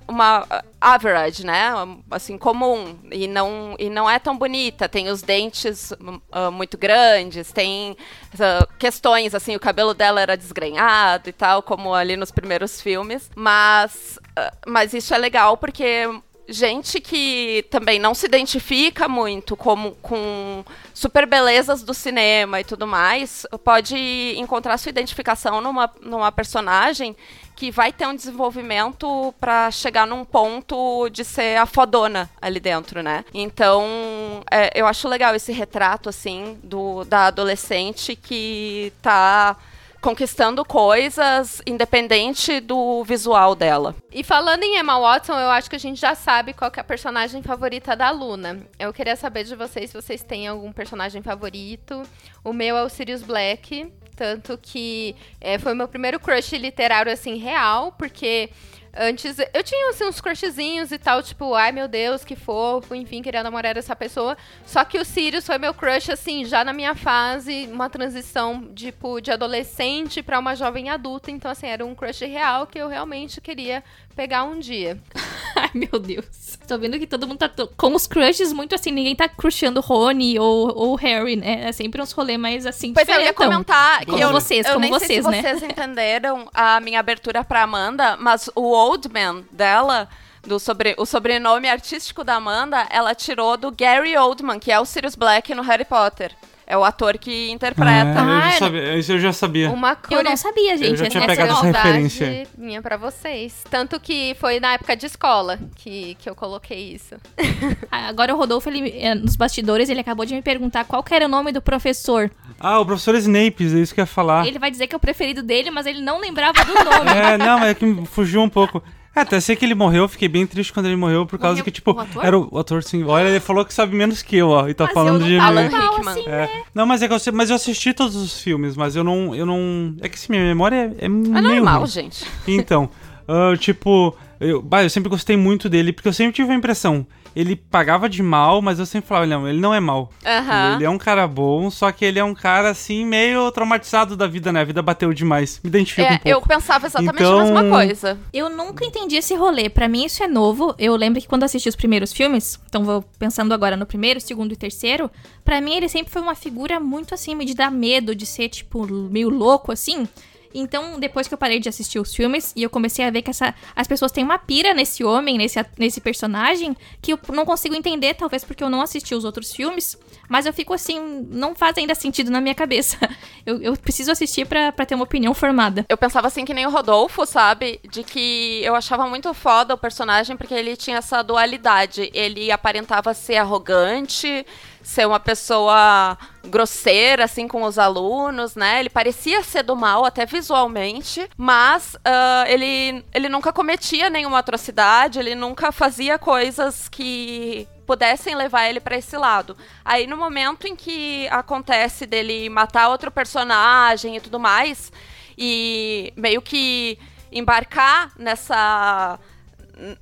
uma 0.09 0.47
average, 0.81 1.45
né? 1.45 1.73
Assim, 2.11 2.39
comum 2.39 2.99
e 3.13 3.29
não, 3.29 3.77
e 3.79 3.91
não 3.91 4.09
é 4.09 4.19
tão 4.19 4.37
bonita. 4.39 4.89
Tem 4.89 5.09
os 5.09 5.21
dentes 5.21 5.93
ah, 6.33 6.51
muito 6.51 6.79
grandes, 6.79 7.53
tem 7.53 7.97
ah, 8.39 8.67
questões 8.79 9.35
assim, 9.35 9.55
o 9.55 9.61
cabelo 9.61 9.93
dela 9.93 10.21
era 10.21 10.37
desgrenhado 10.37 11.29
e 11.29 11.33
tal, 11.33 11.63
como 11.63 11.95
ali 11.95 12.17
nos 12.17 12.31
primeiros 12.31 12.81
filmes, 12.81 13.31
mas 13.35 14.19
ah, 14.37 14.53
mas 14.67 14.95
isso 14.95 15.13
é 15.15 15.19
legal 15.19 15.57
porque 15.59 16.09
gente 16.51 17.01
que 17.01 17.65
também 17.71 17.99
não 17.99 18.15
se 18.15 18.27
identifica 18.27 19.09
muito 19.09 19.57
como, 19.57 19.93
com 20.03 20.65
super 20.93 21.27
belezas 21.27 21.83
do 21.83 21.95
cinema 21.95 22.61
e 22.61 22.65
tudo 22.65 22.87
mais, 22.87 23.47
pode 23.65 24.35
encontrar 24.37 24.77
sua 24.77 24.91
identificação 24.91 25.61
numa, 25.61 25.91
numa 26.03 26.33
personagem 26.33 27.17
que 27.55 27.71
vai 27.71 27.93
ter 27.93 28.07
um 28.07 28.15
desenvolvimento 28.15 29.35
pra 29.39 29.71
chegar 29.71 30.07
num 30.07 30.25
ponto 30.25 31.09
de 31.11 31.23
ser 31.25 31.59
a 31.59 31.67
fodona 31.67 32.29
ali 32.41 32.59
dentro, 32.59 33.03
né? 33.03 33.23
Então, 33.35 34.43
é, 34.51 34.71
eu 34.75 34.87
acho 34.87 35.07
legal 35.07 35.35
esse 35.35 35.53
retrato, 35.53 36.09
assim, 36.09 36.59
do, 36.65 37.05
da 37.05 37.27
adolescente 37.27 38.17
que 38.17 38.93
tá 39.03 39.57
conquistando 40.01 40.65
coisas 40.65 41.61
independente 41.67 42.61
do 42.61 43.05
visual 43.05 43.55
dela. 43.55 43.95
E 44.11 44.25
falando 44.25 44.63
em 44.63 44.79
Emma 44.79 44.99
Watson, 44.99 45.39
eu 45.39 45.51
acho 45.51 45.69
que 45.69 45.77
a 45.77 45.81
gente 45.81 46.01
já 46.01 46.15
sabe 46.15 46.53
qual 46.53 46.73
é 46.75 46.81
a 46.81 46.85
personagem 46.85 47.43
favorita 47.43 47.95
da 47.95 48.11
Luna. 48.11 48.61
Eu 48.79 48.93
queria 48.93 49.17
saber 49.17 49.45
de 49.45 49.55
vocês 49.55 49.91
se 49.91 50.01
vocês 50.01 50.23
têm 50.23 50.49
algum 50.49 50.73
personagem 50.73 51.23
favorito. 51.23 52.03
O 52.43 52.53
meu 52.53 52.77
é 52.77 52.83
o 52.83 52.89
Sirius 52.89 53.23
Black, 53.23 53.93
tanto 54.17 54.59
que 54.61 55.15
é, 55.41 55.59
foi 55.59 55.73
o 55.73 55.77
meu 55.77 55.89
primeiro 55.89 56.19
crush 56.19 56.53
literário, 56.57 57.13
assim, 57.13 57.37
real, 57.37 57.93
porque 57.93 58.51
antes 58.97 59.39
eu 59.39 59.63
tinha, 59.63 59.91
assim, 59.91 60.05
uns 60.05 60.21
crushzinhos 60.21 60.93
e 60.93 60.99
tal, 60.99 61.23
tipo, 61.23 61.55
ai 61.55 61.73
meu 61.73 61.89
Deus, 61.89 62.25
que 62.25 62.37
fofo, 62.37 62.95
enfim, 62.95 63.23
queria 63.23 63.43
namorar 63.43 63.77
essa 63.77 63.95
pessoa. 63.95 64.37
Só 64.65 64.85
que 64.85 64.99
o 64.99 65.05
Sirius 65.05 65.47
foi 65.47 65.59
meu 65.59 65.75
crush, 65.75 66.11
assim, 66.11 66.45
já 66.45 66.65
na 66.65 66.73
minha 66.73 66.95
fase, 66.95 67.69
uma 67.73 67.89
transição, 67.89 68.73
tipo, 68.75 69.21
de 69.21 69.31
adolescente 69.31 70.23
pra 70.23 70.39
uma 70.39 70.55
jovem 70.55 70.89
adulta. 70.91 71.31
Então, 71.31 71.51
assim, 71.51 71.67
era 71.67 71.85
um 71.85 71.95
crush 71.95 72.25
real 72.25 72.67
que 72.67 72.79
eu 72.79 72.89
realmente 72.89 73.41
queria 73.41 73.83
pegar 74.21 74.45
um 74.45 74.59
dia. 74.59 74.99
Ai, 75.57 75.71
meu 75.73 75.99
Deus. 75.99 76.59
Tô 76.69 76.77
vendo 76.77 76.99
que 76.99 77.07
todo 77.07 77.27
mundo 77.27 77.39
tá 77.39 77.51
com 77.75 77.95
os 77.95 78.07
crushes 78.07 78.53
muito 78.53 78.75
assim, 78.75 78.91
ninguém 78.91 79.17
tá 79.17 79.27
crushando 79.27 79.81
Rony 79.81 80.39
ou, 80.39 80.77
ou 80.77 80.95
Harry, 80.95 81.37
né? 81.37 81.69
É 81.69 81.73
sempre 81.73 82.03
uns 82.03 82.13
rolês 82.13 82.39
mais 82.39 82.67
assim, 82.67 82.93
Pois 82.93 83.09
é, 83.09 83.17
eu 83.17 83.21
ia 83.23 83.33
comentar 83.33 84.01
que 84.01 84.11
Como 84.11 84.23
eu, 84.23 84.31
vocês, 84.31 84.67
eu 84.67 84.75
como 84.75 84.85
nem 84.85 84.99
sei 84.99 85.23
vocês, 85.23 85.25
se 85.25 85.31
né? 85.31 85.41
vocês 85.41 85.63
entenderam 85.63 86.51
a 86.53 86.79
minha 86.81 87.01
abertura 87.01 87.43
pra 87.43 87.63
Amanda, 87.63 88.19
mas 88.19 88.51
o 88.55 88.71
Oldman 88.73 89.43
dela, 89.51 90.07
do 90.43 90.61
sobre, 90.61 90.95
o 90.99 91.07
sobrenome 91.07 91.67
artístico 91.67 92.23
da 92.23 92.35
Amanda, 92.35 92.87
ela 92.91 93.15
tirou 93.15 93.57
do 93.57 93.73
Gary 93.73 94.19
Oldman, 94.19 94.59
que 94.61 94.71
é 94.71 94.79
o 94.79 94.85
Sirius 94.85 95.15
Black 95.15 95.55
no 95.55 95.63
Harry 95.63 95.87
Potter. 95.87 96.37
É 96.71 96.77
o 96.77 96.85
ator 96.85 97.19
que 97.19 97.51
interpreta. 97.51 97.91
É, 97.91 98.13
eu 98.13 98.15
já 98.15 98.47
Ah, 98.49 98.53
sabia, 98.53 98.97
isso 98.97 99.11
eu 99.13 99.19
já 99.19 99.33
sabia. 99.33 99.71
Uma 99.73 99.99
Eu 100.09 100.23
não 100.23 100.37
sabia, 100.37 100.77
gente. 100.79 100.99
já 100.99 101.09
tinha 101.09 101.25
essa- 101.25 101.27
pegado 101.27 101.51
essa 101.51 101.63
maldade 101.65 101.89
referência. 101.89 102.47
minha 102.57 102.81
pra 102.81 102.97
vocês. 102.97 103.65
Tanto 103.69 103.99
que 103.99 104.37
foi 104.39 104.61
na 104.61 104.75
época 104.75 104.95
de 104.95 105.05
escola 105.05 105.59
que, 105.75 106.15
que 106.21 106.31
eu 106.31 106.35
coloquei 106.37 106.95
isso. 106.95 107.17
Ah, 107.91 108.07
Agora 108.09 108.33
o 108.33 108.39
Rodolfo, 108.39 108.69
ele, 108.69 108.89
é, 108.97 109.17
nos 109.17 109.35
bastidores, 109.35 109.89
ele 109.89 109.99
acabou 109.99 110.25
de 110.25 110.33
me 110.33 110.43
perguntar 110.43 110.85
qual 110.85 111.03
que 111.03 111.13
era 111.13 111.27
o 111.27 111.29
nome 111.29 111.51
do 111.51 111.61
professor. 111.61 112.31
Ah, 112.61 112.79
o 112.79 112.87
professor 112.87 113.17
Snape, 113.17 113.65
é 113.65 113.79
isso 113.81 113.93
que 113.93 114.01
eu 114.01 114.03
ia 114.03 114.07
falar. 114.07 114.47
Ele 114.47 114.59
vai 114.61 114.71
dizer 114.71 114.87
que 114.87 114.95
é 114.95 114.97
o 114.97 115.01
preferido 115.01 115.43
dele, 115.43 115.73
mas 115.73 115.87
ele 115.87 116.01
não 116.01 116.21
lembrava 116.21 116.65
do 116.65 116.73
nome. 116.73 117.11
É, 117.35 117.37
não, 117.37 117.65
é 117.65 117.75
que 117.75 118.05
fugiu 118.07 118.41
um 118.43 118.49
pouco. 118.49 118.81
É, 119.15 119.21
até 119.21 119.41
sei 119.41 119.57
que 119.57 119.65
ele 119.65 119.75
morreu, 119.75 120.07
fiquei 120.09 120.29
bem 120.29 120.47
triste 120.47 120.73
quando 120.73 120.87
ele 120.87 120.95
morreu, 120.97 121.27
por 121.27 121.39
causa 121.39 121.55
Morreu 121.55 121.65
que, 121.65 121.71
tipo, 121.73 121.93
o 121.93 121.99
ator? 122.01 122.25
era 122.25 122.39
o, 122.39 122.49
o 122.53 122.59
ator, 122.59 122.83
sim. 122.83 123.03
Olha, 123.03 123.29
ele 123.29 123.41
falou 123.41 123.65
que 123.65 123.75
sabe 123.75 123.95
menos 123.97 124.23
que 124.23 124.37
eu, 124.37 124.49
ó, 124.51 124.69
e 124.69 124.75
tá 124.75 124.85
Mas 124.85 124.95
falando 124.95 125.23
eu 125.23 125.27
de 125.29 125.37
não 125.37 125.45
Alan 125.45 125.63
Rickman. 125.69 126.09
assim, 126.13 126.25
É. 126.27 126.31
né? 126.47 126.63
Não, 126.75 126.87
mas 126.87 127.03
é 127.03 127.09
que 127.09 127.15
eu, 127.15 127.19
sei- 127.19 127.33
mas 127.33 127.51
eu 127.51 127.57
assisti 127.57 127.93
todos 127.93 128.15
os 128.15 128.41
filmes, 128.41 128.77
mas 128.77 128.95
eu 128.95 129.03
não, 129.03 129.35
eu 129.35 129.45
não, 129.45 129.95
é 130.01 130.09
que 130.09 130.15
assim, 130.15 130.27
minha 130.31 130.45
memória 130.45 130.95
é, 130.99 131.03
é 131.03 131.07
É 131.07 131.09
normal, 131.09 131.79
ruim. 131.81 131.87
gente. 131.91 132.25
Então, 132.47 132.89
ah, 133.27 133.57
tipo, 133.59 134.17
eu, 134.39 134.63
bah, 134.63 134.85
eu 134.85 134.91
sempre 134.91 135.09
gostei 135.11 135.37
muito 135.37 135.69
dele, 135.69 135.93
porque 135.93 136.07
eu 136.09 136.13
sempre 136.13 136.33
tive 136.33 136.53
a 136.53 136.55
impressão, 136.55 137.05
ele 137.35 137.55
pagava 137.57 138.09
de 138.09 138.23
mal, 138.23 138.61
mas 138.61 138.79
eu 138.79 138.87
sempre 138.87 139.09
falava, 139.09 139.27
não, 139.27 139.49
ele 139.49 139.61
não 139.61 139.73
é 139.75 139.81
mal. 139.81 140.11
Aham. 140.25 140.75
Ele 140.75 140.85
é 140.85 140.91
um 140.91 140.99
cara 140.99 141.27
bom, 141.27 141.71
só 141.71 141.91
que 141.93 142.05
ele 142.05 142.19
é 142.19 142.25
um 142.25 142.35
cara, 142.35 142.71
assim, 142.71 143.05
meio 143.05 143.51
traumatizado 143.53 144.17
da 144.17 144.27
vida, 144.27 144.53
né? 144.53 144.61
A 144.61 144.65
vida 144.65 144.83
bateu 144.83 145.13
demais. 145.13 145.61
Me 145.63 145.69
identifico 145.69 146.09
um 146.09 146.15
É, 146.15 146.19
pouco. 146.19 146.29
eu 146.29 146.41
pensava 146.43 146.87
exatamente 146.87 147.23
Então- 147.23 147.39
a 147.39 147.45
mesma 147.45 147.65
coisa. 147.71 148.19
Eu 148.33 148.49
nunca 148.51 148.85
entendi 148.85 149.17
esse 149.17 149.35
rolê. 149.35 149.69
Pra 149.69 149.89
mim 149.89 150.05
isso 150.05 150.23
é 150.23 150.29
novo. 150.29 150.75
Eu 150.79 150.97
lembro 150.97 151.21
que 151.21 151.29
quando 151.29 151.45
assisti 151.45 151.69
os 151.69 151.77
primeiros 151.77 152.13
filmes, 152.13 152.59
então 152.67 152.85
vou 152.85 153.03
pensando 153.19 153.53
agora 153.55 153.77
no 153.77 153.87
primeiro, 153.87 154.21
segundo 154.21 154.53
e 154.53 154.57
terceiro, 154.57 155.11
pra 155.45 155.61
mim 155.61 155.75
ele 155.75 155.89
sempre 155.89 156.13
foi 156.13 156.23
uma 156.23 156.35
figura 156.35 156.79
muito 156.81 157.15
assim, 157.15 157.37
de 157.39 157.55
dar 157.55 157.71
medo, 157.71 158.15
de 158.15 158.27
ser 158.27 158.49
tipo 158.49 158.87
meio 159.11 159.29
louco 159.29 159.73
assim. 159.73 160.09
Então, 160.55 160.99
depois 160.99 161.29
que 161.29 161.35
eu 161.35 161.39
parei 161.39 161.61
de 161.61 161.69
assistir 161.69 161.99
os 161.99 162.15
filmes 162.15 162.53
e 162.57 162.63
eu 162.63 162.71
comecei 162.71 163.05
a 163.05 163.11
ver 163.11 163.23
que 163.23 163.31
essa, 163.31 163.55
as 163.75 163.87
pessoas 163.87 164.11
têm 164.11 164.25
uma 164.25 164.39
pira 164.39 164.75
nesse 164.75 165.05
homem, 165.05 165.39
nesse, 165.39 165.65
nesse 165.79 166.01
personagem, 166.01 166.77
que 167.01 167.13
eu 167.13 167.19
não 167.33 167.45
consigo 167.45 167.75
entender, 167.75 168.15
talvez 168.15 168.45
porque 168.45 168.63
eu 168.63 168.71
não 168.71 168.81
assisti 168.81 169.15
os 169.15 169.25
outros 169.25 169.53
filmes, 169.53 169.97
mas 170.31 170.47
eu 170.47 170.53
fico 170.53 170.73
assim, 170.73 171.27
não 171.29 171.57
faz 171.57 171.77
ainda 171.77 171.93
sentido 171.93 172.31
na 172.31 172.41
minha 172.41 172.55
cabeça. 172.55 172.97
Eu, 173.47 173.61
eu 173.63 173.77
preciso 173.77 174.13
assistir 174.13 174.47
pra 174.47 174.71
ter 174.71 174.95
uma 174.95 175.05
opinião 175.05 175.33
formada. 175.33 175.87
Eu 175.89 175.97
pensava 175.97 176.27
assim 176.27 176.45
que 176.45 176.53
nem 176.53 176.67
o 176.67 176.71
Rodolfo, 176.71 177.25
sabe? 177.25 177.81
De 177.91 178.05
que 178.05 178.61
eu 178.63 178.75
achava 178.75 179.09
muito 179.09 179.33
foda 179.33 179.73
o 179.73 179.79
personagem 179.79 180.37
porque 180.37 180.53
ele 180.53 180.77
tinha 180.77 180.99
essa 180.99 181.23
dualidade. 181.23 182.11
Ele 182.13 182.53
aparentava 182.53 183.15
ser 183.15 183.39
arrogante, 183.39 184.47
ser 184.83 185.07
uma 185.07 185.19
pessoa 185.19 186.19
grosseira, 186.45 187.25
assim, 187.25 187.49
com 187.49 187.63
os 187.63 187.79
alunos, 187.79 188.55
né? 188.55 188.81
Ele 188.81 188.91
parecia 188.91 189.43
ser 189.43 189.63
do 189.63 189.75
mal, 189.75 190.05
até 190.05 190.27
visualmente, 190.27 191.29
mas 191.37 191.97
ah, 192.05 192.45
ele, 192.47 193.03
ele 193.15 193.29
nunca 193.29 193.53
cometia 193.53 194.11
nenhuma 194.11 194.39
atrocidade, 194.39 195.19
ele 195.19 195.35
nunca 195.35 195.73
fazia 195.73 196.19
coisas 196.19 196.89
que 196.89 197.67
pudessem 197.91 198.37
levar 198.37 198.69
ele 198.69 198.79
pra 198.79 198.97
esse 198.97 199.17
lado. 199.17 199.57
Aí 199.85 200.07
no 200.07 200.17
momento 200.17 200.65
em 200.65 200.77
que 200.77 201.27
acontece 201.27 202.07
dele 202.07 202.49
matar 202.49 202.89
outro 202.89 203.11
personagem 203.11 204.17
e 204.17 204.21
tudo 204.21 204.39
mais, 204.39 204.93
e 205.37 206.13
meio 206.17 206.41
que 206.41 206.97
embarcar 207.33 208.13
nessa 208.17 209.19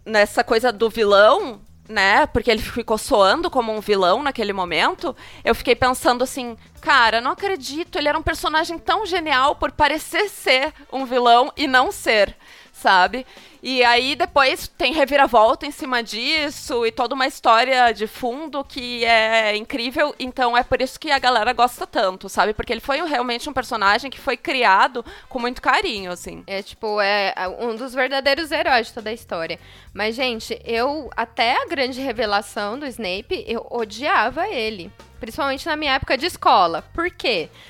nessa 0.04 0.44
coisa 0.44 0.70
do 0.70 0.90
vilão, 0.90 1.62
né? 1.88 2.26
Porque 2.26 2.50
ele 2.50 2.60
ficou 2.60 2.98
soando 2.98 3.48
como 3.48 3.72
um 3.72 3.80
vilão 3.80 4.22
naquele 4.22 4.52
momento. 4.52 5.16
Eu 5.42 5.54
fiquei 5.54 5.74
pensando 5.74 6.22
assim, 6.22 6.58
cara, 6.82 7.22
não 7.22 7.30
acredito, 7.30 7.96
ele 7.96 8.08
era 8.10 8.18
um 8.18 8.22
personagem 8.22 8.78
tão 8.78 9.06
genial 9.06 9.56
por 9.56 9.72
parecer 9.72 10.28
ser 10.28 10.74
um 10.92 11.06
vilão 11.06 11.50
e 11.56 11.66
não 11.66 11.90
ser 11.90 12.36
sabe? 12.78 13.26
E 13.60 13.82
aí 13.82 14.14
depois 14.14 14.68
tem 14.68 14.92
reviravolta 14.92 15.66
em 15.66 15.70
cima 15.70 16.02
disso 16.02 16.86
e 16.86 16.92
toda 16.92 17.14
uma 17.14 17.26
história 17.26 17.92
de 17.92 18.06
fundo 18.06 18.64
que 18.64 19.04
é 19.04 19.56
incrível. 19.56 20.14
Então 20.18 20.56
é 20.56 20.62
por 20.62 20.80
isso 20.80 20.98
que 20.98 21.10
a 21.10 21.18
galera 21.18 21.52
gosta 21.52 21.86
tanto, 21.86 22.28
sabe? 22.28 22.54
Porque 22.54 22.72
ele 22.72 22.80
foi 22.80 23.04
realmente 23.06 23.50
um 23.50 23.52
personagem 23.52 24.10
que 24.10 24.20
foi 24.20 24.36
criado 24.36 25.04
com 25.28 25.40
muito 25.40 25.60
carinho, 25.60 26.12
assim. 26.12 26.44
É 26.46 26.62
tipo, 26.62 27.00
é 27.00 27.34
um 27.58 27.74
dos 27.74 27.92
verdadeiros 27.92 28.52
heróis 28.52 28.86
de 28.88 28.94
toda 28.94 29.10
a 29.10 29.12
história. 29.12 29.58
Mas, 29.92 30.14
gente, 30.14 30.60
eu, 30.64 31.10
até 31.16 31.60
a 31.60 31.66
grande 31.66 32.00
revelação 32.00 32.78
do 32.78 32.86
Snape, 32.86 33.44
eu 33.46 33.66
odiava 33.70 34.48
ele. 34.48 34.92
Principalmente 35.18 35.66
na 35.66 35.74
minha 35.74 35.94
época 35.94 36.16
de 36.16 36.26
escola. 36.26 36.82
Por 36.94 37.10
quê? 37.10 37.48
Porque 37.48 37.68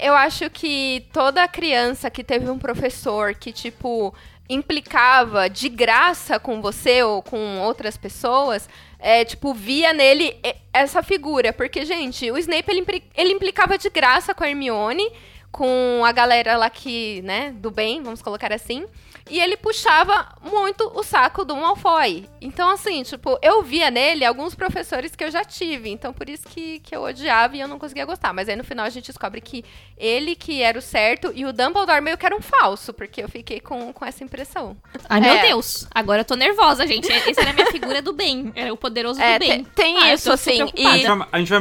eu 0.00 0.14
acho 0.14 0.50
que 0.50 1.06
toda 1.12 1.46
criança 1.46 2.10
que 2.10 2.24
teve 2.24 2.50
um 2.50 2.58
professor 2.58 3.32
que, 3.32 3.52
tipo, 3.52 4.12
implicava 4.48 5.48
de 5.48 5.68
graça 5.68 6.38
com 6.38 6.60
você 6.60 7.02
ou 7.04 7.22
com 7.22 7.60
outras 7.60 7.96
pessoas, 7.96 8.68
é, 8.98 9.24
tipo, 9.24 9.54
via 9.54 9.92
nele 9.92 10.36
essa 10.72 11.00
figura. 11.00 11.52
Porque, 11.52 11.84
gente, 11.84 12.28
o 12.28 12.36
Snape, 12.38 12.70
ele 13.14 13.32
implicava 13.32 13.78
de 13.78 13.88
graça 13.88 14.34
com 14.34 14.42
a 14.42 14.48
Hermione, 14.48 15.08
com 15.56 16.02
a 16.04 16.12
galera 16.12 16.54
lá 16.58 16.68
que, 16.68 17.22
né, 17.22 17.50
do 17.50 17.70
bem, 17.70 18.02
vamos 18.02 18.20
colocar 18.20 18.52
assim. 18.52 18.84
E 19.28 19.40
ele 19.40 19.56
puxava 19.56 20.28
muito 20.40 20.88
o 20.94 21.02
saco 21.02 21.44
do 21.44 21.56
Malfoy. 21.56 22.28
Então, 22.40 22.70
assim, 22.70 23.02
tipo, 23.02 23.36
eu 23.42 23.60
via 23.60 23.90
nele 23.90 24.24
alguns 24.24 24.54
professores 24.54 25.16
que 25.16 25.24
eu 25.24 25.30
já 25.32 25.44
tive. 25.44 25.90
Então, 25.90 26.12
por 26.12 26.28
isso 26.28 26.46
que, 26.46 26.78
que 26.78 26.94
eu 26.94 27.02
odiava 27.02 27.56
e 27.56 27.60
eu 27.60 27.66
não 27.66 27.76
conseguia 27.76 28.04
gostar. 28.04 28.32
Mas 28.32 28.48
aí 28.48 28.54
no 28.54 28.62
final 28.62 28.86
a 28.86 28.90
gente 28.90 29.06
descobre 29.06 29.40
que 29.40 29.64
ele 29.98 30.36
que 30.36 30.62
era 30.62 30.78
o 30.78 30.82
certo 30.82 31.32
e 31.34 31.44
o 31.44 31.52
Dumbledore 31.52 32.00
meio 32.00 32.16
que 32.16 32.24
era 32.24 32.36
um 32.36 32.40
falso, 32.40 32.92
porque 32.92 33.20
eu 33.20 33.28
fiquei 33.28 33.58
com, 33.58 33.92
com 33.92 34.04
essa 34.04 34.22
impressão. 34.22 34.76
Ai, 35.08 35.20
meu 35.20 35.34
é. 35.34 35.42
Deus. 35.48 35.88
Agora 35.92 36.20
eu 36.20 36.24
tô 36.24 36.36
nervosa, 36.36 36.86
gente. 36.86 37.10
Essa 37.10 37.40
era 37.40 37.50
a 37.50 37.52
minha 37.52 37.66
figura 37.66 38.00
do 38.00 38.12
bem. 38.12 38.52
Era 38.54 38.72
o 38.72 38.76
poderoso 38.76 39.20
é, 39.20 39.38
do 39.38 39.38
bem. 39.40 39.64
Tem, 39.64 39.96
tem 39.96 39.98
ah, 39.98 40.14
isso, 40.14 40.30
assim. 40.30 40.70
E... 40.76 40.86
A, 40.86 40.96
gente 40.96 41.06
vai, 41.06 41.28
a 41.32 41.38
gente 41.40 41.48
vai 41.48 41.60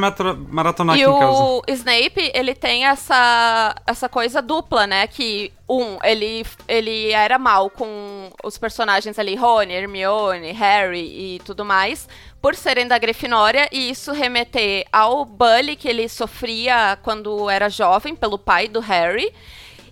maratonar 0.50 0.98
e 0.98 1.04
aqui 1.04 1.12
em 1.12 1.20
casa. 1.20 1.32
E 1.32 1.36
o 1.36 1.64
Snape, 1.68 2.32
ele 2.36 2.54
tem 2.54 2.86
essa, 2.86 3.76
essa 3.86 4.10
coisa 4.10 4.42
dupla, 4.42 4.88
né? 4.88 5.06
Que 5.06 5.54
um, 5.70 5.98
ele, 6.04 6.46
ele 6.68 7.12
era 7.12 7.38
mal 7.38 7.70
com 7.70 8.32
os 8.44 8.58
personagens 8.58 9.20
ali, 9.20 9.36
Rony, 9.36 9.74
Hermione, 9.74 10.52
Harry 10.52 11.36
e 11.36 11.40
tudo 11.46 11.64
mais, 11.64 12.08
por 12.42 12.56
serem 12.56 12.88
da 12.88 12.98
Grifinória, 12.98 13.70
e 13.72 13.90
isso 13.90 14.12
remeter 14.12 14.86
ao 14.92 15.24
bully 15.24 15.76
que 15.76 15.88
ele 15.88 16.10
sofria 16.10 16.98
quando 17.04 17.50
era 17.50 17.70
jovem 17.70 18.16
pelo 18.16 18.40
pai 18.40 18.68
do 18.68 18.80
Harry. 18.80 19.32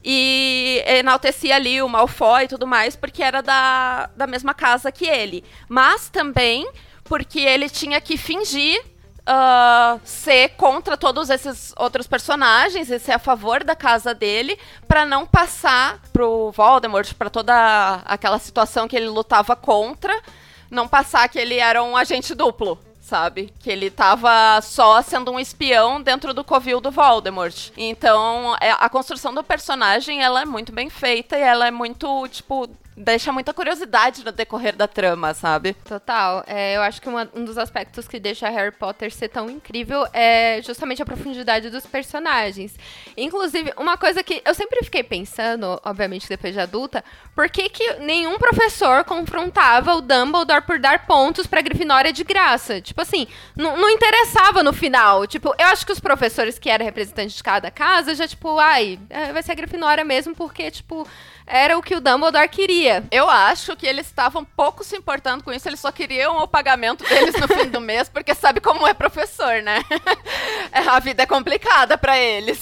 E 0.06 0.84
enaltecia 0.86 1.56
ali 1.56 1.82
o 1.82 1.88
Malfoy 1.88 2.44
e 2.44 2.48
tudo 2.48 2.68
mais, 2.68 2.96
porque 2.96 3.24
era 3.24 3.42
da, 3.42 4.10
da 4.18 4.28
mesma 4.28 4.54
casa 4.54 4.92
que 4.92 5.06
ele. 5.06 5.46
Mas 5.70 6.10
também 6.10 6.68
porque 7.06 7.40
ele 7.40 7.70
tinha 7.70 8.02
que 8.02 8.18
fingir 8.18 8.82
uh, 9.28 10.00
ser 10.04 10.50
contra 10.50 10.98
todos 10.98 11.30
esses 11.30 11.74
outros 11.78 12.08
personagens 12.08 12.90
e 12.90 13.00
ser 13.00 13.14
a 13.14 13.20
favor 13.20 13.64
da 13.64 13.76
casa 13.76 14.14
dele 14.14 14.58
para 14.88 15.06
não 15.06 15.26
passar 15.26 16.00
pro 16.12 16.52
Voldemort, 16.52 17.14
para 17.14 17.30
toda 17.30 18.02
aquela 18.06 18.40
situação 18.40 18.88
que 18.88 18.96
ele 18.96 19.08
lutava 19.08 19.56
contra, 19.56 20.14
não 20.70 20.88
passar 20.88 21.28
que 21.30 21.40
ele 21.40 21.58
era 21.60 21.84
um 21.84 21.96
agente 21.96 22.34
duplo 22.36 22.80
sabe? 23.04 23.54
Que 23.60 23.70
ele 23.70 23.92
tava 23.92 24.62
só 24.62 25.02
sendo 25.02 25.30
um 25.30 25.40
espião 25.40 26.02
dentro 26.02 26.34
do 26.34 26.42
covil 26.42 26.80
do 26.80 26.90
Voldemort. 26.90 27.70
Então, 27.76 28.56
é, 28.62 28.72
a 28.72 28.90
construção 28.90 29.34
do 29.34 29.44
personagem, 29.44 30.24
ela 30.24 30.42
é 30.42 30.46
muito 30.46 30.72
bem 30.72 30.90
feita 30.90 31.38
e 31.38 31.42
ela 31.42 31.68
é 31.68 31.72
muito, 31.72 32.28
tipo, 32.30 32.70
deixa 32.96 33.32
muita 33.32 33.54
curiosidade 33.54 34.24
no 34.24 34.32
decorrer 34.32 34.76
da 34.76 34.88
trama, 34.88 35.34
sabe? 35.34 35.74
Total. 35.86 36.44
É, 36.48 36.76
eu 36.76 36.82
acho 36.82 37.02
que 37.02 37.10
uma, 37.10 37.30
um 37.36 37.44
dos 37.44 37.58
aspectos 37.58 38.08
que 38.08 38.20
deixa 38.20 38.50
Harry 38.50 38.72
Potter 38.72 39.12
ser 39.12 39.30
tão 39.30 39.50
incrível 39.50 40.08
é 40.14 40.62
justamente 40.62 41.02
a 41.02 41.06
profundidade 41.06 41.70
dos 41.70 41.86
personagens. 41.86 42.76
Inclusive, 43.18 43.74
uma 43.78 43.98
coisa 43.98 44.24
que 44.24 44.42
eu 44.46 44.54
sempre 44.54 44.80
fiquei 44.84 45.04
pensando, 45.04 45.80
obviamente 45.84 46.28
depois 46.30 46.54
de 46.54 46.60
adulta, 46.60 47.04
por 47.36 47.50
que, 47.50 47.70
que 47.70 47.94
nenhum 47.96 48.38
professor 48.38 49.04
confrontava 49.04 49.96
o 49.96 50.02
Dumbledore 50.02 50.62
por 50.62 50.80
dar 50.80 51.06
pontos 51.06 51.48
pra 51.48 51.62
Grifinória 51.62 52.14
de 52.14 52.24
graça? 52.24 52.82
Tipo 52.82 53.02
assim, 53.02 53.28
não 53.56 53.90
interessava 53.90 54.62
no 54.64 54.74
final. 54.74 55.26
Tipo, 55.28 55.54
eu 55.58 55.68
acho 55.68 55.86
que 55.86 55.92
os 55.92 56.00
professores 56.00 56.60
que 56.60 56.70
eram 56.70 56.86
representantes 56.86 57.36
de 57.36 57.44
cada 57.44 57.72
casa 57.72 58.16
já, 58.16 58.28
tipo, 58.28 58.60
ai, 58.60 59.00
é, 59.10 59.34
vai 59.34 59.42
ser 59.42 59.54
a 59.54 59.56
Grifinória 59.56 60.04
mesmo, 60.04 60.36
porque, 60.36 60.70
tipo, 60.70 61.08
era 61.46 61.78
o 61.78 61.82
que 61.82 61.96
o 61.96 62.02
Dumbledore 62.02 62.48
queria. 62.50 63.04
Eu 63.12 63.30
acho 63.30 63.76
que 63.76 63.86
eles 63.86 64.08
estavam 64.08 64.44
pouco 64.44 64.84
se 64.84 64.96
importando 64.96 65.44
com 65.44 65.52
isso, 65.52 65.68
eles 65.68 65.80
só 65.80 65.92
queriam 65.92 66.42
o 66.42 66.48
pagamento 66.48 67.04
deles 67.04 67.36
no 67.40 67.48
fim 67.48 67.70
do 67.70 67.80
mês, 67.82 68.10
porque 68.10 68.34
sabe 68.34 68.60
como 68.60 68.88
é 68.88 68.94
professor, 68.94 69.62
né? 69.62 69.84
a 70.72 71.00
vida 71.00 71.24
é 71.24 71.26
complicada 71.26 71.98
para 71.98 72.18
eles. 72.18 72.62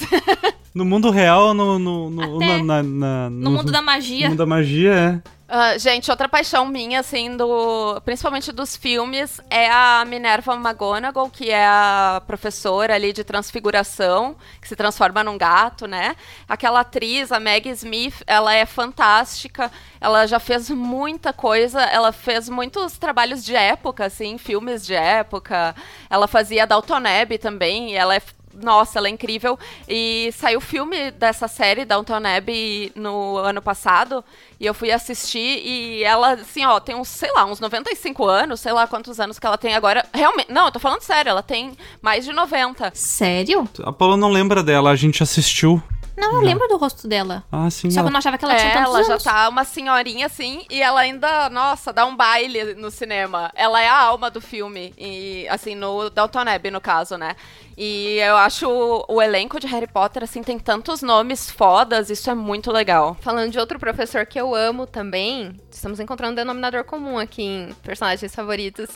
No 0.74 0.86
mundo 0.86 1.10
real, 1.10 1.54
no, 1.54 1.78
no, 1.78 2.10
no, 2.10 2.40
na, 2.40 2.64
na, 2.64 2.84
na, 2.84 3.30
no, 3.30 3.52
mundo 3.52 3.72
da 3.72 3.82
magia. 3.82 4.24
No 4.24 4.30
mundo 4.30 4.38
da 4.38 4.46
magia, 4.46 4.94
é. 4.94 5.32
Uh, 5.52 5.78
gente, 5.78 6.10
outra 6.10 6.30
paixão 6.30 6.66
minha, 6.66 7.02
assim, 7.02 7.36
do, 7.36 8.00
principalmente 8.06 8.54
dos 8.54 8.78
filmes, 8.78 9.42
é 9.50 9.70
a 9.70 10.06
Minerva 10.08 10.54
McGonagall, 10.54 11.30
que 11.30 11.50
é 11.50 11.66
a 11.66 12.24
professora 12.26 12.96
ali 12.96 13.12
de 13.12 13.22
transfiguração, 13.22 14.38
que 14.62 14.68
se 14.70 14.78
transforma 14.78 15.26
num 15.26 15.38
gato, 15.38 15.88
né? 15.88 16.16
Aquela 16.48 16.80
atriz, 16.80 17.34
a 17.34 17.40
Maggie 17.42 17.72
Smith, 17.72 18.24
ela 18.26 18.56
é 18.56 18.66
fantástica, 18.66 19.70
ela 20.00 20.26
já 20.26 20.40
fez 20.40 20.70
muita 20.70 21.34
coisa, 21.34 21.82
ela 21.82 22.14
fez 22.14 22.48
muitos 22.48 22.98
trabalhos 22.98 23.44
de 23.44 23.54
época, 23.54 24.06
assim, 24.06 24.38
filmes 24.38 24.86
de 24.86 24.94
época. 24.94 25.76
Ela 26.10 26.30
fazia 26.30 26.66
Dalton 26.66 27.04
Abbey 27.22 27.38
também, 27.38 27.92
e 27.92 27.96
ela 27.96 28.16
é 28.16 28.22
nossa, 28.54 29.00
ela 29.00 29.08
é 29.08 29.12
incrível. 29.12 29.58
E 29.88 30.32
saiu 30.34 30.60
o 30.60 30.62
filme 30.62 31.12
dessa 31.12 31.48
série, 31.48 31.86
Downton 31.86 32.22
Abbey, 32.26 32.92
no 32.96 33.38
ano 33.38 33.62
passado. 33.62 34.24
E 34.60 34.66
eu 34.66 34.74
fui 34.74 34.92
assistir 34.92 35.62
e 35.66 36.04
ela, 36.04 36.34
assim, 36.34 36.66
ó, 36.66 36.80
tem 36.80 36.96
uns, 36.96 37.08
sei 37.08 37.32
lá, 37.34 37.46
uns 37.46 37.60
95 37.60 38.26
anos, 38.26 38.60
sei 38.60 38.72
lá 38.72 38.86
quantos 38.86 39.20
anos 39.20 39.40
que 39.40 39.46
ela 39.46 39.58
tem 39.58 39.74
agora. 39.74 40.06
Realmente, 40.14 40.52
não, 40.52 40.66
eu 40.66 40.72
tô 40.72 40.80
falando 40.80 41.02
sério, 41.02 41.30
ela 41.30 41.44
tem 41.44 41.76
mais 42.02 42.26
de 42.26 42.32
90. 42.32 42.92
Sério? 42.94 43.68
A 43.84 43.92
Paula 43.92 44.16
não 44.16 44.30
lembra 44.30 44.62
dela, 44.62 44.92
a 44.92 44.96
gente 44.96 45.24
assistiu. 45.24 45.82
Não, 46.16 46.36
eu 46.36 46.42
lembro 46.42 46.68
do 46.68 46.78
rosto 46.78 47.08
dela. 47.08 47.44
Ah, 47.52 47.70
sim. 47.70 47.90
Só 47.90 48.00
ela... 48.00 48.06
que 48.06 48.10
eu 48.10 48.14
não 48.14 48.18
achava 48.20 48.38
que 48.38 48.46
ela 48.46 48.54
é, 48.54 48.58
tinha 48.58 48.74
tantos 48.74 48.90
ela 48.90 48.98
anos. 48.98 49.24
já 49.24 49.32
tá 49.32 49.50
uma 49.50 49.64
senhorinha 49.64 50.26
assim 50.26 50.66
e 50.70 50.82
ela 50.82 51.02
ainda, 51.02 51.50
nossa, 51.50 51.94
dá 51.94 52.06
um 52.06 52.16
baile 52.16 52.76
no 52.76 52.92
cinema. 52.92 53.52
Ela 53.56 53.82
é 53.82 53.88
a 53.88 53.98
alma 53.98 54.30
do 54.30 54.42
filme. 54.42 54.94
E, 54.98 55.48
assim, 55.50 55.76
no 55.76 56.10
Dalton 56.10 56.42
Abbey, 56.48 56.72
no 56.72 56.82
caso, 56.82 57.18
né? 57.18 57.36
E 57.78 58.18
eu 58.18 58.36
acho 58.38 58.70
o, 58.70 59.06
o, 59.08 59.22
elenco 59.22 59.60
de 59.60 59.68
Harry 59.68 59.88
Potter, 59.88 60.24
assim, 60.24 60.44
tem 60.44 60.60
tantos 60.60 61.02
nomes 61.02 61.50
fodas, 61.50 62.10
isso 62.10 62.30
é 62.30 62.36
muito 62.36 62.72
legal. 62.72 63.18
Falando 63.22 63.52
de 63.52 63.60
outro 63.60 63.80
professor 63.80 64.26
que 64.26 64.40
eu 64.40 64.54
amo 64.54 64.86
também, 64.86 65.60
estamos 65.72 66.00
encontrando 66.00 66.34
um 66.34 66.36
denominador 66.36 66.84
comum 66.84 67.18
aqui 67.18 67.42
em 67.42 67.76
personagens 67.82 68.36
favoritos. 68.36 68.90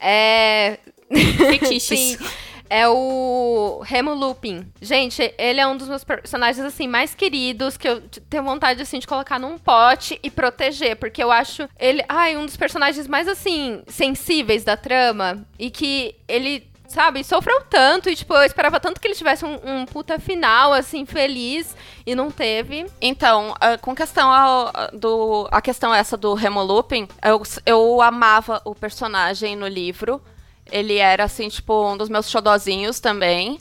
É. 0.00 0.78
Fetiches. 1.10 2.18
Sim 2.18 2.49
é 2.70 2.88
o 2.88 3.82
Remo 3.84 4.14
Lupin. 4.14 4.72
Gente, 4.80 5.34
ele 5.36 5.60
é 5.60 5.66
um 5.66 5.76
dos 5.76 5.88
meus 5.88 6.04
personagens, 6.04 6.64
assim, 6.64 6.86
mais 6.86 7.14
queridos, 7.14 7.76
que 7.76 7.88
eu 7.88 8.00
tenho 8.30 8.44
vontade, 8.44 8.80
assim, 8.80 9.00
de 9.00 9.06
colocar 9.06 9.40
num 9.40 9.58
pote 9.58 10.18
e 10.22 10.30
proteger, 10.30 10.96
porque 10.96 11.22
eu 11.22 11.32
acho 11.32 11.68
ele, 11.78 12.04
ai, 12.08 12.36
um 12.36 12.46
dos 12.46 12.56
personagens 12.56 13.08
mais, 13.08 13.26
assim, 13.26 13.82
sensíveis 13.88 14.62
da 14.62 14.76
trama, 14.76 15.44
e 15.58 15.68
que 15.68 16.14
ele 16.28 16.70
sabe, 16.90 17.22
sofreu 17.22 17.62
tanto 17.70 18.10
e, 18.10 18.16
tipo, 18.16 18.34
eu 18.34 18.42
esperava 18.42 18.80
tanto 18.80 19.00
que 19.00 19.06
ele 19.06 19.14
tivesse 19.14 19.44
um, 19.44 19.58
um 19.64 19.86
puta 19.86 20.18
final, 20.18 20.72
assim, 20.72 21.06
feliz, 21.06 21.76
e 22.04 22.14
não 22.14 22.30
teve. 22.30 22.86
Então, 23.00 23.52
uh, 23.52 23.78
com 23.80 23.94
questão 23.94 24.28
ao, 24.30 24.72
do, 24.92 25.48
a 25.52 25.60
questão 25.60 25.94
essa 25.94 26.16
do 26.16 26.34
Remo 26.34 26.62
Lupin, 26.62 27.06
eu, 27.24 27.42
eu 27.64 28.02
amava 28.02 28.60
o 28.64 28.74
personagem 28.74 29.54
no 29.54 29.68
livro, 29.68 30.20
ele 30.70 30.96
era, 30.96 31.24
assim, 31.24 31.48
tipo, 31.48 31.92
um 31.92 31.96
dos 31.96 32.08
meus 32.08 32.30
xodozinhos 32.30 33.00
também. 33.00 33.58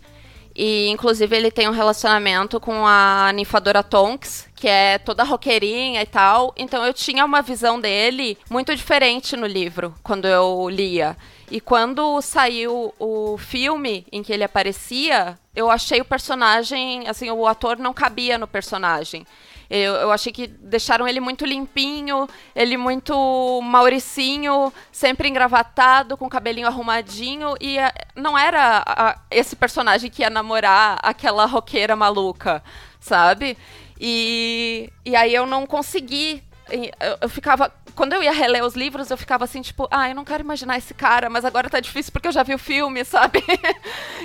E, 0.55 0.89
inclusive, 0.89 1.35
ele 1.35 1.51
tem 1.51 1.69
um 1.69 1.73
relacionamento 1.73 2.59
com 2.59 2.85
a 2.85 3.31
ninfadora 3.33 3.81
Tonks, 3.81 4.47
que 4.55 4.67
é 4.67 4.97
toda 4.97 5.23
roqueirinha 5.23 6.01
e 6.01 6.05
tal. 6.05 6.53
Então, 6.57 6.85
eu 6.85 6.93
tinha 6.93 7.23
uma 7.23 7.41
visão 7.41 7.79
dele 7.79 8.37
muito 8.49 8.75
diferente 8.75 9.37
no 9.37 9.47
livro, 9.47 9.93
quando 10.03 10.27
eu 10.27 10.67
lia. 10.69 11.15
E 11.49 11.59
quando 11.59 12.21
saiu 12.21 12.93
o 12.99 13.37
filme 13.37 14.05
em 14.11 14.21
que 14.21 14.31
ele 14.33 14.43
aparecia, 14.43 15.39
eu 15.55 15.71
achei 15.71 16.01
o 16.01 16.05
personagem, 16.05 17.07
assim, 17.07 17.31
o 17.31 17.47
ator 17.47 17.77
não 17.77 17.93
cabia 17.93 18.37
no 18.37 18.47
personagem. 18.47 19.25
Eu, 19.69 19.93
eu 19.93 20.12
achei 20.12 20.34
que 20.34 20.47
deixaram 20.47 21.08
ele 21.08 21.19
muito 21.19 21.45
limpinho, 21.45 22.27
ele 22.55 22.75
muito 22.75 23.62
mauricinho, 23.62 24.73
sempre 24.91 25.29
engravatado, 25.29 26.17
com 26.17 26.25
o 26.25 26.29
cabelinho 26.29 26.67
arrumadinho. 26.67 27.55
E 27.62 27.77
eh, 27.77 27.93
não 28.15 28.38
era 28.38 28.84
a, 28.86 29.15
esse 29.29 29.55
personagem 29.55 30.10
que 30.10 30.23
ia 30.23 30.29
namorar 30.29 30.97
aquela 31.03 31.45
roqueira 31.45 31.95
maluca, 31.95 32.63
sabe? 32.99 33.55
E, 33.99 34.91
e 35.05 35.15
aí 35.15 35.34
eu 35.36 35.45
não 35.45 35.67
consegui. 35.67 36.41
Eu, 36.71 37.17
eu 37.21 37.29
ficava 37.29 37.71
quando 37.99 38.13
eu 38.13 38.23
ia 38.23 38.32
reler 38.32 38.63
os 38.63 38.75
livros, 38.75 39.12
eu 39.12 39.17
ficava 39.17 39.43
assim, 39.43 39.62
tipo, 39.62 39.86
ah, 39.91 40.08
eu 40.08 40.15
não 40.15 40.23
quero 40.23 40.41
imaginar 40.41 40.77
esse 40.77 40.93
cara, 40.93 41.29
mas 41.29 41.43
agora 41.43 41.69
tá 41.69 41.82
difícil 41.82 42.13
porque 42.13 42.29
eu 42.29 42.32
já 42.32 42.43
vi 42.43 42.53
o 42.53 42.58
filme, 42.58 43.03
sabe? 43.05 43.43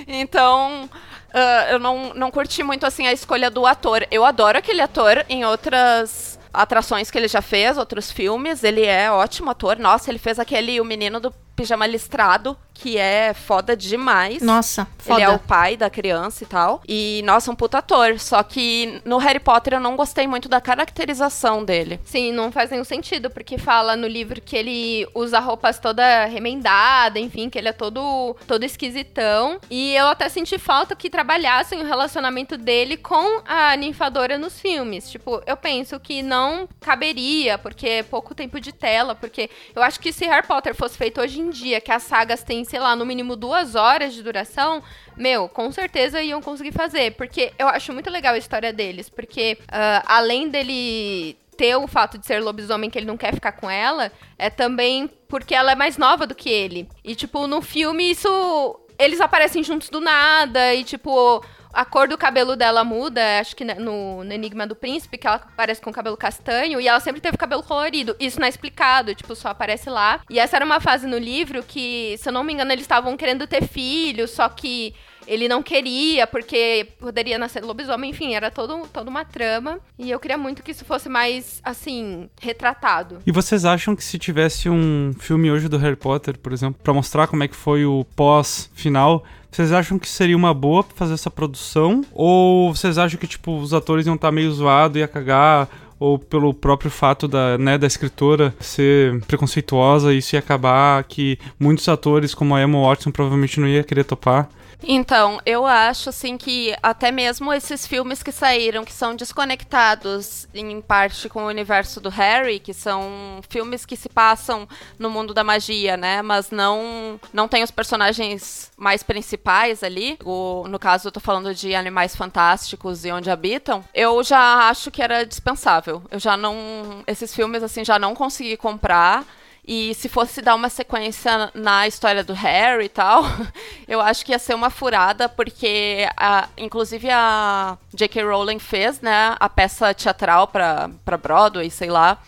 então, 0.07 0.88
uh, 1.34 1.72
eu 1.72 1.78
não, 1.78 2.14
não 2.14 2.30
curti 2.30 2.62
muito, 2.62 2.86
assim, 2.86 3.06
a 3.06 3.12
escolha 3.12 3.50
do 3.50 3.66
ator. 3.66 4.06
Eu 4.10 4.24
adoro 4.24 4.56
aquele 4.58 4.80
ator 4.80 5.24
em 5.28 5.44
outras 5.44 6.38
atrações 6.52 7.10
que 7.10 7.18
ele 7.18 7.28
já 7.28 7.42
fez, 7.42 7.76
outros 7.76 8.10
filmes. 8.10 8.62
Ele 8.62 8.84
é 8.84 9.10
ótimo 9.10 9.50
ator. 9.50 9.78
Nossa, 9.78 10.10
ele 10.10 10.18
fez 10.18 10.38
aquele 10.38 10.80
O 10.80 10.84
Menino 10.84 11.18
do 11.18 11.34
Pijama 11.54 11.86
Listrado, 11.86 12.56
que 12.74 12.98
é 12.98 13.32
foda 13.32 13.76
demais. 13.76 14.42
Nossa, 14.42 14.86
foda. 14.98 15.20
Ele 15.20 15.30
é 15.30 15.34
o 15.34 15.38
pai 15.38 15.76
da 15.76 15.88
criança 15.88 16.42
e 16.42 16.46
tal. 16.46 16.82
E, 16.86 17.22
nossa, 17.24 17.50
um 17.50 17.54
puta 17.54 17.78
ator. 17.78 18.18
Só 18.18 18.42
que 18.42 19.00
no 19.04 19.16
Harry 19.18 19.38
Potter 19.38 19.74
eu 19.74 19.80
não 19.80 19.96
gostei 19.96 20.26
muito 20.26 20.48
da 20.48 20.60
caracterização 20.60 21.64
dele. 21.64 22.00
Sim, 22.04 22.32
não 22.32 22.50
faz 22.50 22.70
nenhum 22.70 22.84
sentido, 22.84 23.30
porque 23.30 23.56
fala 23.56 23.94
no 23.94 24.08
livro 24.08 24.40
que 24.40 24.56
ele 24.56 25.08
usa 25.14 25.38
roupas 25.38 25.78
toda 25.78 26.24
remendada, 26.26 27.18
enfim, 27.18 27.48
que 27.48 27.56
ele 27.56 27.68
é 27.68 27.72
todo, 27.72 28.36
todo 28.46 28.64
esquisitão. 28.64 29.60
E 29.70 29.94
eu 29.94 30.08
até 30.08 30.28
senti 30.28 30.58
falta 30.58 30.96
que 30.96 31.08
trabalhassem 31.08 31.80
o 31.80 31.86
relacionamento 31.86 32.56
dele 32.56 32.96
com 32.96 33.42
a 33.46 33.76
ninfadora 33.76 34.36
nos 34.36 34.58
filmes. 34.58 35.08
Tipo, 35.10 35.40
eu 35.46 35.56
penso 35.56 35.98
que 36.00 36.22
não 36.22 36.68
caberia, 36.80 37.56
porque 37.56 37.86
é 37.86 38.02
pouco 38.02 38.34
tempo 38.34 38.58
de 38.60 38.72
tela, 38.72 39.14
porque 39.14 39.48
eu 39.74 39.82
acho 39.82 40.00
que 40.00 40.12
se 40.12 40.26
Harry 40.26 40.46
Potter 40.46 40.74
fosse 40.74 40.98
feito 40.98 41.20
hoje 41.20 41.40
em 41.40 41.43
dia, 41.50 41.80
que 41.80 41.90
as 41.90 42.02
sagas 42.02 42.42
têm, 42.42 42.64
sei 42.64 42.78
lá, 42.78 42.94
no 42.94 43.07
mínimo 43.07 43.37
duas 43.37 43.74
horas 43.74 44.14
de 44.14 44.22
duração, 44.22 44.83
meu, 45.16 45.48
com 45.48 45.70
certeza 45.70 46.22
iam 46.22 46.42
conseguir 46.42 46.72
fazer. 46.72 47.12
Porque 47.12 47.52
eu 47.59 47.68
acho 47.68 47.92
muito 47.92 48.11
legal 48.11 48.35
a 48.35 48.38
história 48.38 48.72
deles. 48.72 49.09
Porque 49.09 49.59
uh, 49.62 50.04
além 50.07 50.48
dele 50.48 51.37
ter 51.57 51.76
o 51.76 51.87
fato 51.87 52.18
de 52.18 52.26
ser 52.26 52.42
lobisomem 52.42 52.90
que 52.90 52.98
ele 52.98 53.07
não 53.07 53.16
quer 53.16 53.33
ficar 53.33 53.52
com 53.52 53.70
ela, 53.70 54.11
é 54.38 54.50
também 54.50 55.09
porque 55.28 55.54
ela 55.54 55.72
é 55.72 55.74
mais 55.74 55.96
nova 55.96 56.26
do 56.26 56.35
que 56.35 56.48
ele. 56.48 56.88
E, 57.02 57.14
tipo, 57.14 57.46
no 57.46 57.62
filme 57.62 58.11
isso. 58.11 58.80
Eles 58.96 59.20
aparecem 59.20 59.64
juntos 59.64 59.88
do 59.88 60.00
nada 60.00 60.72
e, 60.72 60.85
tipo, 60.85 61.44
a 61.74 61.84
cor 61.84 62.08
do 62.08 62.16
cabelo 62.16 62.56
dela 62.56 62.84
muda, 62.84 63.40
acho 63.40 63.56
que 63.56 63.64
no, 63.64 64.24
no, 64.24 64.32
Enigma 64.32 64.66
do 64.66 64.76
Príncipe, 64.76 65.18
que 65.18 65.26
ela 65.26 65.37
aparece 65.37 65.80
com 65.80 65.92
cabelo 65.92 66.16
castanho, 66.16 66.80
e 66.80 66.88
ela 66.88 67.00
sempre 67.00 67.20
teve 67.20 67.37
cabelo 67.37 67.62
colorido. 67.62 68.16
Isso 68.18 68.38
não 68.38 68.46
é 68.46 68.48
explicado, 68.48 69.14
tipo, 69.14 69.34
só 69.34 69.48
aparece 69.48 69.90
lá. 69.90 70.20
E 70.30 70.38
essa 70.38 70.56
era 70.56 70.64
uma 70.64 70.80
fase 70.80 71.06
no 71.06 71.18
livro 71.18 71.62
que, 71.62 72.16
se 72.18 72.28
eu 72.28 72.32
não 72.32 72.44
me 72.44 72.52
engano, 72.52 72.72
eles 72.72 72.84
estavam 72.84 73.16
querendo 73.16 73.46
ter 73.46 73.66
filhos, 73.66 74.30
só 74.30 74.48
que 74.48 74.94
ele 75.26 75.48
não 75.48 75.62
queria, 75.62 76.26
porque 76.26 76.88
poderia 76.98 77.38
nascer 77.38 77.62
lobisomem, 77.64 78.10
enfim, 78.10 78.34
era 78.34 78.50
todo, 78.50 78.87
toda 78.92 79.10
uma 79.10 79.24
trama. 79.24 79.78
E 79.98 80.10
eu 80.10 80.20
queria 80.20 80.38
muito 80.38 80.62
que 80.62 80.70
isso 80.70 80.84
fosse 80.84 81.08
mais, 81.08 81.60
assim, 81.64 82.28
retratado. 82.40 83.18
E 83.26 83.32
vocês 83.32 83.64
acham 83.64 83.94
que 83.96 84.04
se 84.04 84.18
tivesse 84.18 84.68
um 84.68 85.12
filme 85.18 85.50
hoje 85.50 85.68
do 85.68 85.78
Harry 85.78 85.96
Potter, 85.96 86.38
por 86.38 86.52
exemplo, 86.52 86.80
para 86.82 86.92
mostrar 86.92 87.26
como 87.26 87.42
é 87.42 87.48
que 87.48 87.56
foi 87.56 87.84
o 87.84 88.04
pós-final, 88.16 89.24
vocês 89.54 89.70
acham 89.70 90.00
que 90.00 90.08
seria 90.08 90.37
uma 90.37 90.52
boa 90.52 90.84
fazer 90.96 91.14
essa 91.14 91.30
produção? 91.30 92.02
Ou 92.12 92.74
vocês 92.74 92.98
acham 92.98 93.18
que, 93.18 93.26
tipo, 93.26 93.56
os 93.56 93.72
atores 93.72 94.04
iam 94.04 94.16
estar 94.16 94.28
tá 94.28 94.32
meio 94.32 94.52
zoados, 94.52 94.98
ia 94.98 95.06
cagar? 95.06 95.68
Ou 96.00 96.18
pelo 96.18 96.52
próprio 96.52 96.90
fato 96.90 97.28
da, 97.28 97.56
né, 97.56 97.78
da 97.78 97.87
escritora 97.87 98.52
ser 98.58 99.20
preconceituosa, 99.26 100.12
isso 100.12 100.34
ia 100.34 100.40
acabar 100.40 101.04
que 101.04 101.38
muitos 101.58 101.88
atores, 101.88 102.34
como 102.34 102.54
a 102.54 102.62
Emma 102.62 102.82
Watson, 102.82 103.12
provavelmente 103.12 103.60
não 103.60 103.68
ia 103.68 103.84
querer 103.84 104.02
topar? 104.02 104.48
Então, 104.86 105.40
eu 105.46 105.66
acho 105.66 106.10
assim 106.10 106.36
que 106.36 106.74
até 106.82 107.10
mesmo 107.10 107.52
esses 107.52 107.86
filmes 107.86 108.22
que 108.22 108.30
saíram, 108.30 108.84
que 108.84 108.92
são 108.92 109.16
desconectados 109.16 110.46
em 110.54 110.80
parte 110.80 111.28
com 111.28 111.44
o 111.44 111.48
universo 111.48 112.00
do 112.00 112.08
Harry, 112.10 112.58
que 112.58 112.74
são 112.74 113.40
filmes 113.48 113.86
que 113.86 113.96
se 113.96 114.08
passam 114.08 114.68
no 114.98 115.10
mundo 115.10 115.32
da 115.32 115.42
magia, 115.42 115.96
né? 115.96 116.22
Mas 116.22 116.50
não 116.50 117.18
não 117.32 117.48
tem 117.48 117.62
os 117.62 117.70
personagens 117.70 118.70
mais 118.76 119.02
principais 119.02 119.82
ali. 119.82 120.18
O, 120.24 120.66
no 120.68 120.78
caso, 120.78 121.08
eu 121.08 121.12
tô 121.12 121.20
falando 121.20 121.54
de 121.54 121.74
Animais 121.74 122.14
Fantásticos 122.14 123.04
e 123.04 123.12
Onde 123.12 123.30
Habitam. 123.30 123.84
Eu 123.94 124.22
já 124.22 124.68
acho 124.68 124.90
que 124.90 125.02
era 125.02 125.24
dispensável. 125.24 126.02
Eu 126.10 126.18
já 126.18 126.36
não 126.36 127.02
esses 127.06 127.34
filmes 127.34 127.62
assim 127.62 127.84
já 127.84 127.98
não 127.98 128.14
consegui 128.14 128.56
comprar. 128.56 129.24
E 129.66 129.94
se 129.94 130.11
fosse 130.11 130.42
dar 130.42 130.55
uma 130.55 130.68
sequência 130.68 131.50
na 131.55 131.87
história 131.87 132.22
do 132.22 132.35
Harry 132.35 132.85
e 132.85 132.88
tal, 132.88 133.22
eu 133.88 134.00
acho 134.00 134.24
que 134.24 134.33
ia 134.33 134.38
ser 134.38 134.55
uma 134.55 134.68
furada, 134.68 135.27
porque 135.27 136.07
a, 136.16 136.48
inclusive 136.59 137.09
a 137.11 137.79
J.K. 137.94 138.24
Rowling 138.24 138.59
fez, 138.59 139.00
né, 139.00 139.35
a 139.40 139.48
peça 139.48 139.94
teatral 139.94 140.48
para 140.48 140.90
Broadway, 141.16 141.70
sei 141.70 141.88
lá, 141.88 142.18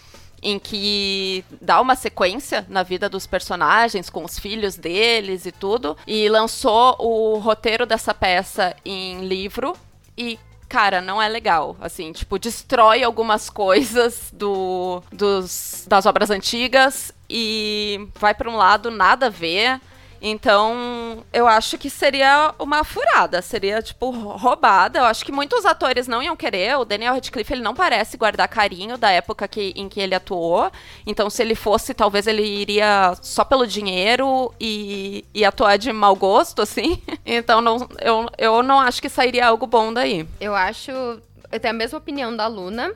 em 0.42 0.58
que 0.58 1.44
dá 1.60 1.80
uma 1.80 1.94
sequência 1.94 2.64
na 2.68 2.82
vida 2.82 3.08
dos 3.08 3.26
personagens, 3.26 4.08
com 4.08 4.24
os 4.24 4.38
filhos 4.38 4.76
deles 4.76 5.44
e 5.44 5.52
tudo, 5.52 5.96
e 6.06 6.28
lançou 6.28 6.96
o 6.98 7.38
roteiro 7.38 7.84
dessa 7.84 8.14
peça 8.14 8.74
em 8.84 9.26
livro. 9.26 9.76
E 10.16 10.38
cara, 10.68 11.00
não 11.00 11.20
é 11.20 11.28
legal. 11.28 11.76
Assim, 11.80 12.12
tipo, 12.12 12.38
destrói 12.38 13.02
algumas 13.02 13.48
coisas 13.50 14.30
do, 14.32 15.02
dos, 15.12 15.84
das 15.88 16.06
obras 16.06 16.30
antigas 16.30 17.12
e 17.28 18.08
vai 18.18 18.34
para 18.34 18.50
um 18.50 18.56
lado 18.56 18.90
nada 18.90 19.26
a 19.26 19.30
ver. 19.30 19.80
Então, 20.28 21.24
eu 21.32 21.46
acho 21.46 21.78
que 21.78 21.88
seria 21.88 22.52
uma 22.58 22.82
furada, 22.82 23.40
seria, 23.40 23.80
tipo, 23.80 24.10
roubada. 24.10 24.98
Eu 24.98 25.04
acho 25.04 25.24
que 25.24 25.30
muitos 25.30 25.64
atores 25.64 26.08
não 26.08 26.20
iam 26.20 26.34
querer. 26.34 26.76
O 26.76 26.84
Daniel 26.84 27.14
Radcliffe, 27.14 27.52
ele 27.52 27.62
não 27.62 27.76
parece 27.76 28.16
guardar 28.16 28.48
carinho 28.48 28.98
da 28.98 29.08
época 29.08 29.46
que, 29.46 29.72
em 29.76 29.88
que 29.88 30.00
ele 30.00 30.16
atuou. 30.16 30.68
Então, 31.06 31.30
se 31.30 31.42
ele 31.42 31.54
fosse, 31.54 31.94
talvez 31.94 32.26
ele 32.26 32.44
iria 32.44 33.16
só 33.22 33.44
pelo 33.44 33.68
dinheiro 33.68 34.52
e, 34.60 35.24
e 35.32 35.44
atuar 35.44 35.76
de 35.78 35.92
mau 35.92 36.16
gosto, 36.16 36.60
assim. 36.60 37.00
Então, 37.24 37.60
não, 37.60 37.88
eu, 38.00 38.28
eu 38.38 38.62
não 38.62 38.80
acho 38.80 39.02
que 39.02 39.08
sairia 39.08 39.46
algo 39.46 39.66
bom 39.66 39.92
daí. 39.92 40.26
Eu 40.40 40.54
acho... 40.54 40.90
Eu 40.90 41.60
tenho 41.60 41.74
a 41.74 41.76
mesma 41.76 41.98
opinião 41.98 42.34
da 42.34 42.46
Luna. 42.46 42.92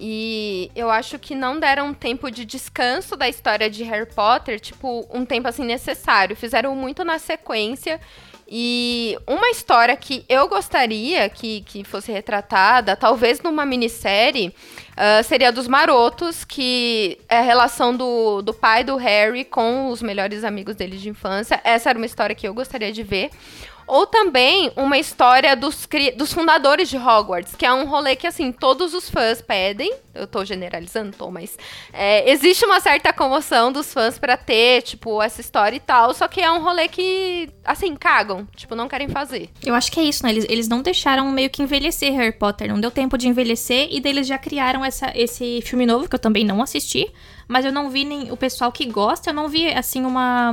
E 0.00 0.70
eu 0.74 0.90
acho 0.90 1.18
que 1.18 1.34
não 1.34 1.58
deram 1.58 1.88
um 1.88 1.94
tempo 1.94 2.30
de 2.30 2.44
descanso 2.44 3.16
da 3.16 3.28
história 3.28 3.70
de 3.70 3.84
Harry 3.84 4.06
Potter, 4.06 4.58
tipo, 4.58 5.06
um 5.12 5.24
tempo 5.24 5.48
assim 5.48 5.64
necessário. 5.64 6.36
Fizeram 6.36 6.74
muito 6.74 7.04
na 7.04 7.18
sequência. 7.18 8.00
E 8.46 9.16
uma 9.26 9.48
história 9.48 9.96
que 9.96 10.24
eu 10.28 10.46
gostaria 10.48 11.28
que, 11.30 11.62
que 11.62 11.82
fosse 11.82 12.12
retratada, 12.12 12.94
talvez 12.94 13.40
numa 13.40 13.64
minissérie, 13.64 14.48
uh, 14.48 15.24
seria 15.24 15.50
dos 15.50 15.66
Marotos, 15.66 16.44
que 16.44 17.18
é 17.28 17.38
a 17.38 17.42
relação 17.42 17.96
do, 17.96 18.42
do 18.42 18.52
pai 18.52 18.84
do 18.84 18.96
Harry 18.96 19.44
com 19.44 19.88
os 19.88 20.02
melhores 20.02 20.44
amigos 20.44 20.76
dele 20.76 20.98
de 20.98 21.08
infância. 21.08 21.58
Essa 21.64 21.88
era 21.88 21.98
uma 21.98 22.06
história 22.06 22.34
que 22.34 22.46
eu 22.46 22.52
gostaria 22.52 22.92
de 22.92 23.02
ver. 23.02 23.30
Ou 23.86 24.06
também 24.06 24.72
uma 24.76 24.98
história 24.98 25.54
dos, 25.54 25.88
dos 26.16 26.32
fundadores 26.32 26.88
de 26.88 26.96
Hogwarts, 26.96 27.54
que 27.54 27.66
é 27.66 27.72
um 27.72 27.86
rolê 27.86 28.16
que, 28.16 28.26
assim, 28.26 28.52
todos 28.52 28.94
os 28.94 29.10
fãs 29.10 29.42
pedem. 29.42 29.92
Eu 30.14 30.26
tô 30.26 30.44
generalizando, 30.44 31.16
tô, 31.16 31.30
mas 31.30 31.58
é, 31.92 32.30
existe 32.30 32.64
uma 32.64 32.80
certa 32.80 33.12
comoção 33.12 33.72
dos 33.72 33.92
fãs 33.92 34.18
para 34.18 34.36
ter, 34.36 34.82
tipo, 34.82 35.20
essa 35.20 35.40
história 35.40 35.76
e 35.76 35.80
tal. 35.80 36.14
Só 36.14 36.28
que 36.28 36.40
é 36.40 36.50
um 36.50 36.62
rolê 36.62 36.88
que, 36.88 37.50
assim, 37.64 37.94
cagam. 37.96 38.46
Tipo, 38.54 38.74
não 38.74 38.88
querem 38.88 39.08
fazer. 39.08 39.50
Eu 39.64 39.74
acho 39.74 39.90
que 39.90 40.00
é 40.00 40.04
isso, 40.04 40.24
né? 40.24 40.30
Eles, 40.30 40.46
eles 40.48 40.68
não 40.68 40.82
deixaram 40.82 41.30
meio 41.30 41.50
que 41.50 41.62
envelhecer 41.62 42.12
Harry 42.14 42.32
Potter. 42.32 42.68
Não 42.68 42.80
deu 42.80 42.90
tempo 42.90 43.18
de 43.18 43.28
envelhecer 43.28 43.88
e 43.90 44.00
deles 44.00 44.26
já 44.26 44.38
criaram 44.38 44.84
essa, 44.84 45.12
esse 45.14 45.60
filme 45.62 45.84
novo, 45.84 46.08
que 46.08 46.14
eu 46.14 46.20
também 46.20 46.44
não 46.44 46.62
assisti 46.62 47.12
mas 47.48 47.64
eu 47.64 47.72
não 47.72 47.90
vi 47.90 48.04
nem 48.04 48.32
o 48.32 48.36
pessoal 48.36 48.72
que 48.72 48.86
gosta, 48.86 49.30
eu 49.30 49.34
não 49.34 49.48
vi 49.48 49.68
assim 49.68 50.04
uma. 50.04 50.52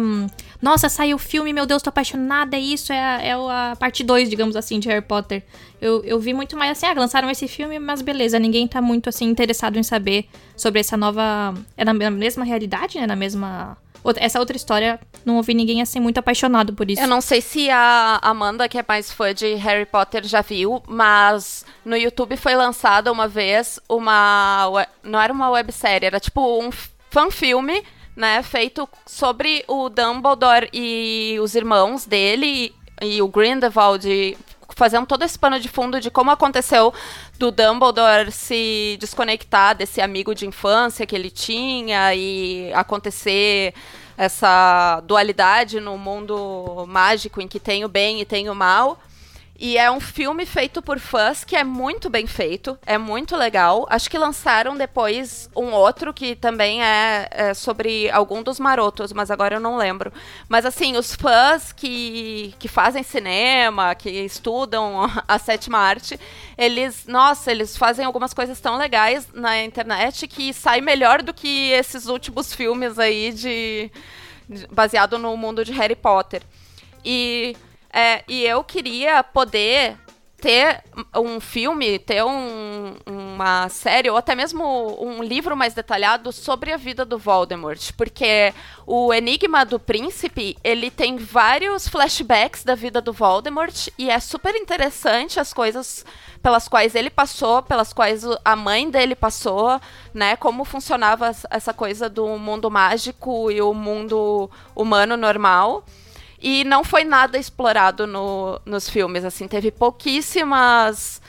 Nossa, 0.61 0.89
saiu 0.89 1.15
o 1.15 1.19
filme, 1.19 1.51
meu 1.51 1.65
Deus, 1.65 1.81
tô 1.81 1.89
apaixonada, 1.89 2.55
é 2.55 2.59
isso, 2.59 2.93
é 2.93 2.99
a, 2.99 3.21
é 3.21 3.31
a 3.33 3.75
parte 3.77 4.03
2, 4.03 4.29
digamos 4.29 4.55
assim, 4.55 4.79
de 4.79 4.87
Harry 4.87 5.01
Potter. 5.01 5.43
Eu, 5.81 6.03
eu 6.03 6.19
vi 6.19 6.33
muito 6.33 6.55
mais 6.55 6.71
assim, 6.71 6.85
ah, 6.85 6.93
lançaram 6.93 7.29
esse 7.29 7.47
filme, 7.47 7.79
mas 7.79 8.01
beleza, 8.01 8.37
ninguém 8.37 8.67
tá 8.67 8.81
muito 8.81 9.09
assim 9.09 9.25
interessado 9.25 9.79
em 9.79 9.83
saber 9.83 10.27
sobre 10.55 10.79
essa 10.79 10.95
nova. 10.95 11.55
É 11.75 11.83
na 11.83 11.93
mesma 11.93 12.45
realidade, 12.45 12.99
né? 12.99 13.07
Na 13.07 13.15
mesma 13.15 13.77
essa 14.17 14.39
outra 14.39 14.57
história, 14.57 14.99
não 15.23 15.37
ouvi 15.37 15.53
ninguém 15.53 15.81
assim 15.81 15.99
muito 15.99 16.17
apaixonado 16.17 16.73
por 16.73 16.89
isso. 16.89 17.01
Eu 17.01 17.07
não 17.07 17.21
sei 17.21 17.39
se 17.39 17.69
a 17.69 18.19
Amanda, 18.21 18.67
que 18.67 18.77
é 18.77 18.85
mais 18.87 19.11
fã 19.11 19.33
de 19.33 19.53
Harry 19.55 19.85
Potter, 19.85 20.23
já 20.25 20.41
viu, 20.41 20.81
mas 20.87 21.65
no 21.85 21.95
YouTube 21.95 22.35
foi 22.37 22.55
lançada 22.55 23.11
uma 23.11 23.27
vez 23.27 23.79
uma. 23.87 24.87
Não 25.03 25.21
era 25.21 25.31
uma 25.31 25.49
websérie, 25.49 26.07
era 26.07 26.19
tipo 26.19 26.41
um 26.59 26.71
fan-filme, 27.09 27.83
né? 28.15 28.41
Feito 28.43 28.87
sobre 29.05 29.63
o 29.67 29.89
Dumbledore 29.89 30.69
e 30.73 31.37
os 31.41 31.55
irmãos 31.55 32.05
dele 32.05 32.73
e 33.01 33.21
o 33.21 33.27
Grindelwald 33.27 34.37
fazendo 34.75 35.05
todo 35.05 35.23
esse 35.23 35.37
pano 35.37 35.59
de 35.59 35.67
fundo 35.67 35.99
de 35.99 36.09
como 36.09 36.31
aconteceu 36.31 36.93
do 37.37 37.51
Dumbledore 37.51 38.31
se 38.31 38.97
desconectar 38.99 39.75
desse 39.75 40.01
amigo 40.01 40.33
de 40.33 40.47
infância 40.47 41.05
que 41.05 41.15
ele 41.15 41.29
tinha 41.29 42.13
e 42.15 42.71
acontecer 42.73 43.73
essa 44.17 45.01
dualidade 45.05 45.79
no 45.79 45.97
mundo 45.97 46.85
mágico 46.87 47.41
em 47.41 47.47
que 47.47 47.59
tem 47.59 47.83
o 47.83 47.89
bem 47.89 48.21
e 48.21 48.25
tem 48.25 48.49
o 48.49 48.55
mal. 48.55 48.99
E 49.63 49.77
é 49.77 49.91
um 49.91 49.99
filme 49.99 50.43
feito 50.43 50.81
por 50.81 50.97
fãs 50.97 51.43
que 51.43 51.55
é 51.55 51.63
muito 51.63 52.09
bem 52.09 52.25
feito, 52.25 52.79
é 52.83 52.97
muito 52.97 53.37
legal. 53.37 53.85
Acho 53.91 54.09
que 54.09 54.17
lançaram 54.17 54.75
depois 54.75 55.47
um 55.55 55.71
outro 55.71 56.11
que 56.11 56.35
também 56.35 56.83
é, 56.83 57.27
é, 57.29 57.53
sobre 57.53 58.09
algum 58.09 58.41
dos 58.41 58.59
marotos, 58.59 59.13
mas 59.13 59.29
agora 59.29 59.57
eu 59.57 59.59
não 59.59 59.77
lembro. 59.77 60.11
Mas 60.49 60.65
assim, 60.65 60.97
os 60.97 61.13
fãs 61.13 61.71
que, 61.71 62.55
que 62.57 62.67
fazem 62.67 63.03
cinema, 63.03 63.93
que 63.93 64.09
estudam 64.09 65.07
a 65.27 65.37
sétima 65.37 65.77
arte, 65.77 66.19
eles, 66.57 67.05
nossa, 67.05 67.51
eles 67.51 67.77
fazem 67.77 68.03
algumas 68.03 68.33
coisas 68.33 68.59
tão 68.59 68.77
legais 68.77 69.27
na 69.31 69.63
internet 69.63 70.27
que 70.27 70.51
sai 70.55 70.81
melhor 70.81 71.21
do 71.21 71.35
que 71.35 71.69
esses 71.69 72.07
últimos 72.07 72.51
filmes 72.51 72.97
aí 72.97 73.31
de, 73.31 73.91
de 74.49 74.65
baseado 74.71 75.19
no 75.19 75.37
mundo 75.37 75.63
de 75.63 75.71
Harry 75.71 75.95
Potter. 75.95 76.41
E 77.05 77.55
é, 77.93 78.23
e 78.27 78.43
eu 78.43 78.63
queria 78.63 79.23
poder 79.23 79.97
ter 80.41 80.83
um 81.15 81.39
filme, 81.39 81.99
ter 81.99 82.23
um, 82.23 82.95
uma 83.05 83.69
série, 83.69 84.09
ou 84.09 84.17
até 84.17 84.33
mesmo 84.33 84.63
um 84.99 85.21
livro 85.21 85.55
mais 85.55 85.75
detalhado 85.75 86.31
sobre 86.31 86.73
a 86.73 86.77
vida 86.77 87.05
do 87.05 87.19
Voldemort. 87.19 87.91
Porque 87.95 88.51
o 88.87 89.13
Enigma 89.13 89.63
do 89.63 89.79
Príncipe, 89.79 90.57
ele 90.63 90.89
tem 90.89 91.15
vários 91.17 91.87
flashbacks 91.87 92.63
da 92.63 92.73
vida 92.73 92.99
do 92.99 93.13
Voldemort, 93.13 93.89
e 93.99 94.09
é 94.09 94.19
super 94.19 94.55
interessante 94.55 95.39
as 95.39 95.53
coisas 95.53 96.03
pelas 96.41 96.67
quais 96.67 96.95
ele 96.95 97.11
passou, 97.11 97.61
pelas 97.61 97.93
quais 97.93 98.23
a 98.43 98.55
mãe 98.55 98.89
dele 98.89 99.13
passou, 99.13 99.79
né? 100.11 100.35
Como 100.35 100.65
funcionava 100.65 101.31
essa 101.51 101.71
coisa 101.71 102.09
do 102.09 102.25
mundo 102.39 102.71
mágico 102.71 103.51
e 103.51 103.61
o 103.61 103.75
mundo 103.75 104.49
humano 104.75 105.15
normal. 105.15 105.85
E 106.41 106.63
não 106.63 106.83
foi 106.83 107.03
nada 107.03 107.37
explorado 107.37 108.07
no, 108.07 108.59
nos 108.65 108.89
filmes, 108.89 109.23
assim, 109.23 109.47
teve 109.47 109.71
pouquíssimas 109.71 111.21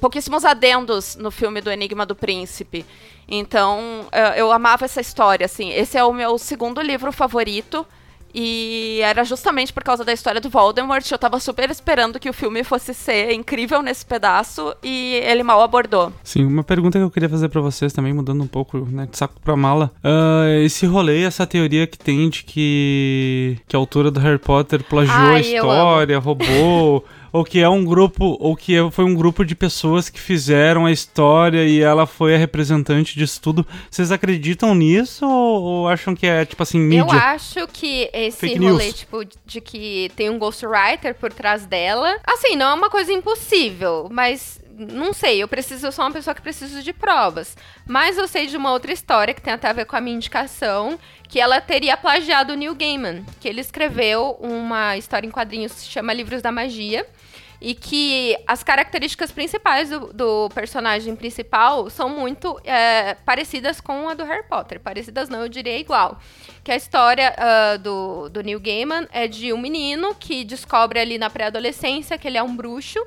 pouquíssimos 0.00 0.44
adendos 0.44 1.16
no 1.16 1.30
filme 1.30 1.60
do 1.60 1.70
Enigma 1.70 2.06
do 2.06 2.14
Príncipe. 2.14 2.86
Então, 3.26 4.06
eu 4.36 4.52
amava 4.52 4.84
essa 4.84 5.00
história, 5.00 5.44
assim. 5.44 5.70
Esse 5.70 5.98
é 5.98 6.04
o 6.04 6.12
meu 6.12 6.38
segundo 6.38 6.80
livro 6.80 7.10
favorito. 7.10 7.84
E 8.34 9.00
era 9.02 9.22
justamente 9.24 9.72
por 9.72 9.84
causa 9.84 10.04
da 10.04 10.12
história 10.12 10.40
do 10.40 10.50
Voldemort. 10.50 11.08
Eu 11.08 11.18
tava 11.18 11.38
super 11.38 11.70
esperando 11.70 12.18
que 12.18 12.28
o 12.28 12.32
filme 12.32 12.64
fosse 12.64 12.92
ser 12.92 13.32
incrível 13.32 13.80
nesse 13.80 14.04
pedaço 14.04 14.74
e 14.82 15.20
ele 15.24 15.44
mal 15.44 15.62
abordou. 15.62 16.12
Sim, 16.24 16.44
uma 16.44 16.64
pergunta 16.64 16.98
que 16.98 17.04
eu 17.04 17.10
queria 17.10 17.28
fazer 17.28 17.48
para 17.48 17.60
vocês 17.60 17.92
também, 17.92 18.12
mudando 18.12 18.42
um 18.42 18.46
pouco 18.48 18.78
né, 18.78 19.06
de 19.08 19.16
saco 19.16 19.34
pra 19.42 19.54
mala. 19.56 19.92
Uh, 20.02 20.64
esse 20.64 20.84
rolê, 20.86 21.22
essa 21.22 21.46
teoria 21.46 21.86
que 21.86 21.96
tem 21.96 22.28
de 22.28 22.42
que, 22.42 23.58
que 23.68 23.76
a 23.76 23.78
autora 23.78 24.10
do 24.10 24.18
Harry 24.18 24.38
Potter 24.38 24.82
plagiou 24.82 25.16
Ai, 25.16 25.36
a 25.36 25.40
história, 25.40 26.18
roubou. 26.18 27.04
ou 27.34 27.44
que 27.44 27.58
é 27.58 27.68
um 27.68 27.84
grupo, 27.84 28.36
ou 28.38 28.54
que 28.54 28.76
é, 28.76 28.90
foi 28.92 29.04
um 29.04 29.12
grupo 29.12 29.44
de 29.44 29.56
pessoas 29.56 30.08
que 30.08 30.20
fizeram 30.20 30.86
a 30.86 30.92
história 30.92 31.64
e 31.64 31.80
ela 31.80 32.06
foi 32.06 32.32
a 32.32 32.38
representante 32.38 33.18
disso 33.18 33.40
tudo. 33.42 33.66
Vocês 33.90 34.12
acreditam 34.12 34.72
nisso 34.72 35.26
ou, 35.26 35.62
ou 35.62 35.88
acham 35.88 36.14
que 36.14 36.28
é 36.28 36.44
tipo 36.44 36.62
assim, 36.62 36.78
mídia? 36.78 37.00
Eu 37.00 37.10
acho 37.10 37.66
que 37.66 38.08
esse 38.12 38.38
Fake 38.38 38.64
rolê, 38.64 38.84
news. 38.84 38.98
tipo, 39.00 39.24
de 39.44 39.60
que 39.60 40.12
tem 40.14 40.30
um 40.30 40.38
ghostwriter 40.38 41.12
por 41.16 41.32
trás 41.32 41.66
dela, 41.66 42.16
assim, 42.24 42.54
não 42.54 42.66
é 42.66 42.74
uma 42.74 42.88
coisa 42.88 43.12
impossível, 43.12 44.06
mas 44.12 44.60
não 44.76 45.12
sei, 45.12 45.42
eu 45.42 45.48
preciso, 45.48 45.86
eu 45.86 45.92
sou 45.92 46.04
uma 46.04 46.10
pessoa 46.10 46.34
que 46.34 46.42
preciso 46.42 46.82
de 46.82 46.92
provas. 46.92 47.56
Mas 47.86 48.18
eu 48.18 48.26
sei 48.26 48.46
de 48.46 48.56
uma 48.56 48.72
outra 48.72 48.92
história 48.92 49.34
que 49.34 49.42
tem 49.42 49.52
até 49.52 49.68
a 49.68 49.72
ver 49.72 49.86
com 49.86 49.96
a 49.96 50.00
minha 50.00 50.16
indicação, 50.16 50.98
que 51.28 51.40
ela 51.40 51.60
teria 51.60 51.96
plagiado 51.96 52.52
o 52.52 52.56
Neil 52.56 52.74
Gaiman, 52.74 53.24
que 53.40 53.48
ele 53.48 53.60
escreveu 53.60 54.36
uma 54.40 54.96
história 54.96 55.26
em 55.26 55.30
quadrinhos 55.30 55.72
que 55.72 55.80
se 55.80 55.88
chama 55.88 56.12
Livros 56.12 56.42
da 56.42 56.52
Magia 56.52 57.06
e 57.60 57.74
que 57.74 58.36
as 58.46 58.62
características 58.62 59.32
principais 59.32 59.88
do, 59.88 60.12
do 60.12 60.48
personagem 60.50 61.16
principal 61.16 61.88
são 61.88 62.10
muito 62.10 62.60
é, 62.62 63.14
parecidas 63.24 63.80
com 63.80 64.08
a 64.08 64.14
do 64.14 64.22
Harry 64.22 64.46
Potter. 64.46 64.78
Parecidas 64.80 65.30
não, 65.30 65.40
eu 65.40 65.48
diria 65.48 65.78
igual. 65.78 66.20
Que 66.62 66.72
a 66.72 66.76
história 66.76 67.34
uh, 67.34 67.78
do, 67.78 68.28
do 68.28 68.42
Neil 68.42 68.60
Gaiman 68.60 69.08
é 69.10 69.26
de 69.26 69.50
um 69.50 69.58
menino 69.58 70.14
que 70.14 70.44
descobre 70.44 71.00
ali 71.00 71.16
na 71.16 71.30
pré-adolescência 71.30 72.18
que 72.18 72.28
ele 72.28 72.36
é 72.36 72.42
um 72.42 72.54
bruxo. 72.54 72.98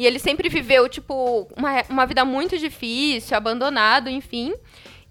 E 0.00 0.06
ele 0.06 0.18
sempre 0.18 0.48
viveu, 0.48 0.88
tipo, 0.88 1.46
uma, 1.54 1.84
uma 1.90 2.06
vida 2.06 2.24
muito 2.24 2.56
difícil, 2.56 3.36
abandonado, 3.36 4.08
enfim. 4.08 4.54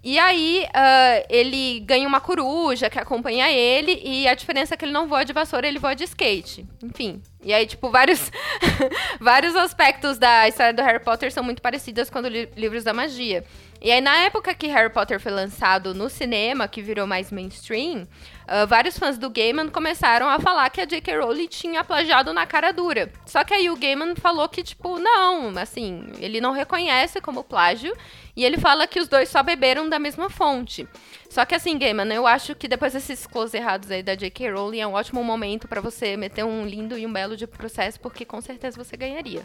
E 0.02 0.18
aí, 0.18 0.66
uh, 0.66 1.26
ele 1.28 1.78
ganha 1.78 2.08
uma 2.08 2.20
coruja 2.20 2.90
que 2.90 2.98
acompanha 2.98 3.52
ele, 3.52 4.00
e 4.02 4.26
a 4.26 4.34
diferença 4.34 4.74
é 4.74 4.76
que 4.76 4.84
ele 4.84 4.90
não 4.90 5.06
voa 5.06 5.24
de 5.24 5.32
vassoura, 5.32 5.68
ele 5.68 5.78
voa 5.78 5.94
de 5.94 6.02
skate. 6.02 6.66
Enfim, 6.82 7.22
e 7.40 7.52
aí, 7.52 7.66
tipo, 7.66 7.88
vários, 7.88 8.32
vários 9.20 9.54
aspectos 9.54 10.18
da 10.18 10.48
história 10.48 10.74
do 10.74 10.82
Harry 10.82 10.98
Potter 10.98 11.30
são 11.30 11.44
muito 11.44 11.62
parecidas 11.62 12.10
com 12.10 12.18
li 12.22 12.48
livros 12.56 12.82
da 12.82 12.92
magia. 12.92 13.44
E 13.80 13.92
aí, 13.92 14.00
na 14.00 14.24
época 14.24 14.54
que 14.54 14.66
Harry 14.66 14.92
Potter 14.92 15.20
foi 15.20 15.30
lançado 15.30 15.94
no 15.94 16.10
cinema, 16.10 16.66
que 16.66 16.82
virou 16.82 17.06
mais 17.06 17.30
mainstream, 17.30 18.08
uh, 18.50 18.66
vários 18.66 18.98
fãs 18.98 19.16
do 19.16 19.30
Gaiman 19.30 19.68
começaram 19.68 20.28
a 20.28 20.40
falar 20.40 20.68
que 20.70 20.80
a 20.80 20.84
J.K. 20.84 21.18
Rowling 21.18 21.46
tinha 21.46 21.84
plagiado 21.84 22.32
na 22.32 22.44
cara 22.44 22.72
dura. 22.72 23.10
Só 23.24 23.44
que 23.44 23.54
aí 23.54 23.70
o 23.70 23.76
Gaiman 23.76 24.16
falou 24.16 24.48
que, 24.48 24.62
tipo, 24.62 24.98
não, 24.98 25.56
assim, 25.56 26.02
ele 26.18 26.40
não 26.40 26.52
reconhece 26.52 27.20
como 27.20 27.44
plágio 27.44 27.96
e 28.36 28.44
ele 28.44 28.58
fala 28.58 28.86
que 28.86 29.00
os 29.00 29.08
dois 29.08 29.28
só 29.28 29.42
beberam 29.42 29.88
da 29.88 29.98
mesma 29.98 30.28
fonte. 30.28 30.88
Só 31.30 31.44
que 31.44 31.54
assim, 31.54 31.78
Gaiman, 31.78 32.12
eu 32.12 32.26
acho 32.26 32.56
que 32.56 32.66
depois 32.66 32.92
desses 32.92 33.24
close 33.24 33.56
errados 33.56 33.88
aí 33.88 34.02
da 34.02 34.16
J.K. 34.16 34.50
Rowling 34.50 34.80
é 34.80 34.86
um 34.86 34.94
ótimo 34.94 35.22
momento 35.22 35.68
para 35.68 35.80
você 35.80 36.16
meter 36.16 36.44
um 36.44 36.66
lindo 36.66 36.98
e 36.98 37.06
um 37.06 37.12
belo 37.12 37.36
de 37.36 37.46
processo, 37.46 38.00
porque 38.00 38.24
com 38.24 38.40
certeza 38.40 38.76
você 38.76 38.96
ganharia. 38.96 39.42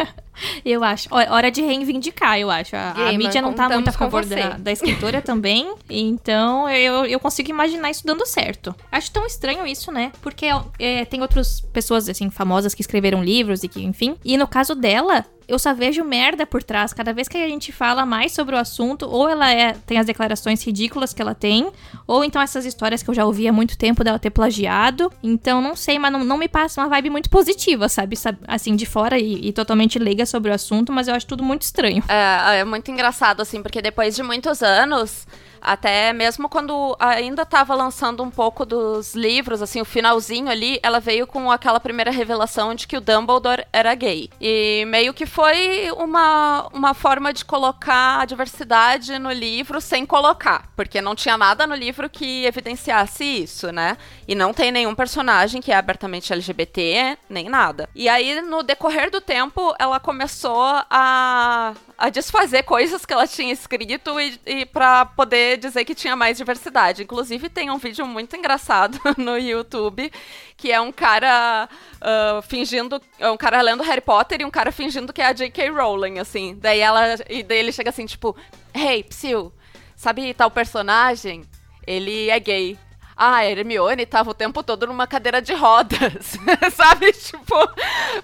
eu 0.62 0.84
acho. 0.84 1.08
Hora 1.10 1.50
de 1.50 1.62
reivindicar, 1.62 2.38
eu 2.38 2.50
acho. 2.50 2.76
A, 2.76 2.92
Gaiman, 2.92 3.14
a 3.14 3.18
mídia 3.18 3.40
não 3.42 3.54
tá 3.54 3.70
muito 3.70 3.88
a 3.88 3.92
favor 3.92 4.24
da, 4.26 4.50
da, 4.50 4.70
escritora 4.70 5.20
também, 5.22 5.74
então 5.88 6.68
eu, 6.68 7.06
eu 7.06 7.18
consigo 7.18 7.48
imaginar 7.48 7.90
isso 7.90 8.06
dando 8.06 8.26
certo. 8.26 8.74
Acho 8.92 9.10
tão 9.10 9.24
estranho 9.24 9.66
isso, 9.66 9.90
né? 9.90 10.12
Porque 10.20 10.46
é, 10.78 11.06
tem 11.06 11.22
outras 11.22 11.60
pessoas, 11.60 12.06
assim, 12.06 12.28
famosas 12.28 12.74
que 12.74 12.82
escreveram 12.82 13.24
livros 13.24 13.64
e 13.64 13.68
que, 13.68 13.82
enfim. 13.82 14.16
E 14.22 14.36
no 14.36 14.46
caso 14.46 14.74
dela, 14.74 15.24
eu 15.46 15.58
só 15.58 15.74
vejo 15.74 16.04
merda 16.04 16.46
por 16.46 16.62
trás. 16.62 16.92
Cada 16.92 17.12
vez 17.12 17.28
que 17.28 17.36
a 17.36 17.48
gente 17.48 17.72
fala 17.72 18.04
mais 18.04 18.32
sobre 18.32 18.54
o 18.54 18.58
assunto, 18.58 19.06
ou 19.06 19.28
ela 19.28 19.50
é, 19.50 19.72
tem 19.86 19.98
as 19.98 20.06
declarações 20.06 20.62
ridículas 20.64 21.12
que 21.14 21.22
ela 21.22 21.34
tem, 21.34 21.70
ou 22.06 22.24
então 22.24 22.42
essas 22.42 22.64
histórias 22.64 23.02
que 23.02 23.08
eu 23.08 23.14
já 23.14 23.24
ouvi 23.24 23.48
há 23.48 23.52
muito 23.52 23.78
tempo 23.78 24.04
dela 24.04 24.18
ter 24.18 24.30
plagiado. 24.30 25.10
Então, 25.22 25.62
não 25.62 25.74
sei, 25.76 25.98
mas 25.98 26.12
não, 26.12 26.24
não 26.24 26.36
me 26.36 26.48
passa 26.48 26.80
uma 26.80 26.88
vibe 26.88 27.10
muito 27.10 27.30
positiva, 27.30 27.88
sabe? 27.88 28.16
Assim, 28.46 28.76
de 28.76 28.84
fora 28.84 29.18
e, 29.18 29.48
e, 29.48 29.52
totalmente 29.52 29.98
leiga 29.98 30.26
sobre 30.26 30.50
o 30.50 30.54
assunto, 30.54 30.92
mas 30.92 31.08
eu 31.08 31.14
acho 31.14 31.26
tudo 31.26 31.42
muito 31.42 31.62
estranho. 31.62 32.02
É, 32.08 32.60
é 32.60 32.64
muito 32.64 32.90
engraçado, 32.90 33.40
assim, 33.40 33.62
porque 33.62 33.80
depois 33.80 34.14
de 34.14 34.22
muitos 34.22 34.62
anos 34.62 35.26
até 35.64 36.12
mesmo 36.12 36.48
quando 36.48 36.94
ainda 37.00 37.42
estava 37.42 37.74
lançando 37.74 38.22
um 38.22 38.30
pouco 38.30 38.66
dos 38.66 39.14
livros, 39.14 39.62
assim, 39.62 39.80
o 39.80 39.84
finalzinho 39.84 40.50
ali, 40.50 40.78
ela 40.82 41.00
veio 41.00 41.26
com 41.26 41.50
aquela 41.50 41.80
primeira 41.80 42.10
revelação 42.10 42.74
de 42.74 42.86
que 42.86 42.96
o 42.96 43.00
Dumbledore 43.00 43.66
era 43.72 43.94
gay. 43.94 44.28
E 44.40 44.84
meio 44.86 45.14
que 45.14 45.24
foi 45.24 45.90
uma, 45.96 46.68
uma 46.72 46.92
forma 46.92 47.32
de 47.32 47.44
colocar 47.44 48.20
a 48.20 48.24
diversidade 48.26 49.18
no 49.18 49.32
livro 49.32 49.80
sem 49.80 50.04
colocar, 50.04 50.68
porque 50.76 51.00
não 51.00 51.14
tinha 51.14 51.38
nada 51.38 51.66
no 51.66 51.74
livro 51.74 52.10
que 52.10 52.44
evidenciasse 52.44 53.24
isso, 53.24 53.72
né? 53.72 53.96
E 54.28 54.34
não 54.34 54.52
tem 54.52 54.70
nenhum 54.70 54.94
personagem 54.94 55.62
que 55.62 55.72
é 55.72 55.76
abertamente 55.76 56.32
LGBT, 56.32 57.16
nem 57.28 57.48
nada. 57.48 57.88
E 57.94 58.08
aí, 58.08 58.40
no 58.42 58.62
decorrer 58.62 59.10
do 59.10 59.20
tempo, 59.20 59.74
ela 59.78 59.98
começou 59.98 60.64
a, 60.90 61.72
a 61.96 62.10
desfazer 62.10 62.64
coisas 62.64 63.06
que 63.06 63.12
ela 63.12 63.26
tinha 63.26 63.52
escrito 63.52 64.20
e, 64.20 64.38
e 64.44 64.66
para 64.66 65.06
poder 65.06 65.53
dizer 65.56 65.84
que 65.84 65.94
tinha 65.94 66.16
mais 66.16 66.36
diversidade. 66.36 67.02
Inclusive, 67.02 67.48
tem 67.48 67.70
um 67.70 67.78
vídeo 67.78 68.06
muito 68.06 68.36
engraçado 68.36 68.98
no 69.16 69.38
YouTube 69.38 70.10
que 70.56 70.70
é 70.72 70.80
um 70.80 70.92
cara 70.92 71.68
uh, 71.96 72.42
fingindo. 72.42 73.00
É 73.18 73.30
um 73.30 73.36
cara 73.36 73.60
lendo 73.60 73.82
Harry 73.82 74.00
Potter 74.00 74.40
e 74.40 74.44
um 74.44 74.50
cara 74.50 74.72
fingindo 74.72 75.12
que 75.12 75.22
é 75.22 75.26
a 75.26 75.32
J.K. 75.32 75.70
Rowling, 75.70 76.18
assim. 76.18 76.56
Daí 76.60 76.80
ela. 76.80 77.16
E 77.28 77.42
daí 77.42 77.58
ele 77.58 77.72
chega 77.72 77.90
assim, 77.90 78.06
tipo, 78.06 78.36
Hey, 78.74 79.02
Psyu, 79.04 79.52
sabe 79.96 80.34
tal 80.34 80.50
personagem? 80.50 81.44
Ele 81.86 82.30
é 82.30 82.40
gay. 82.40 82.78
Ah, 83.16 83.36
a 83.36 83.46
Hermione 83.46 84.04
tava 84.06 84.30
o 84.30 84.34
tempo 84.34 84.62
todo 84.62 84.88
numa 84.88 85.06
cadeira 85.06 85.40
de 85.40 85.54
rodas, 85.54 86.36
sabe? 86.74 87.12
Tipo, 87.12 87.54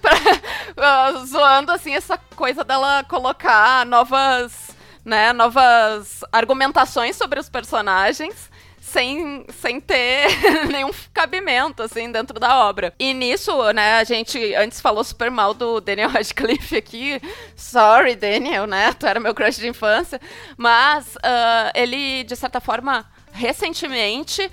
pra, 0.02 1.14
uh, 1.14 1.26
zoando 1.26 1.70
assim 1.70 1.94
essa 1.94 2.18
coisa 2.34 2.64
dela 2.64 3.04
colocar 3.04 3.86
novas, 3.86 4.69
né, 5.04 5.32
novas 5.32 6.22
argumentações 6.32 7.16
sobre 7.16 7.40
os 7.40 7.48
personagens 7.48 8.50
sem, 8.80 9.46
sem 9.50 9.80
ter 9.80 10.26
nenhum 10.68 10.90
cabimento, 11.14 11.82
assim, 11.82 12.10
dentro 12.10 12.40
da 12.40 12.66
obra. 12.68 12.92
E 12.98 13.14
nisso, 13.14 13.52
né, 13.72 13.98
a 13.98 14.04
gente 14.04 14.54
antes 14.54 14.80
falou 14.80 15.04
super 15.04 15.30
mal 15.30 15.54
do 15.54 15.80
Daniel 15.80 16.08
Radcliffe 16.10 16.76
aqui. 16.76 17.20
Sorry, 17.54 18.16
Daniel, 18.16 18.66
né? 18.66 18.92
Tu 18.92 19.06
era 19.06 19.20
meu 19.20 19.34
crush 19.34 19.58
de 19.58 19.68
infância. 19.68 20.20
Mas 20.56 21.14
uh, 21.16 21.70
ele, 21.74 22.24
de 22.24 22.34
certa 22.34 22.60
forma, 22.60 23.06
recentemente 23.32 24.50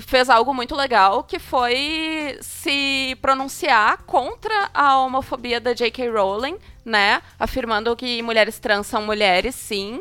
fez 0.00 0.30
algo 0.30 0.54
muito 0.54 0.74
legal 0.74 1.22
que 1.22 1.38
foi 1.38 2.38
se 2.40 3.16
pronunciar 3.20 3.98
contra 4.04 4.70
a 4.72 4.98
homofobia 4.98 5.60
da 5.60 5.74
J.K. 5.74 6.08
Rowling, 6.08 6.56
né? 6.84 7.22
Afirmando 7.38 7.94
que 7.96 8.22
mulheres 8.22 8.58
trans 8.58 8.86
são 8.86 9.02
mulheres, 9.02 9.54
sim. 9.54 10.00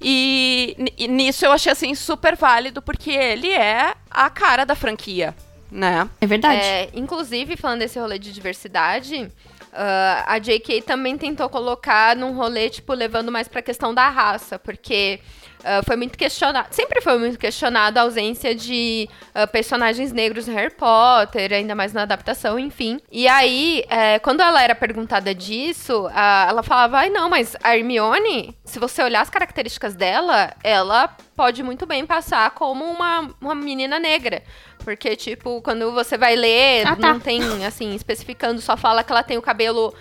E, 0.00 0.76
e 0.96 1.06
nisso 1.06 1.44
eu 1.44 1.52
achei 1.52 1.70
assim 1.70 1.94
super 1.94 2.34
válido 2.34 2.80
porque 2.80 3.10
ele 3.10 3.50
é 3.50 3.94
a 4.10 4.30
cara 4.30 4.64
da 4.64 4.74
franquia, 4.74 5.34
né? 5.70 6.08
É 6.20 6.26
verdade. 6.26 6.62
É, 6.62 6.88
inclusive, 6.94 7.56
falando 7.56 7.80
desse 7.80 7.98
rolê 7.98 8.18
de 8.18 8.32
diversidade, 8.32 9.30
Uh, 9.72 10.24
a 10.26 10.38
J.K. 10.38 10.82
também 10.82 11.16
tentou 11.16 11.48
colocar 11.48 12.16
num 12.16 12.32
rolê, 12.32 12.68
tipo, 12.68 12.92
levando 12.92 13.30
mais 13.30 13.46
pra 13.46 13.62
questão 13.62 13.94
da 13.94 14.08
raça, 14.08 14.58
porque 14.58 15.20
Uh, 15.60 15.84
foi 15.84 15.94
muito 15.94 16.16
questionado, 16.16 16.68
sempre 16.70 17.02
foi 17.02 17.18
muito 17.18 17.38
questionado 17.38 17.98
a 17.98 18.02
ausência 18.02 18.54
de 18.54 19.06
uh, 19.34 19.46
personagens 19.48 20.10
negros 20.10 20.46
no 20.46 20.54
Harry 20.54 20.72
Potter, 20.72 21.52
ainda 21.52 21.74
mais 21.74 21.92
na 21.92 22.00
adaptação, 22.02 22.58
enfim. 22.58 22.98
E 23.12 23.28
aí, 23.28 23.84
é, 23.90 24.18
quando 24.20 24.40
ela 24.40 24.62
era 24.62 24.74
perguntada 24.74 25.34
disso, 25.34 26.08
ela 26.48 26.62
falava: 26.62 26.98
ai, 26.98 27.10
não, 27.10 27.28
mas 27.28 27.56
a 27.62 27.76
Hermione, 27.76 28.56
se 28.64 28.78
você 28.78 29.02
olhar 29.02 29.20
as 29.20 29.28
características 29.28 29.94
dela, 29.94 30.50
ela 30.64 31.14
pode 31.36 31.62
muito 31.62 31.84
bem 31.84 32.06
passar 32.06 32.50
como 32.52 32.84
uma, 32.84 33.30
uma 33.40 33.54
menina 33.54 33.98
negra. 33.98 34.42
Porque, 34.84 35.14
tipo, 35.16 35.60
quando 35.62 35.92
você 35.92 36.16
vai 36.18 36.34
ler, 36.36 36.86
ah, 36.86 36.96
tá. 36.96 37.12
não 37.12 37.20
tem, 37.20 37.64
assim, 37.64 37.94
especificando, 37.94 38.60
só 38.60 38.76
fala 38.76 39.04
que 39.04 39.12
ela 39.12 39.22
tem 39.22 39.38
o 39.38 39.42
cabelo 39.42 39.94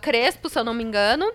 crespo, 0.00 0.48
se 0.48 0.58
eu 0.58 0.64
não 0.64 0.74
me 0.74 0.82
engano. 0.82 1.30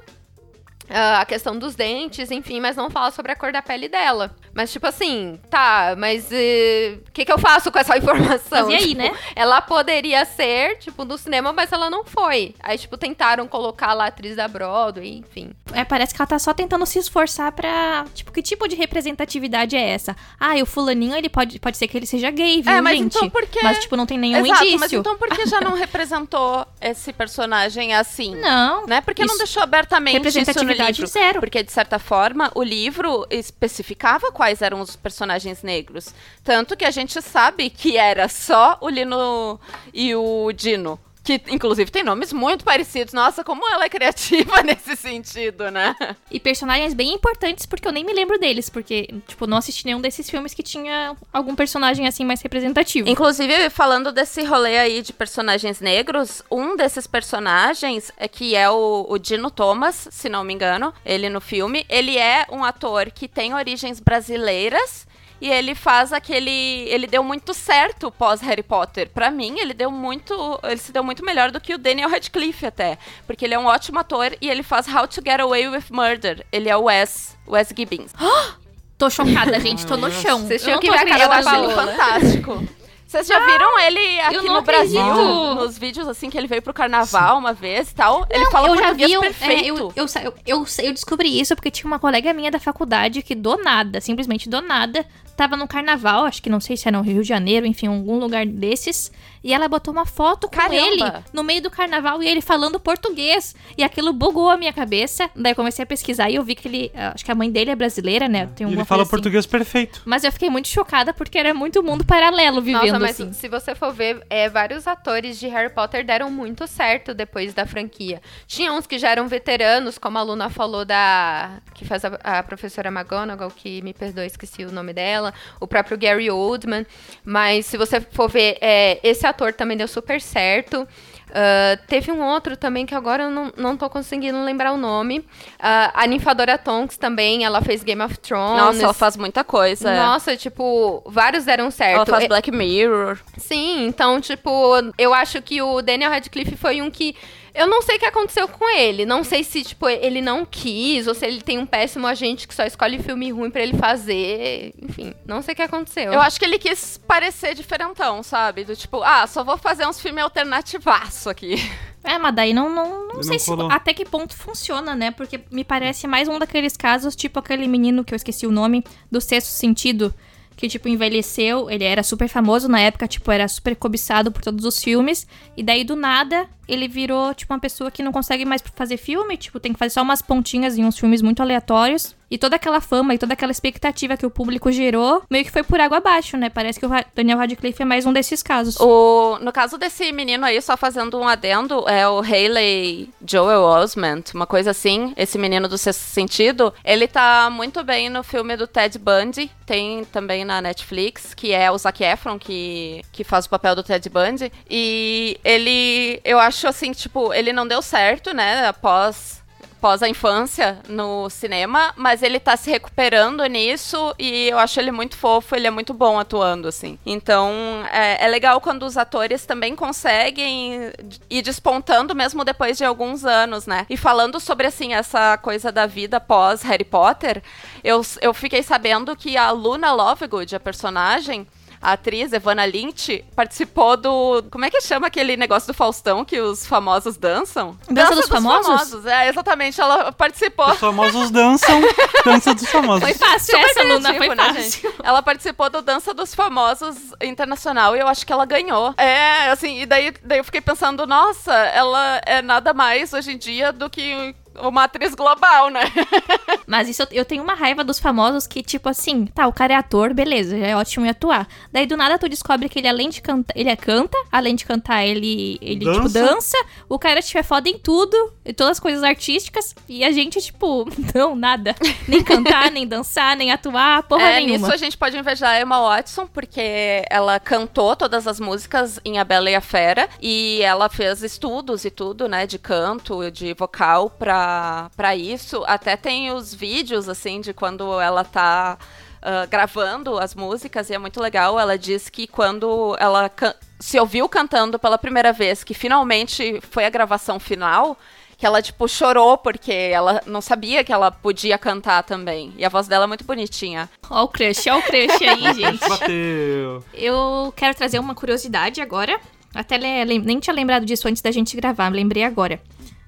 Uh, 0.90 1.20
a 1.20 1.26
questão 1.26 1.58
dos 1.58 1.76
dentes, 1.76 2.32
enfim, 2.32 2.62
mas 2.62 2.78
não 2.78 2.90
fala 2.90 3.12
sobre 3.12 3.32
a 3.32 3.36
cor 3.36 3.52
da 3.52 3.62
pele 3.62 3.90
dela. 3.90 4.34
Mas, 4.54 4.72
tipo 4.72 4.88
assim, 4.88 5.38
tá, 5.50 5.96
mas 5.98 6.30
o 6.32 6.34
uh, 6.34 7.04
que, 7.14 7.26
que 7.26 7.32
eu 7.32 7.38
faço 7.38 7.72
com 7.72 7.78
essa 7.78 7.96
informação? 8.00 8.68
Mas 8.68 8.70
e 8.70 8.76
aí, 8.76 8.88
tipo, 8.90 9.02
né? 9.02 9.12
Ela 9.36 9.62
poderia 9.62 10.24
ser, 10.24 10.78
tipo, 10.78 11.04
no 11.04 11.18
cinema, 11.18 11.52
mas 11.52 11.72
ela 11.72 11.90
não 11.90 12.06
foi. 12.06 12.56
Aí, 12.64 12.78
tipo, 12.78 12.98
tentaram 12.98 13.48
colocar 13.48 13.94
lá 13.94 14.06
a 14.06 14.08
atriz 14.08 14.38
da 14.38 14.48
Broadway, 14.48 15.18
enfim. 15.18 15.52
É, 15.74 15.84
parece 15.84 16.14
que 16.14 16.22
ela 16.22 16.28
tá 16.28 16.40
só 16.40 16.54
tentando 16.54 16.86
se 16.86 17.00
esforçar 17.00 17.52
pra. 17.52 18.06
Tipo, 18.14 18.32
que 18.32 18.42
tipo 18.42 18.68
de 18.68 18.76
representatividade 18.76 19.76
é 19.76 19.90
essa? 19.90 20.16
Ah, 20.40 20.58
e 20.58 20.62
o 20.62 20.66
fulaninho, 20.66 21.16
ele 21.16 21.30
pode, 21.30 21.60
pode 21.60 21.78
ser 21.78 21.88
que 21.88 21.98
ele 21.98 22.06
seja 22.06 22.32
gay, 22.32 22.62
viu, 22.62 22.72
é, 22.72 22.82
mas 22.82 22.98
gente? 22.98 23.18
Então 23.18 23.30
porque... 23.30 23.62
Mas, 23.62 23.80
tipo, 23.80 23.98
não 23.98 24.06
tem 24.06 24.18
nenhum 24.18 24.46
Exato, 24.46 24.64
indício. 24.64 24.80
Mas 24.80 24.94
então 24.94 25.18
por 25.18 25.30
que 25.30 25.46
já 25.46 25.60
não 25.60 25.74
representou 25.76 26.66
esse 26.80 27.12
personagem 27.12 27.94
assim? 27.94 28.36
Não. 28.36 28.88
Né? 28.88 29.02
Porque 29.02 29.26
não 29.26 29.38
deixou 29.38 29.62
abertamente 29.62 30.28
isso 30.28 30.64
no 30.64 30.77
livro. 30.86 31.08
zero. 31.08 31.40
Porque, 31.40 31.64
de 31.64 31.72
certa 31.72 32.00
forma, 32.00 32.52
o 32.56 32.64
livro 32.64 33.26
especificava 33.30 34.32
quais 34.32 34.62
eram 34.62 34.82
os 34.82 34.96
personagens 34.96 35.64
negros. 35.64 36.14
Tanto 36.44 36.78
que 36.78 36.86
a 36.86 36.92
gente 36.92 37.22
sabe 37.22 37.70
que 37.70 37.98
era 37.98 38.28
só 38.28 38.78
o 38.82 38.90
Lino 38.90 39.60
e 39.94 40.16
o 40.16 40.52
Dino. 40.54 41.00
Que, 41.28 41.42
inclusive, 41.50 41.92
tem 41.92 42.06
nomes 42.06 42.32
muito 42.32 42.64
parecidos. 42.64 43.14
Nossa, 43.14 43.44
como 43.44 43.70
ela 43.70 43.84
é 43.84 43.90
criativa 43.90 44.64
nesse 44.64 44.96
sentido, 44.96 45.70
né? 45.70 45.94
E 46.32 46.40
personagens 46.40 46.94
bem 46.94 47.14
importantes, 47.14 47.66
porque 47.66 47.86
eu 47.86 47.92
nem 47.92 48.06
me 48.06 48.14
lembro 48.14 48.40
deles. 48.40 48.70
Porque, 48.70 49.14
tipo, 49.28 49.46
não 49.46 49.58
assisti 49.58 49.86
nenhum 49.86 50.00
desses 50.00 50.30
filmes 50.30 50.54
que 50.54 50.64
tinha 50.64 51.18
algum 51.34 51.54
personagem, 51.54 52.08
assim, 52.08 52.24
mais 52.24 52.42
representativo. 52.42 53.10
Inclusive, 53.10 53.70
falando 53.70 54.14
desse 54.14 54.42
rolê 54.46 54.78
aí 54.78 55.02
de 55.02 55.12
personagens 55.12 55.82
negros, 55.82 56.42
um 56.50 56.78
desses 56.78 57.06
personagens, 57.06 58.10
é 58.16 58.30
que 58.30 58.56
é 58.56 58.70
o, 58.70 59.06
o 59.10 59.18
Dino 59.18 59.52
Thomas, 59.52 60.08
se 60.10 60.30
não 60.30 60.46
me 60.46 60.54
engano, 60.54 60.94
ele 61.06 61.28
no 61.28 61.42
filme, 61.42 61.86
ele 61.90 62.18
é 62.18 62.46
um 62.50 62.64
ator 62.64 63.12
que 63.12 63.28
tem 63.28 63.54
origens 63.54 64.00
brasileiras 64.00 65.06
e 65.40 65.50
ele 65.50 65.76
faz 65.76 66.12
aquele. 66.12 66.88
Ele 66.90 67.08
deu 67.08 67.24
muito 67.24 67.54
certo 67.54 68.12
pós 68.12 68.42
Harry 68.42 68.64
Potter. 68.64 69.10
Para 69.10 69.30
mim, 69.30 69.60
ele 69.60 69.74
deu 69.74 69.92
muito. 69.92 70.60
Ele 70.64 70.78
se 70.78 70.92
deu 70.92 71.04
muito 71.04 71.24
melhor 71.24 71.52
do 71.52 71.62
que 71.62 71.74
o 71.74 71.78
Daniel 71.78 72.10
Radcliffe, 72.10 72.66
até. 72.66 72.98
Porque 73.26 73.46
ele 73.46 73.54
é 73.54 73.60
um 73.60 73.66
ótimo 73.66 74.00
ator 74.00 74.36
e 74.42 74.50
ele 74.50 74.64
faz 74.64 74.88
How 74.88 75.08
to 75.08 75.22
Get 75.24 75.40
Away 75.40 75.68
with 75.70 75.86
Murder. 75.92 76.46
Ele 76.52 76.70
é 76.70 76.76
o 76.76 76.84
Wes, 76.84 77.38
Wes 77.48 77.70
Gibbons. 77.76 78.14
Tô 78.98 79.12
chocada, 79.12 79.60
gente, 79.60 79.86
tô 79.86 79.96
no 79.96 80.12
chão. 80.12 80.40
Vocês 80.40 80.64
tinham 80.64 80.80
que 80.80 80.90
ver 80.90 80.98
a 80.98 81.06
cara 81.06 81.24
eu 81.26 81.30
da 81.30 81.36
acho 81.36 81.56
ele 81.56 81.72
fantástico. 81.72 82.68
Vocês 83.08 83.26
já 83.26 83.40
viram 83.40 83.80
ele 83.80 84.20
aqui 84.20 84.50
no 84.50 84.62
Brasil? 84.62 85.00
acredito. 85.00 85.56
Nos 85.56 85.78
vídeos, 85.78 86.08
assim, 86.10 86.30
que 86.30 86.38
ele 86.38 86.48
veio 86.48 86.62
pro 86.62 86.74
carnaval 86.74 87.38
uma 87.38 87.54
vez 87.54 87.92
e 87.92 87.96
tal. 87.96 88.26
ele 88.30 88.44
Não, 88.44 88.52
fala 88.52 88.68
eu 88.68 88.78
já 88.78 88.92
vi 88.92 89.18
um, 89.18 89.24
é, 89.24 89.28
perfeito. 89.28 89.66
eu, 89.66 89.94
eu, 89.96 90.06
eu, 90.24 90.34
eu, 90.46 90.66
eu 90.84 90.94
descobri 90.94 91.40
isso 91.40 91.56
porque 91.56 91.72
tinha 91.72 91.88
uma 91.88 92.00
colega 92.00 92.34
minha 92.34 92.52
da 92.52 92.60
faculdade 92.60 93.22
que 93.22 93.34
do 93.34 93.56
nada, 93.58 94.02
simplesmente 94.02 94.50
do 94.50 94.62
nada, 94.62 95.06
tava 95.38 95.56
no 95.56 95.68
carnaval, 95.68 96.26
acho 96.26 96.42
que 96.42 96.50
não 96.50 96.60
sei 96.60 96.76
se 96.76 96.88
era 96.88 96.98
no 96.98 97.04
Rio 97.04 97.22
de 97.22 97.28
Janeiro, 97.30 97.66
enfim, 97.66 97.88
algum 97.88 98.18
lugar 98.18 98.46
desses, 98.46 99.12
e 99.44 99.54
ela 99.54 99.68
botou 99.70 99.94
uma 99.94 100.06
foto 100.06 100.48
com 100.50 100.56
Caramba! 100.58 100.76
ele 100.76 101.04
no 101.32 101.44
meio 101.44 101.62
do 101.62 101.70
carnaval 101.70 102.22
e 102.22 102.28
ele 102.28 102.42
falando 102.42 102.80
português. 102.80 103.56
E 103.78 103.84
aquilo 103.84 104.12
bugou 104.12 104.50
a 104.50 104.58
minha 104.58 104.74
cabeça. 104.74 105.30
Daí 105.36 105.52
eu 105.52 105.56
comecei 105.56 105.84
a 105.84 105.86
pesquisar 105.86 106.30
e 106.30 106.36
eu 106.36 106.44
vi 106.44 106.56
que 106.56 106.68
ele, 106.68 106.92
acho 107.14 107.24
que 107.24 107.32
a 107.32 107.36
mãe 107.36 107.50
dele 107.50 107.70
é 107.72 107.76
brasileira, 107.76 108.28
né? 108.28 108.48
Tem 108.56 108.64
E 108.64 108.66
alguma 108.66 108.82
ele 108.82 108.86
fala 108.88 109.04
assim. 109.04 109.12
português 109.12 109.46
perfeito. 109.46 110.02
Mas 110.06 110.24
eu 110.24 110.32
fiquei 110.32 110.50
muito 110.50 110.68
chocada 110.68 111.14
porque 111.14 111.38
era 111.38 111.54
muito 111.54 111.82
mundo 111.84 112.04
paralelo 112.04 112.62
vivendo 112.62 112.82
Nossa, 112.88 113.00
mas 113.00 113.12
assim. 113.22 113.32
se 113.32 113.48
você 113.48 113.76
for 113.76 113.94
ver, 113.94 114.26
é, 114.30 114.50
vários 114.50 114.86
atores 114.88 115.40
de 115.40 115.48
Harry 115.48 115.72
Potter 115.72 116.04
deram 116.04 116.30
muito 116.32 116.68
certo 116.68 117.14
depois 117.14 117.54
da 117.54 117.66
franquia. 117.66 118.22
Tinha 118.48 118.74
uns 118.74 118.88
que 118.88 118.98
já 118.98 119.10
eram 119.12 119.28
veteranos, 119.28 119.98
como 119.98 120.18
a 120.18 120.24
Luna 120.24 120.50
falou 120.50 120.84
da. 120.84 121.60
que 121.74 121.86
faz 121.86 122.04
a, 122.04 122.10
a 122.24 122.44
professora 122.44 122.90
McGonagall, 122.90 123.52
que 123.52 123.82
me 123.84 123.94
perdoe, 123.94 124.26
esqueci 124.26 124.66
o 124.66 124.72
nome 124.72 124.92
dela. 124.94 125.27
O 125.60 125.68
próprio 125.68 125.98
Gary 125.98 126.30
Oldman. 126.30 126.86
Mas 127.24 127.66
se 127.66 127.78
você 127.78 128.00
for 128.02 128.30
ver, 128.30 128.58
é, 128.62 129.00
esse 129.04 129.26
ator 129.26 129.54
também 129.54 129.78
deu 129.78 129.88
super 129.88 130.22
certo. 130.22 130.88
Ah, 131.34 131.78
teve 131.88 132.12
um 132.12 132.24
outro 132.24 132.56
também 132.56 132.86
que 132.86 132.96
agora 132.96 133.24
eu 133.24 133.30
não, 133.30 133.52
não 133.58 133.78
tô 133.78 133.90
conseguindo 133.90 134.42
lembrar 134.44 134.72
o 134.72 134.78
nome. 134.78 135.26
Ah, 135.60 135.92
a 135.94 136.08
Ninfadora 136.08 136.58
Tonks 136.58 136.98
também, 136.98 137.44
ela 137.44 137.62
fez 137.62 137.84
Game 137.84 138.02
of 138.02 138.18
Thrones. 138.18 138.58
Nossa, 138.58 138.84
ela 138.84 138.94
faz 138.94 139.18
muita 139.18 139.44
coisa. 139.44 139.94
Nossa, 139.94 140.36
tipo, 140.38 141.04
vários 141.06 141.46
deram 141.46 141.70
certo. 141.70 141.96
Ela 141.98 142.06
faz 142.06 142.24
É- 142.24 142.28
Black 142.28 142.52
Mirror. 142.52 143.20
Sim, 143.38 143.86
então, 143.88 144.20
tipo, 144.22 144.50
eu 144.98 145.14
acho 145.14 145.42
que 145.42 145.62
o 145.62 145.82
Daniel 145.82 146.12
Radcliffe 146.12 146.56
foi 146.56 146.82
um 146.82 146.90
que. 146.90 147.16
Eu 147.58 147.68
não 147.68 147.82
sei 147.82 147.96
o 147.96 148.00
que 148.00 148.06
aconteceu 148.06 148.48
com 148.48 148.70
ele. 148.78 149.04
Não 149.06 149.24
sei 149.24 149.44
se, 149.44 149.64
tipo, 149.64 149.90
ele 149.90 150.22
não 150.22 150.46
quis, 150.46 151.08
ou 151.08 151.16
se 151.16 151.26
ele 151.26 151.42
tem 151.42 151.58
um 151.58 151.66
péssimo 151.66 152.06
agente 152.06 152.48
que 152.48 152.54
só 152.54 152.64
escolhe 152.64 153.00
filme 153.02 153.32
ruim 153.32 153.50
pra 153.50 153.64
ele 153.64 153.76
fazer. 153.76 154.74
Enfim, 154.82 155.14
não 155.26 155.42
sei 155.42 155.54
o 155.54 155.56
que 155.56 155.64
aconteceu. 155.64 156.14
Eu 156.14 156.22
acho 156.22 156.38
que 156.38 156.46
ele 156.46 156.60
quis 156.60 156.98
parecer 156.98 157.56
diferentão, 157.56 158.22
sabe? 158.22 158.64
Do 158.64 158.76
tipo, 158.76 159.02
ah, 159.02 159.26
só 159.26 159.44
vou 159.44 159.58
fazer 159.58 159.88
uns 159.88 160.00
filmes 160.00 160.24
alternativaço 160.24 161.30
aqui. 161.30 161.56
É, 162.04 162.18
mas 162.18 162.34
daí 162.36 162.54
não, 162.54 162.70
não, 162.70 163.08
não 163.08 163.16
Não 163.16 163.24
sei 163.24 163.40
se, 163.40 163.48
colou. 163.48 163.70
até 163.72 163.94
que 163.94 164.06
ponto 164.06 164.34
funciona, 164.36 164.96
né? 164.96 165.12
Porque 165.12 165.42
me 165.52 165.64
parece 165.64 166.08
mais 166.08 166.28
um 166.30 166.40
daqueles 166.40 166.78
casos, 166.78 167.16
tipo 167.16 167.40
aquele 167.40 167.68
menino 167.68 168.06
que 168.06 168.14
eu 168.14 168.16
esqueci 168.16 168.46
o 168.48 168.52
nome, 168.52 168.84
do 169.12 169.20
sexto 169.20 169.50
sentido, 169.50 170.14
que, 170.56 170.70
tipo, 170.70 170.88
envelheceu, 170.88 171.70
ele 171.70 171.84
era 171.84 172.02
super 172.04 172.30
famoso 172.30 172.70
na 172.70 172.80
época, 172.80 173.08
tipo, 173.08 173.30
era 173.32 173.48
super 173.48 173.76
cobiçado 173.76 174.32
por 174.32 174.42
todos 174.42 174.64
os 174.64 174.82
filmes, 174.82 175.28
e 175.58 175.62
daí 175.64 175.84
do 175.84 175.96
nada 175.96 176.48
ele 176.68 176.88
virou, 176.88 177.34
tipo, 177.34 177.54
uma 177.54 177.60
pessoa 177.60 177.90
que 177.92 178.04
não 178.04 178.12
consegue 178.12 178.46
mais 178.46 178.64
fazer 178.76 178.98
filme, 178.98 179.38
tipo, 179.38 179.60
tem 179.60 179.74
que 179.74 179.80
fazer 179.80 179.92
só 179.92 180.02
umas 180.02 180.22
pontinhas 180.22 180.78
em 180.78 180.86
uns 180.86 180.98
filmes 180.98 181.22
muito 181.22 181.42
aleatórios. 181.42 182.16
E 182.30 182.38
toda 182.38 182.58
aquela 182.58 182.82
fama 182.82 183.14
e 183.14 183.18
toda 183.18 183.34
aquela 183.34 183.52
expectativa 183.52 184.18
que 184.18 184.26
o 184.26 184.30
público 184.30 184.70
gerou, 184.70 185.24
meio 185.30 185.46
que 185.46 185.52
foi 185.52 185.64
por 185.64 185.80
água 185.80 186.00
abaixo, 186.00 186.36
né? 186.36 186.50
Parece 186.50 186.78
que 186.78 186.86
o 186.86 186.90
Daniel 187.16 187.38
Radcliffe 187.38 187.82
é 187.82 187.86
mais 187.86 188.06
um 188.06 188.12
desses 188.12 188.44
casos. 188.44 188.78
O, 188.82 189.40
no 189.40 189.52
caso 189.52 189.78
desse 189.78 190.12
menino 190.12 190.46
aí, 190.46 190.62
só 190.62 190.76
fazendo 190.76 191.18
um 191.18 191.26
adendo, 191.26 191.88
é 191.88 192.08
o 192.08 192.20
Hayley 192.20 193.10
Joel 193.26 193.62
Osment, 193.62 194.24
uma 194.34 194.46
coisa 194.46 194.72
assim, 194.72 195.14
esse 195.16 195.38
menino 195.38 195.70
do 195.70 195.78
sexto 195.78 196.02
sentido, 196.02 196.74
ele 196.84 197.08
tá 197.08 197.50
muito 197.50 197.82
bem 197.82 198.10
no 198.10 198.22
filme 198.24 198.58
do 198.58 198.68
Ted 198.68 199.00
Bundy, 199.00 199.50
tem 199.66 200.04
também 200.06 200.44
na 200.44 200.62
Netflix, 200.62 201.34
que 201.34 201.54
é 201.54 201.72
o 201.72 201.78
Zac 201.78 202.04
Efron 202.04 202.38
que, 202.38 203.02
que 203.12 203.24
faz 203.24 203.46
o 203.46 203.50
papel 203.50 203.76
do 203.76 203.84
Ted 203.84 204.10
Bundy, 204.10 204.52
e 204.70 205.38
ele, 205.46 206.20
eu 206.26 206.40
acho 206.40 206.57
assim, 206.66 206.94
tipo, 206.94 207.34
ele 207.34 207.52
não 207.52 207.68
deu 207.68 207.82
certo, 207.82 208.34
né, 208.34 208.66
após 208.68 209.38
pós 209.80 210.02
a 210.02 210.10
infância 210.10 210.80
no 210.88 211.30
cinema, 211.30 211.94
mas 211.96 212.24
ele 212.24 212.40
tá 212.40 212.58
se 212.58 212.70
recuperando 212.70 213.46
nisso 213.46 214.14
e 214.18 214.50
eu 214.50 214.58
acho 214.58 214.80
ele 214.80 214.92
muito 214.92 215.16
fofo, 215.16 215.56
ele 215.56 215.68
é 215.68 215.72
muito 215.72 215.94
bom 215.94 216.20
atuando, 216.20 216.68
assim. 216.68 216.98
Então, 217.06 217.52
é, 217.92 218.26
é 218.26 218.28
legal 218.28 218.60
quando 218.60 218.84
os 218.84 218.98
atores 218.98 219.46
também 219.46 219.76
conseguem 219.76 220.92
ir 221.30 221.42
despontando 221.42 222.16
mesmo 222.16 222.44
depois 222.44 222.78
de 222.78 222.86
alguns 222.86 223.24
anos, 223.24 223.68
né? 223.68 223.86
E 223.90 223.96
falando 223.96 224.40
sobre, 224.40 224.68
assim, 224.68 224.94
essa 224.94 225.38
coisa 225.38 225.72
da 225.72 225.86
vida 225.86 226.20
pós 226.20 226.64
Harry 226.64 226.84
Potter, 226.84 227.42
eu, 227.84 228.02
eu 228.22 228.34
fiquei 228.34 228.64
sabendo 228.64 229.16
que 229.16 229.38
a 229.38 229.52
Luna 229.52 229.92
Lovegood, 229.94 230.56
a 230.56 230.60
personagem, 230.60 231.48
a 231.88 231.94
atriz 231.94 232.34
Evana 232.34 232.66
Lynch 232.66 233.24
participou 233.34 233.96
do. 233.96 234.44
Como 234.52 234.66
é 234.66 234.70
que 234.70 234.82
chama 234.82 235.08
aquele 235.08 235.38
negócio 235.38 235.68
do 235.68 235.74
Faustão 235.74 236.26
que 236.26 236.38
os 236.38 236.66
famosos 236.66 237.16
dançam? 237.16 237.78
Dança 237.90 238.14
dos 238.14 238.28
famosos? 238.28 239.06
É, 239.06 239.30
exatamente. 239.30 239.80
Ela 239.80 240.12
participou. 240.12 240.70
Os 240.70 240.80
famosos 240.80 241.32
dançam, 241.32 241.80
dança 242.26 242.54
dos 242.54 242.70
famosos. 242.70 243.04
Foi 243.04 243.14
fácil 243.14 243.56
Super 243.56 243.70
essa, 243.70 243.84
Luna, 243.84 244.14
foi 244.16 244.28
né, 244.28 244.36
fácil. 244.36 244.62
gente? 244.62 244.96
Ela 245.02 245.22
participou 245.22 245.70
do 245.70 245.82
Dança 245.82 246.14
dos 246.14 246.36
Famosos 246.36 246.98
Internacional 247.22 247.96
e 247.96 248.00
eu 248.00 248.08
acho 248.10 248.26
que 248.26 248.34
ela 248.34 248.46
ganhou. 248.46 248.94
É, 248.98 249.50
assim, 249.50 249.80
e 249.80 249.86
daí, 249.86 250.14
daí 250.22 250.40
eu 250.40 250.44
fiquei 250.44 250.60
pensando, 250.60 251.08
nossa, 251.08 251.54
ela 251.54 252.20
é 252.26 252.42
nada 252.42 252.74
mais 252.74 253.14
hoje 253.14 253.32
em 253.32 253.38
dia 253.38 253.72
do 253.72 253.90
que 253.90 254.36
uma 254.62 254.84
atriz 254.84 255.14
global, 255.16 255.70
né? 255.70 255.82
Mas 256.66 256.90
isso 256.90 257.06
eu- 257.12 257.26
tenho 257.26 257.44
uma 257.44 257.54
raiva 257.54 257.84
dos 257.84 258.00
famosos 258.00 258.46
que, 258.48 258.62
tipo 258.64 258.90
assim, 258.90 259.26
tá, 259.26 259.48
o 259.48 259.54
cara 259.54 259.74
é 259.74 259.76
ator, 259.76 260.14
beleza, 260.14 260.58
já 260.58 260.68
é 260.68 260.76
ótimo 260.76 261.06
em 261.06 261.10
atuar. 261.10 261.48
Daí 261.72 261.86
do 261.86 261.96
nada 261.98 262.18
tu 262.18 262.28
descobre 262.30 262.70
que 262.70 262.80
ele, 262.80 262.88
além 262.88 263.10
de 263.10 263.22
cantar, 263.22 263.54
ele 263.56 263.70
é 263.70 263.76
canta, 263.76 264.18
além 264.32 264.56
de 264.56 264.66
cantar, 264.66 265.04
ele, 265.06 265.58
ele 265.62 265.86
Dança. 265.86 265.98
tipo, 266.02 266.10
dança. 266.10 266.58
O 266.90 266.98
cara, 267.00 267.22
tipo, 267.22 267.38
é 267.40 267.44
foda 267.44 267.70
em 267.70 267.78
tudo, 267.78 268.34
em 268.46 268.54
todas 268.54 268.72
as 268.74 268.80
coisas 268.80 269.04
artísticas. 269.04 269.76
E 269.88 270.04
a 270.04 270.12
gente, 270.12 270.42
tipo, 270.42 270.86
não, 271.14 271.36
nada. 271.36 271.76
Nem 272.08 272.24
cantar, 272.24 272.72
nem 272.72 272.88
dançar, 272.88 273.36
nem 273.36 273.52
atuar, 273.52 274.04
porra 274.04 274.24
é, 274.24 274.36
nenhuma. 274.38 274.58
nisso 274.60 274.74
a 274.74 274.78
gente 274.78 274.98
pode 274.98 275.18
invejar 275.18 275.52
a 275.52 275.62
Emma 275.62 275.80
Watson, 275.82 276.28
porque 276.28 277.04
ela 277.10 277.40
cantou 277.40 277.96
todas 277.96 278.28
as 278.28 278.40
músicas 278.40 279.00
em 279.06 279.20
A 279.20 279.24
Bela 279.24 279.50
e 279.50 279.56
a 279.56 279.62
Fera, 279.62 280.10
e 280.22 280.62
ela 280.62 280.90
fez 280.90 281.24
estudos 281.24 281.86
e 281.86 281.92
tudo, 281.92 282.28
né, 282.28 282.46
de 282.48 282.58
canto, 282.58 283.30
de 283.32 283.54
vocal 283.54 284.10
pra, 284.10 284.47
pra 284.96 285.16
isso. 285.16 285.64
Até 285.68 285.96
tem 285.96 286.32
os 286.32 286.54
vídeos, 286.54 287.08
assim, 287.10 287.42
de 287.42 287.54
quando 287.54 288.00
ela 288.00 288.24
tá 288.24 288.78
ah, 289.22 289.46
gravando 289.46 290.18
as 290.18 290.34
músicas, 290.36 290.90
e 290.90 290.94
é 290.94 290.98
muito 290.98 291.22
legal. 291.22 291.60
Ela 291.60 291.78
diz 291.78 292.10
que 292.10 292.28
quando 292.28 292.96
ela 293.00 293.32
se 293.80 294.00
ouviu 294.00 294.30
cantando 294.30 294.80
pela 294.80 294.98
primeira 294.98 295.34
vez, 295.34 295.64
que 295.64 295.74
finalmente 295.74 296.62
foi 296.70 296.86
a 296.86 296.90
gravação 296.90 297.40
final, 297.40 297.98
que 298.38 298.46
ela, 298.46 298.62
tipo, 298.62 298.88
chorou 298.88 299.38
porque 299.38 299.72
ela 299.72 300.22
não 300.26 300.40
sabia 300.40 300.84
que 300.84 300.94
ela 300.94 301.12
podia 301.12 301.58
cantar 301.58 302.04
também. 302.04 302.54
E 302.58 302.64
a 302.64 302.70
voz 302.70 302.88
dela 302.88 303.06
é 303.06 303.08
muito 303.08 303.26
bonitinha. 303.26 303.90
Ó 304.10 304.24
o 304.24 304.28
crush, 304.28 304.70
ó 304.70 304.78
o 304.78 304.82
crush 304.82 305.24
aí, 305.24 305.54
gente. 305.56 305.90
Bateu. 305.90 306.84
Eu 306.94 307.54
quero 307.56 307.76
trazer 307.76 308.00
uma 308.00 308.14
curiosidade 308.14 308.80
agora. 308.80 309.20
Até 309.54 309.78
nem 309.78 310.40
tinha 310.40 310.54
lembrado 310.54 310.86
disso 310.86 311.08
antes 311.08 311.22
da 311.22 311.32
gente 311.32 311.58
gravar, 311.58 311.92
lembrei 311.92 312.24
agora. 312.24 312.62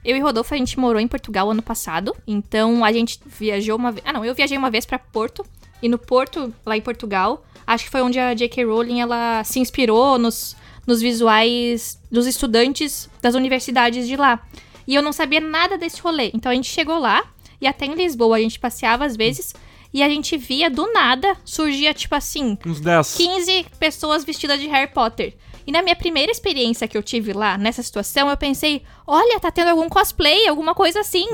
Eu 0.04 0.16
e 0.16 0.20
Rodolfo, 0.20 0.54
a 0.54 0.58
gente 0.58 0.80
morou 0.80 1.00
em 1.00 1.08
Portugal 1.08 1.50
ano 1.50 1.62
passado. 1.62 2.16
Então 2.26 2.84
a 2.84 2.92
gente 2.92 3.20
viajou 3.26 3.76
uma 3.76 3.92
vez. 3.92 4.06
Ah, 4.08 4.14
não, 4.14 4.24
eu 4.24 4.34
viajei 4.34 4.58
uma 4.58 4.72
vez 4.72 4.86
pra 4.86 4.98
Porto. 4.98 5.46
E 5.82 5.88
no 5.90 5.98
Porto, 5.98 6.54
lá 6.66 6.76
em 6.76 6.82
Portugal, 6.82 7.46
acho 7.66 7.86
que 7.86 7.90
foi 7.90 8.02
onde 8.02 8.20
a 8.20 8.34
J.K. 8.34 8.66
Rowling 8.66 9.00
ela 9.00 9.44
se 9.44 9.60
inspirou 9.60 10.18
nos, 10.18 10.56
nos 10.86 11.02
visuais 11.02 12.02
dos 12.12 12.28
estudantes 12.28 13.10
das 13.22 13.36
universidades 13.36 14.08
de 14.08 14.16
lá. 14.16 14.42
E 14.88 14.96
eu 14.96 15.02
não 15.02 15.14
sabia 15.14 15.40
nada 15.40 15.78
desse 15.78 16.02
rolê. 16.02 16.32
Então 16.34 16.52
a 16.52 16.56
gente 16.56 16.70
chegou 16.70 17.00
lá 17.00 17.24
e 17.62 17.68
até 17.68 17.86
em 17.86 17.94
Lisboa 17.94 18.38
a 18.38 18.40
gente 18.40 18.60
passeava 18.60 19.06
às 19.06 19.16
vezes. 19.16 19.54
E 19.94 20.04
a 20.04 20.10
gente 20.10 20.38
via 20.38 20.70
do 20.70 20.92
nada, 20.94 21.36
surgia 21.44 21.94
tipo 21.94 22.14
assim, 22.14 22.58
Uns 22.66 22.80
10. 22.80 23.16
15 23.16 23.66
pessoas 23.80 24.24
vestidas 24.24 24.60
de 24.60 24.68
Harry 24.68 24.92
Potter. 24.92 25.36
E 25.70 25.72
na 25.72 25.84
minha 25.84 25.96
primeira 25.96 26.32
experiência 26.32 26.88
que 26.88 26.98
eu 26.98 27.04
tive 27.04 27.32
lá, 27.32 27.56
nessa 27.56 27.84
situação, 27.84 28.28
eu 28.28 28.36
pensei: 28.36 28.82
olha, 29.06 29.40
tá 29.40 29.52
tendo 29.52 29.68
algum 29.68 29.88
cosplay, 29.88 30.48
alguma 30.48 30.74
coisa 30.74 31.02
assim. 31.02 31.28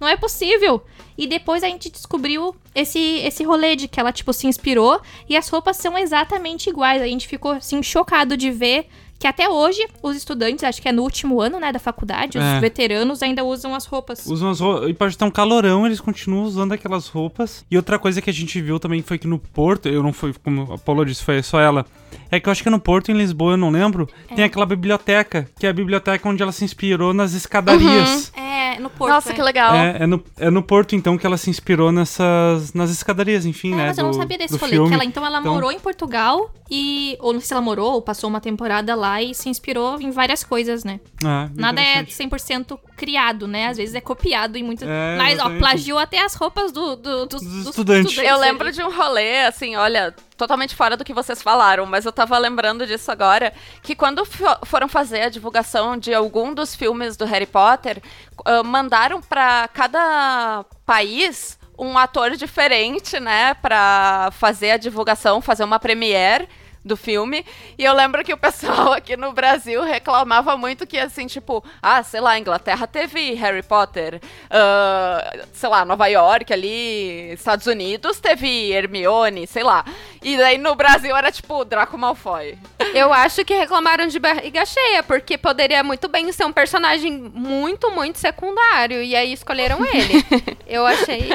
Não 0.00 0.08
é 0.08 0.16
possível. 0.16 0.82
E 1.18 1.26
depois 1.26 1.62
a 1.62 1.66
gente 1.66 1.90
descobriu 1.90 2.56
esse, 2.74 2.98
esse 3.18 3.44
rolê 3.44 3.76
de 3.76 3.88
que 3.88 4.00
ela, 4.00 4.10
tipo, 4.10 4.32
se 4.32 4.46
inspirou. 4.46 4.98
E 5.28 5.36
as 5.36 5.46
roupas 5.46 5.76
são 5.76 5.98
exatamente 5.98 6.70
iguais. 6.70 7.02
A 7.02 7.06
gente 7.06 7.28
ficou, 7.28 7.52
assim, 7.52 7.82
chocado 7.82 8.34
de 8.34 8.50
ver 8.50 8.88
que 9.22 9.26
até 9.28 9.48
hoje 9.48 9.78
os 10.02 10.16
estudantes, 10.16 10.64
acho 10.64 10.82
que 10.82 10.88
é 10.88 10.92
no 10.92 11.02
último 11.02 11.40
ano, 11.40 11.60
né, 11.60 11.70
da 11.70 11.78
faculdade, 11.78 12.38
os 12.38 12.44
É. 12.44 12.58
veteranos 12.58 13.22
ainda 13.22 13.44
usam 13.44 13.72
as 13.72 13.86
roupas. 13.86 14.26
Usam 14.26 14.50
as 14.50 14.58
roupas. 14.58 14.90
E 14.90 14.94
pode 14.94 15.12
estar 15.14 15.24
um 15.26 15.30
calorão, 15.30 15.86
eles 15.86 16.00
continuam 16.00 16.42
usando 16.42 16.72
aquelas 16.72 17.06
roupas. 17.06 17.64
E 17.70 17.76
outra 17.76 18.00
coisa 18.00 18.20
que 18.20 18.28
a 18.28 18.32
gente 18.32 18.60
viu 18.60 18.80
também 18.80 19.00
foi 19.00 19.18
que 19.18 19.28
no 19.28 19.38
Porto, 19.38 19.88
eu 19.88 20.02
não 20.02 20.12
fui, 20.12 20.34
como 20.42 20.72
a 20.72 20.76
Paula 20.76 21.06
disse, 21.06 21.22
foi 21.22 21.40
só 21.40 21.60
ela. 21.60 21.86
É 22.32 22.40
que 22.40 22.48
eu 22.48 22.50
acho 22.50 22.64
que 22.64 22.68
no 22.68 22.80
Porto, 22.80 23.12
em 23.12 23.14
Lisboa, 23.16 23.52
eu 23.52 23.56
não 23.56 23.70
lembro, 23.70 24.08
É. 24.28 24.34
tem 24.34 24.44
aquela 24.44 24.66
biblioteca, 24.66 25.48
que 25.56 25.66
é 25.66 25.70
a 25.70 25.72
biblioteca 25.72 26.28
onde 26.28 26.42
ela 26.42 26.50
se 26.50 26.64
inspirou 26.64 27.14
nas 27.14 27.32
escadarias. 27.32 28.32
É, 28.36 28.51
no 28.80 28.90
Porto. 28.90 29.12
Nossa, 29.12 29.30
é. 29.30 29.34
que 29.34 29.42
legal. 29.42 29.74
É, 29.74 29.96
é, 30.00 30.06
no, 30.06 30.22
é 30.38 30.50
no 30.50 30.62
Porto, 30.62 30.94
então, 30.94 31.16
que 31.18 31.26
ela 31.26 31.36
se 31.36 31.48
inspirou 31.50 31.90
nessas. 31.92 32.72
nas 32.72 32.90
escadarias, 32.90 33.44
enfim, 33.46 33.72
É, 33.72 33.76
né? 33.76 33.86
mas 33.88 33.98
eu 33.98 34.04
não 34.04 34.10
do- 34.12 34.16
sabia 34.16 34.38
desse 34.38 34.54
do 34.54 34.60
rolê. 34.60 34.72
filme. 34.72 34.88
Que 34.88 34.94
ela, 34.94 35.04
então 35.04 35.24
ela 35.26 35.40
Então- 35.40 35.54
morou 35.54 35.70
em 35.72 35.78
Portugal 35.78 36.50
e. 36.70 37.16
Ou 37.20 37.32
não 37.32 37.40
sei 37.40 37.48
se 37.48 37.52
ela 37.54 37.62
morou 37.62 37.92
ou 37.94 38.02
passou 38.02 38.28
uma 38.30 38.40
temporada 38.40 38.94
lá 38.94 39.22
e 39.22 39.34
se 39.34 39.48
inspirou 39.48 40.00
em 40.00 40.10
várias 40.10 40.42
coisas, 40.44 40.84
né? 40.84 41.00
É, 41.22 41.48
Nada 41.54 41.80
é 41.80 42.00
interessante. 42.00 42.14
100% 42.14 42.78
criado, 42.96 43.46
né? 43.46 43.66
Às 43.68 43.76
vezes 43.76 43.94
é 43.94 44.00
copiado 44.00 44.56
em 44.56 44.62
muitas. 44.62 44.88
É, 44.88 45.16
mas, 45.16 45.38
ó, 45.38 45.50
plagiou 45.58 45.98
até 45.98 46.22
as 46.24 46.34
roupas 46.34 46.72
do, 46.72 46.96
do- 46.96 47.26
dos, 47.26 47.42
Dos 47.42 47.52
dos 47.52 47.66
estudantes. 47.68 48.16
Eu 48.18 48.34
ali. 48.36 48.40
lembro 48.40 48.70
de 48.72 48.82
um 48.82 48.90
rolê, 48.90 49.40
assim, 49.46 49.74
olha, 49.76 50.14
totalmente 50.36 50.74
fora 50.74 50.96
do 50.96 51.04
que 51.04 51.12
vocês 51.14 51.40
falaram, 51.42 51.86
mas 51.86 52.04
eu 52.04 52.12
tava 52.12 52.36
lembrando 52.38 52.86
disso 52.86 53.10
agora, 53.12 53.52
que 53.82 53.94
quando 53.94 54.24
fo- 54.24 54.58
foram 54.66 54.88
fazer 54.88 55.22
a 55.22 55.28
divulgação 55.28 55.96
de 55.96 56.12
algum 56.14 56.52
dos 56.54 56.74
filmes 56.74 57.16
do 57.16 57.24
Harry 57.24 57.46
Potter, 57.46 58.02
ah, 58.44 58.62
mandaram 58.62 59.20
pra 59.20 59.68
cada 59.68 60.64
país 60.84 61.58
um 61.78 61.96
ator 61.98 62.32
diferente, 62.36 63.18
né, 63.18 63.54
pra 63.54 64.30
fazer 64.32 64.72
a 64.72 64.76
divulgação, 64.76 65.40
fazer 65.40 65.64
uma 65.64 65.78
premiere 65.78 66.48
do 66.84 66.96
filme. 66.96 67.44
E 67.78 67.84
eu 67.84 67.94
lembro 67.94 68.24
que 68.24 68.32
o 68.32 68.36
pessoal 68.36 68.92
aqui 68.94 69.16
no 69.16 69.32
Brasil 69.32 69.82
reclamava 69.82 70.56
muito 70.56 70.86
que, 70.86 70.98
assim, 70.98 71.26
tipo, 71.26 71.64
ah, 71.80 72.02
sei 72.02 72.20
lá, 72.20 72.38
Inglaterra 72.38 72.86
teve 72.86 73.34
Harry 73.34 73.62
Potter, 73.62 74.20
ah, 74.50 75.32
sei 75.52 75.68
lá, 75.68 75.84
Nova 75.84 76.06
York 76.06 76.52
ali, 76.52 77.32
Estados 77.32 77.66
Unidos 77.66 78.20
teve 78.20 78.72
Hermione, 78.72 79.46
sei 79.46 79.62
lá. 79.62 79.84
E 80.22 80.36
daí 80.36 80.58
no 80.58 80.74
Brasil 80.74 81.14
era 81.16 81.30
tipo 81.32 81.64
Draco 81.64 81.98
Malfoy. 81.98 82.56
Eu 82.94 83.12
acho 83.12 83.44
que 83.44 83.54
reclamaram 83.54 84.06
de 84.06 84.18
barriga 84.18 84.64
cheia, 84.64 85.02
porque 85.02 85.36
poderia 85.36 85.82
muito 85.82 86.08
bem 86.08 86.30
ser 86.32 86.44
um 86.44 86.52
personagem 86.52 87.12
muito, 87.12 87.90
muito 87.90 88.18
secundário. 88.18 89.02
E 89.02 89.16
aí 89.16 89.32
escolheram 89.32 89.84
ele. 89.84 90.24
Eu 90.66 90.86
achei. 90.86 91.28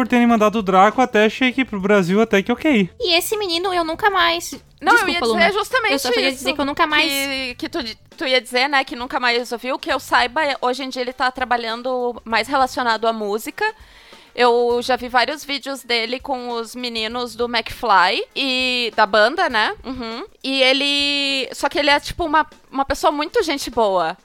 Por 0.00 0.08
terem 0.08 0.26
mandado 0.26 0.60
o 0.60 0.62
Draco, 0.62 0.98
até 1.02 1.26
achei 1.26 1.52
que 1.52 1.62
pro 1.62 1.78
Brasil 1.78 2.22
até 2.22 2.42
que 2.42 2.50
ok. 2.50 2.88
E 2.98 3.12
esse 3.18 3.36
menino 3.36 3.70
eu 3.74 3.84
nunca 3.84 4.08
mais. 4.08 4.52
Não, 4.80 4.94
Desculpa, 4.94 5.10
eu 5.10 5.12
ia 5.12 5.20
dizer 5.20 5.32
Luna. 5.34 5.52
justamente 5.52 5.92
Eu 5.92 5.98
só 5.98 6.10
queria 6.10 6.32
dizer 6.32 6.54
que 6.54 6.60
eu 6.62 6.64
nunca 6.64 6.86
mais- 6.86 7.12
Que, 7.12 7.54
que 7.58 7.68
tu, 7.68 7.78
tu 8.16 8.24
ia 8.26 8.40
dizer, 8.40 8.66
né, 8.66 8.82
que 8.82 8.96
nunca 8.96 9.20
mais 9.20 9.52
ouviu. 9.52 9.78
Que 9.78 9.92
eu 9.92 10.00
saiba, 10.00 10.40
hoje 10.62 10.82
em 10.82 10.88
dia 10.88 11.02
ele 11.02 11.12
tá 11.12 11.30
trabalhando 11.30 12.18
mais 12.24 12.48
relacionado 12.48 13.06
à 13.06 13.12
música. 13.12 13.62
Eu 14.34 14.80
já 14.82 14.96
vi 14.96 15.06
vários 15.10 15.44
vídeos 15.44 15.82
dele 15.82 16.18
com 16.18 16.48
os 16.48 16.74
meninos 16.74 17.34
do 17.36 17.44
McFly 17.44 18.24
e 18.34 18.90
da 18.96 19.04
banda, 19.04 19.50
né? 19.50 19.74
Uhum. 19.84 20.24
E 20.42 20.62
ele. 20.62 21.46
Só 21.52 21.68
que 21.68 21.78
ele 21.78 21.90
é, 21.90 22.00
tipo, 22.00 22.24
uma, 22.24 22.46
uma 22.72 22.86
pessoa 22.86 23.12
muito 23.12 23.42
gente 23.42 23.68
boa. 23.70 24.16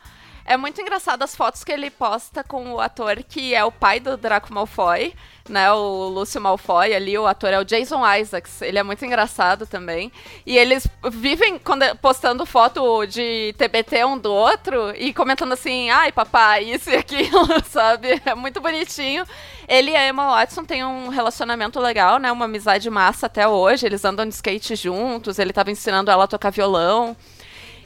É 0.47 0.55
muito 0.55 0.79
engraçado 0.79 1.23
as 1.23 1.35
fotos 1.35 1.63
que 1.63 1.71
ele 1.71 1.89
posta 1.89 2.43
com 2.43 2.73
o 2.73 2.79
ator 2.79 3.23
que 3.23 3.55
é 3.55 3.65
o 3.65 3.71
pai 3.71 3.99
do 3.99 4.15
Draco 4.15 4.53
Malfoy, 4.53 5.11
né? 5.49 5.71
O 5.71 6.07
Lúcio 6.07 6.39
Malfoy 6.39 6.93
ali, 6.93 7.17
o 7.17 7.25
ator 7.25 7.51
é 7.51 7.59
o 7.59 7.65
Jason 7.65 8.05
Isaacs. 8.15 8.61
Ele 8.61 8.77
é 8.77 8.83
muito 8.83 9.03
engraçado 9.03 9.65
também. 9.65 10.11
E 10.45 10.55
eles 10.55 10.87
vivem 11.11 11.59
postando 11.99 12.45
foto 12.45 13.07
de 13.07 13.55
TBT 13.57 14.05
um 14.05 14.19
do 14.19 14.31
outro 14.31 14.93
e 14.95 15.15
comentando 15.15 15.53
assim, 15.53 15.89
ai 15.89 16.11
papai, 16.11 16.65
isso 16.65 16.91
e 16.91 16.95
aquilo, 16.95 17.47
sabe? 17.65 18.21
É 18.23 18.35
muito 18.35 18.61
bonitinho. 18.61 19.25
Ele 19.67 19.91
e 19.91 19.95
a 19.95 20.07
Emma 20.07 20.27
Watson 20.27 20.63
têm 20.63 20.85
um 20.85 21.09
relacionamento 21.09 21.79
legal, 21.79 22.19
né? 22.19 22.31
Uma 22.31 22.45
amizade 22.45 22.87
massa 22.91 23.25
até 23.25 23.47
hoje. 23.47 23.87
Eles 23.87 24.05
andam 24.05 24.27
de 24.27 24.35
skate 24.35 24.75
juntos, 24.75 25.39
ele 25.39 25.51
tava 25.51 25.71
ensinando 25.71 26.11
ela 26.11 26.25
a 26.25 26.27
tocar 26.27 26.51
violão. 26.51 27.17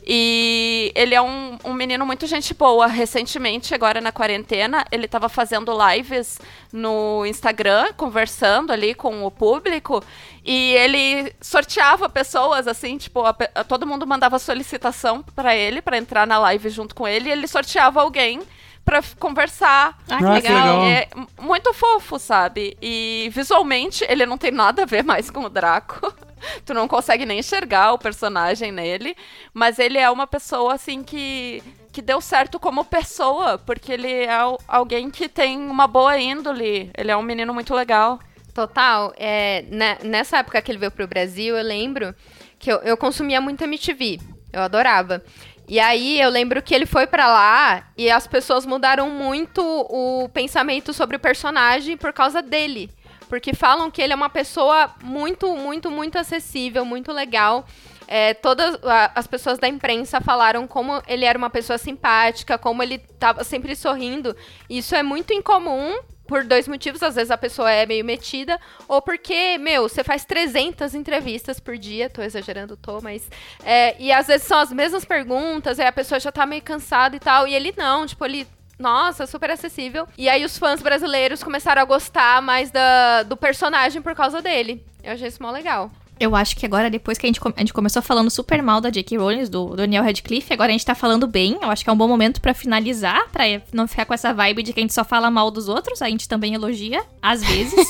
E 0.05 0.91
ele 0.95 1.13
é 1.13 1.21
um, 1.21 1.57
um 1.63 1.73
menino 1.73 2.05
muito 2.05 2.25
gente 2.27 2.53
boa. 2.53 2.87
Recentemente, 2.87 3.73
agora 3.73 4.01
na 4.01 4.11
quarentena, 4.11 4.85
ele 4.91 5.05
estava 5.05 5.29
fazendo 5.29 5.71
lives 5.89 6.39
no 6.71 7.25
Instagram, 7.25 7.93
conversando 7.95 8.71
ali 8.71 8.93
com 8.93 9.23
o 9.23 9.31
público. 9.31 10.03
E 10.43 10.73
ele 10.73 11.33
sorteava 11.41 12.09
pessoas, 12.09 12.67
assim, 12.67 12.97
tipo, 12.97 13.23
a 13.25 13.35
a- 13.55 13.63
todo 13.63 13.85
mundo 13.85 14.07
mandava 14.07 14.39
solicitação 14.39 15.21
para 15.35 15.55
ele, 15.55 15.81
para 15.81 15.97
entrar 15.97 16.25
na 16.25 16.39
live 16.39 16.69
junto 16.69 16.95
com 16.95 17.07
ele. 17.07 17.29
E 17.29 17.31
ele 17.31 17.47
sorteava 17.47 18.01
alguém 18.01 18.41
pra 18.83 18.97
f- 18.99 19.15
conversar. 19.17 19.97
Ah, 20.09 20.17
que 20.17 20.23
legal. 20.23 20.79
legal. 20.79 20.83
É 20.83 21.07
muito 21.41 21.73
fofo, 21.73 22.17
sabe? 22.17 22.75
E 22.81 23.29
visualmente 23.31 24.03
ele 24.09 24.25
não 24.25 24.37
tem 24.37 24.51
nada 24.51 24.83
a 24.83 24.85
ver 24.85 25.03
mais 25.03 25.29
com 25.29 25.41
o 25.43 25.49
Draco. 25.49 26.11
tu 26.65 26.73
não 26.73 26.87
consegue 26.87 27.25
nem 27.25 27.39
enxergar 27.39 27.93
o 27.93 27.97
personagem 27.99 28.71
nele. 28.71 29.15
Mas 29.53 29.79
ele 29.79 29.97
é 29.97 30.09
uma 30.09 30.27
pessoa, 30.27 30.73
assim, 30.73 31.03
que, 31.03 31.61
que 31.91 32.01
deu 32.01 32.21
certo 32.21 32.59
como 32.59 32.83
pessoa. 32.85 33.57
Porque 33.57 33.91
ele 33.91 34.11
é 34.11 34.31
al- 34.31 34.59
alguém 34.67 35.09
que 35.09 35.27
tem 35.29 35.57
uma 35.57 35.87
boa 35.87 36.17
índole. 36.19 36.91
Ele 36.97 37.11
é 37.11 37.17
um 37.17 37.21
menino 37.23 37.53
muito 37.53 37.73
legal. 37.73 38.19
Total. 38.53 39.13
É, 39.17 39.63
ne- 39.69 39.97
nessa 40.03 40.37
época 40.39 40.61
que 40.61 40.71
ele 40.71 40.79
veio 40.79 40.91
pro 40.91 41.07
Brasil, 41.07 41.55
eu 41.57 41.63
lembro 41.63 42.13
que 42.57 42.71
eu, 42.71 42.77
eu 42.79 42.97
consumia 42.97 43.39
muito 43.39 43.63
MTV. 43.63 44.19
Eu 44.51 44.61
adorava. 44.61 45.23
E 45.67 45.79
aí 45.79 46.19
eu 46.19 46.29
lembro 46.29 46.63
que 46.63 46.73
ele 46.73 46.87
foi 46.87 47.05
pra 47.05 47.27
lá 47.27 47.87
e 47.95 48.09
as 48.09 48.25
pessoas 48.25 48.65
mudaram 48.65 49.07
muito 49.11 49.61
o 49.63 50.27
pensamento 50.29 50.91
sobre 50.93 51.15
o 51.15 51.19
personagem 51.19 51.95
por 51.95 52.11
causa 52.11 52.41
dele. 52.41 52.89
Porque 53.29 53.53
falam 53.53 53.89
que 53.89 54.01
ele 54.01 54.11
é 54.11 54.15
uma 54.15 54.29
pessoa 54.29 54.93
muito, 55.03 55.55
muito, 55.55 55.89
muito 55.89 56.17
acessível, 56.17 56.83
muito 56.83 57.13
legal. 57.13 57.65
É, 58.07 58.33
todas 58.33 58.79
as 59.13 59.27
pessoas 59.27 59.59
da 59.59 59.67
imprensa 59.67 60.19
falaram 60.19 60.67
como 60.67 60.99
ele 61.07 61.25
era 61.25 61.37
uma 61.37 61.49
pessoa 61.49 61.77
simpática, 61.77 62.57
como 62.57 62.81
ele 62.81 62.97
tava 62.97 63.43
sempre 63.43 63.75
sorrindo. 63.75 64.35
Isso 64.67 64.95
é 64.95 65.03
muito 65.03 65.31
incomum 65.31 65.95
por 66.29 66.43
dois 66.43 66.67
motivos. 66.67 67.03
Às 67.03 67.15
vezes 67.15 67.31
a 67.31 67.37
pessoa 67.37 67.71
é 67.71 67.85
meio 67.85 68.05
metida, 68.05 68.59
ou 68.87 69.01
porque, 69.01 69.57
meu, 69.57 69.89
você 69.89 70.03
faz 70.03 70.23
300 70.23 70.93
entrevistas 70.93 71.59
por 71.59 71.77
dia. 71.77 72.09
Tô 72.09 72.21
exagerando, 72.21 72.77
tô, 72.77 73.01
mas. 73.01 73.29
é, 73.63 73.95
e 73.99 74.11
às 74.11 74.27
vezes 74.27 74.47
são 74.47 74.59
as 74.59 74.71
mesmas 74.71 75.03
perguntas, 75.03 75.79
aí 75.79 75.87
a 75.87 75.91
pessoa 75.91 76.19
já 76.19 76.31
tá 76.31 76.45
meio 76.45 76.61
cansada 76.61 77.15
e 77.15 77.19
tal. 77.19 77.47
E 77.47 77.53
ele 77.53 77.73
não, 77.75 78.05
tipo, 78.05 78.23
ele. 78.23 78.47
Nossa, 78.79 79.27
super 79.27 79.51
acessível. 79.51 80.07
E 80.17 80.29
aí 80.29 80.45
os 80.45 80.57
fãs 80.57 80.81
brasileiros 80.81 81.43
começaram 81.43 81.81
a 81.81 81.85
gostar 81.85 82.41
mais 82.41 82.71
da, 82.71 83.23
do 83.23 83.35
personagem 83.35 84.01
por 84.01 84.15
causa 84.15 84.41
dele. 84.41 84.83
Eu 85.03 85.11
achei 85.11 85.27
isso 85.27 85.43
mó 85.43 85.51
legal. 85.51 85.91
Eu 86.19 86.35
acho 86.35 86.55
que 86.57 86.65
agora, 86.65 86.89
depois 86.89 87.17
que 87.17 87.25
a 87.25 87.29
gente, 87.29 87.39
a 87.55 87.59
gente 87.59 87.71
começou 87.71 88.01
falando 88.01 88.29
super 88.29 88.61
mal 88.61 88.81
da 88.81 88.89
J.K. 88.89 89.17
Rowling, 89.17 89.45
do 89.45 89.75
Daniel 89.75 90.03
Radcliffe, 90.03 90.51
agora 90.51 90.69
a 90.69 90.73
gente 90.73 90.85
tá 90.85 90.93
falando 90.93 91.25
bem. 91.25 91.57
Eu 91.61 91.71
acho 91.71 91.83
que 91.83 91.89
é 91.89 91.93
um 91.93 91.97
bom 91.97 92.09
momento 92.09 92.41
pra 92.41 92.53
finalizar, 92.53 93.29
pra 93.29 93.45
não 93.71 93.87
ficar 93.87 94.05
com 94.05 94.13
essa 94.13 94.33
vibe 94.33 94.63
de 94.63 94.73
que 94.73 94.81
a 94.81 94.83
gente 94.83 94.93
só 94.93 95.05
fala 95.05 95.31
mal 95.31 95.49
dos 95.49 95.69
outros. 95.69 96.01
A 96.01 96.09
gente 96.09 96.27
também 96.27 96.53
elogia, 96.53 97.01
às 97.21 97.43
vezes. 97.43 97.89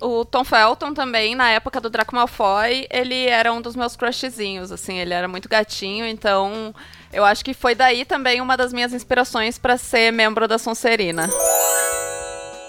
O 0.00 0.24
Tom 0.24 0.42
Felton 0.42 0.92
também, 0.92 1.36
na 1.36 1.50
época 1.50 1.80
do 1.80 1.88
Draco 1.88 2.12
Malfoy, 2.12 2.88
ele 2.90 3.26
era 3.26 3.52
um 3.52 3.62
dos 3.62 3.76
meus 3.76 3.94
crushzinhos, 3.94 4.72
assim, 4.72 4.98
ele 4.98 5.14
era 5.14 5.28
muito 5.28 5.48
gatinho, 5.48 6.04
então 6.04 6.74
eu 7.12 7.24
acho 7.24 7.44
que 7.44 7.54
foi 7.54 7.76
daí 7.76 8.04
também 8.04 8.40
uma 8.40 8.56
das 8.56 8.72
minhas 8.72 8.92
inspirações 8.92 9.58
pra 9.58 9.76
ser 9.76 10.12
membro 10.12 10.48
da 10.48 10.58
Sonserina. 10.58 11.30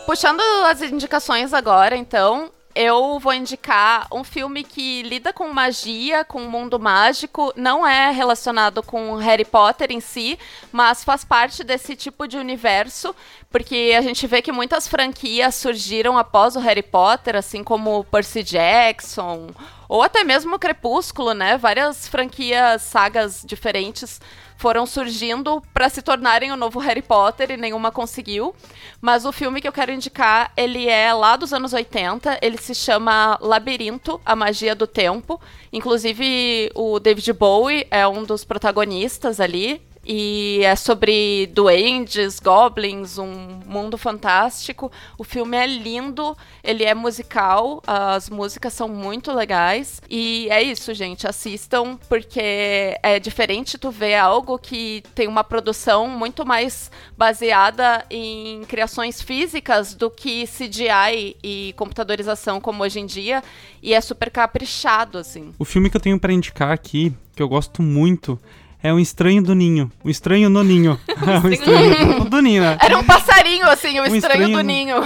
Puxando 0.06 0.42
as 0.68 0.84
indicações 0.84 1.56
agora, 1.56 1.96
então, 1.96 2.52
eu 2.76 3.20
vou 3.20 3.34
indicar 3.34 4.08
um 4.12 4.24
filme 4.24 4.64
que 4.64 5.04
lida 5.04 5.32
com 5.32 5.52
magia, 5.54 6.24
com 6.24 6.44
o 6.44 6.50
mundo 6.50 6.80
mágico, 6.80 7.54
não 7.56 7.86
é 7.86 8.12
relacionado 8.12 8.82
com 8.82 9.16
Harry 9.16 9.46
Potter 9.46 9.92
em 9.92 10.00
si, 10.00 10.38
mas 10.72 11.04
faz 11.04 11.24
parte 11.24 11.64
desse 11.64 11.96
tipo 11.96 12.28
de 12.28 12.38
universo, 12.38 13.16
porque 13.50 13.94
a 13.98 14.02
gente 14.02 14.26
vê 14.26 14.42
que 14.42 14.52
muitas 14.52 14.88
franquias 14.88 15.56
surgiram 15.56 16.18
após 16.18 16.56
o 16.56 16.60
Harry 16.60 16.84
Potter, 16.84 17.36
assim 17.36 17.64
como 17.64 18.04
Percy 18.06 18.44
Jackson, 18.44 19.50
ou 19.88 20.02
até 20.02 20.24
mesmo 20.24 20.56
o 20.56 20.60
Crepúsculo, 20.60 21.34
né? 21.34 21.58
Várias 21.58 22.08
franquias, 22.08 22.82
sagas 22.82 23.44
diferentes 23.46 24.20
foram 24.58 24.86
surgindo 24.86 25.62
para 25.74 25.90
se 25.90 26.02
tornarem 26.02 26.52
o 26.52 26.56
novo 26.56 26.80
Harry 26.80 27.02
Potter 27.02 27.52
e 27.52 27.58
nenhuma 27.58 27.92
conseguiu. 27.92 28.56
Mas 29.02 29.26
o 29.26 29.32
filme 29.32 29.60
que 29.60 29.68
eu 29.68 29.74
quero 29.74 29.92
indicar, 29.92 30.54
ele 30.56 30.88
é 30.88 31.14
lá 31.14 31.36
dos 31.36 31.52
anos 31.54 31.74
80, 31.74 32.40
ele 32.42 32.58
se 32.58 32.74
chama 32.74 33.38
Labirinto, 33.42 34.22
a 34.26 34.36
magia 34.36 34.74
do 34.74 34.88
tempo. 34.88 35.40
Inclusive 35.72 36.72
o 36.76 37.00
David 37.00 37.34
Bowie 37.34 37.88
é 37.92 38.08
um 38.08 38.24
dos 38.24 38.46
protagonistas 38.46 39.40
ali. 39.40 39.82
E 40.06 40.60
é 40.64 40.76
sobre 40.76 41.50
duendes, 41.54 42.40
goblins, 42.40 43.18
um 43.18 43.62
mundo 43.66 43.98
fantástico. 43.98 44.92
O 45.18 45.24
filme 45.24 45.56
é 45.56 45.66
lindo, 45.66 46.36
ele 46.64 46.84
é 46.84 46.94
musical, 46.94 47.82
as 47.88 48.30
músicas 48.30 48.74
são 48.74 48.90
muito 48.90 49.32
legais. 49.32 50.02
E 50.10 50.48
é 50.50 50.62
isso, 50.62 50.94
gente, 50.94 51.26
assistam, 51.26 51.98
porque 52.10 52.98
é 53.02 53.20
diferente 53.20 53.78
tu 53.78 53.90
ver 53.92 54.16
algo 54.16 54.60
que 54.60 55.04
tem 55.16 55.28
uma 55.28 55.44
produção 55.44 56.08
muito 56.08 56.46
mais 56.46 56.92
baseada 57.18 58.06
em 58.10 58.64
criações 58.66 59.22
físicas 59.22 59.94
do 59.94 60.10
que 60.10 60.46
CGI 60.46 61.38
e 61.42 61.74
computadorização 61.78 62.60
como 62.60 62.84
hoje 62.84 63.00
em 63.00 63.06
dia. 63.06 63.42
E 63.82 63.94
é 63.94 64.02
super 64.02 64.30
caprichado, 64.30 65.18
assim. 65.18 65.54
O 65.58 65.66
filme 65.66 65.90
que 65.90 65.98
eu 65.98 66.02
tenho 66.02 66.20
pra 66.20 66.34
indicar 66.34 66.72
aqui, 66.72 67.14
que 67.36 67.42
eu 67.42 67.48
gosto 67.48 67.82
muito, 67.82 68.40
é 68.84 68.94
O 68.94 69.00
Estranho 69.00 69.42
do 69.42 69.56
Ninho. 69.56 69.90
O 70.04 70.10
Estranho 70.10 70.50
no 70.50 70.64
Ninho. 70.64 71.00
o 71.44 71.48
Estranho 71.48 72.26
do 72.26 72.42
Ninho, 72.42 72.62
né? 72.62 72.78
Era 72.82 72.98
um 73.00 73.04
passarinho, 73.04 73.66
assim, 73.70 74.00
o 74.00 74.04
Um 74.04 74.16
estranho, 74.16 74.42
estranho- 74.44 74.58
do 74.58 74.62
ninho. 74.64 74.96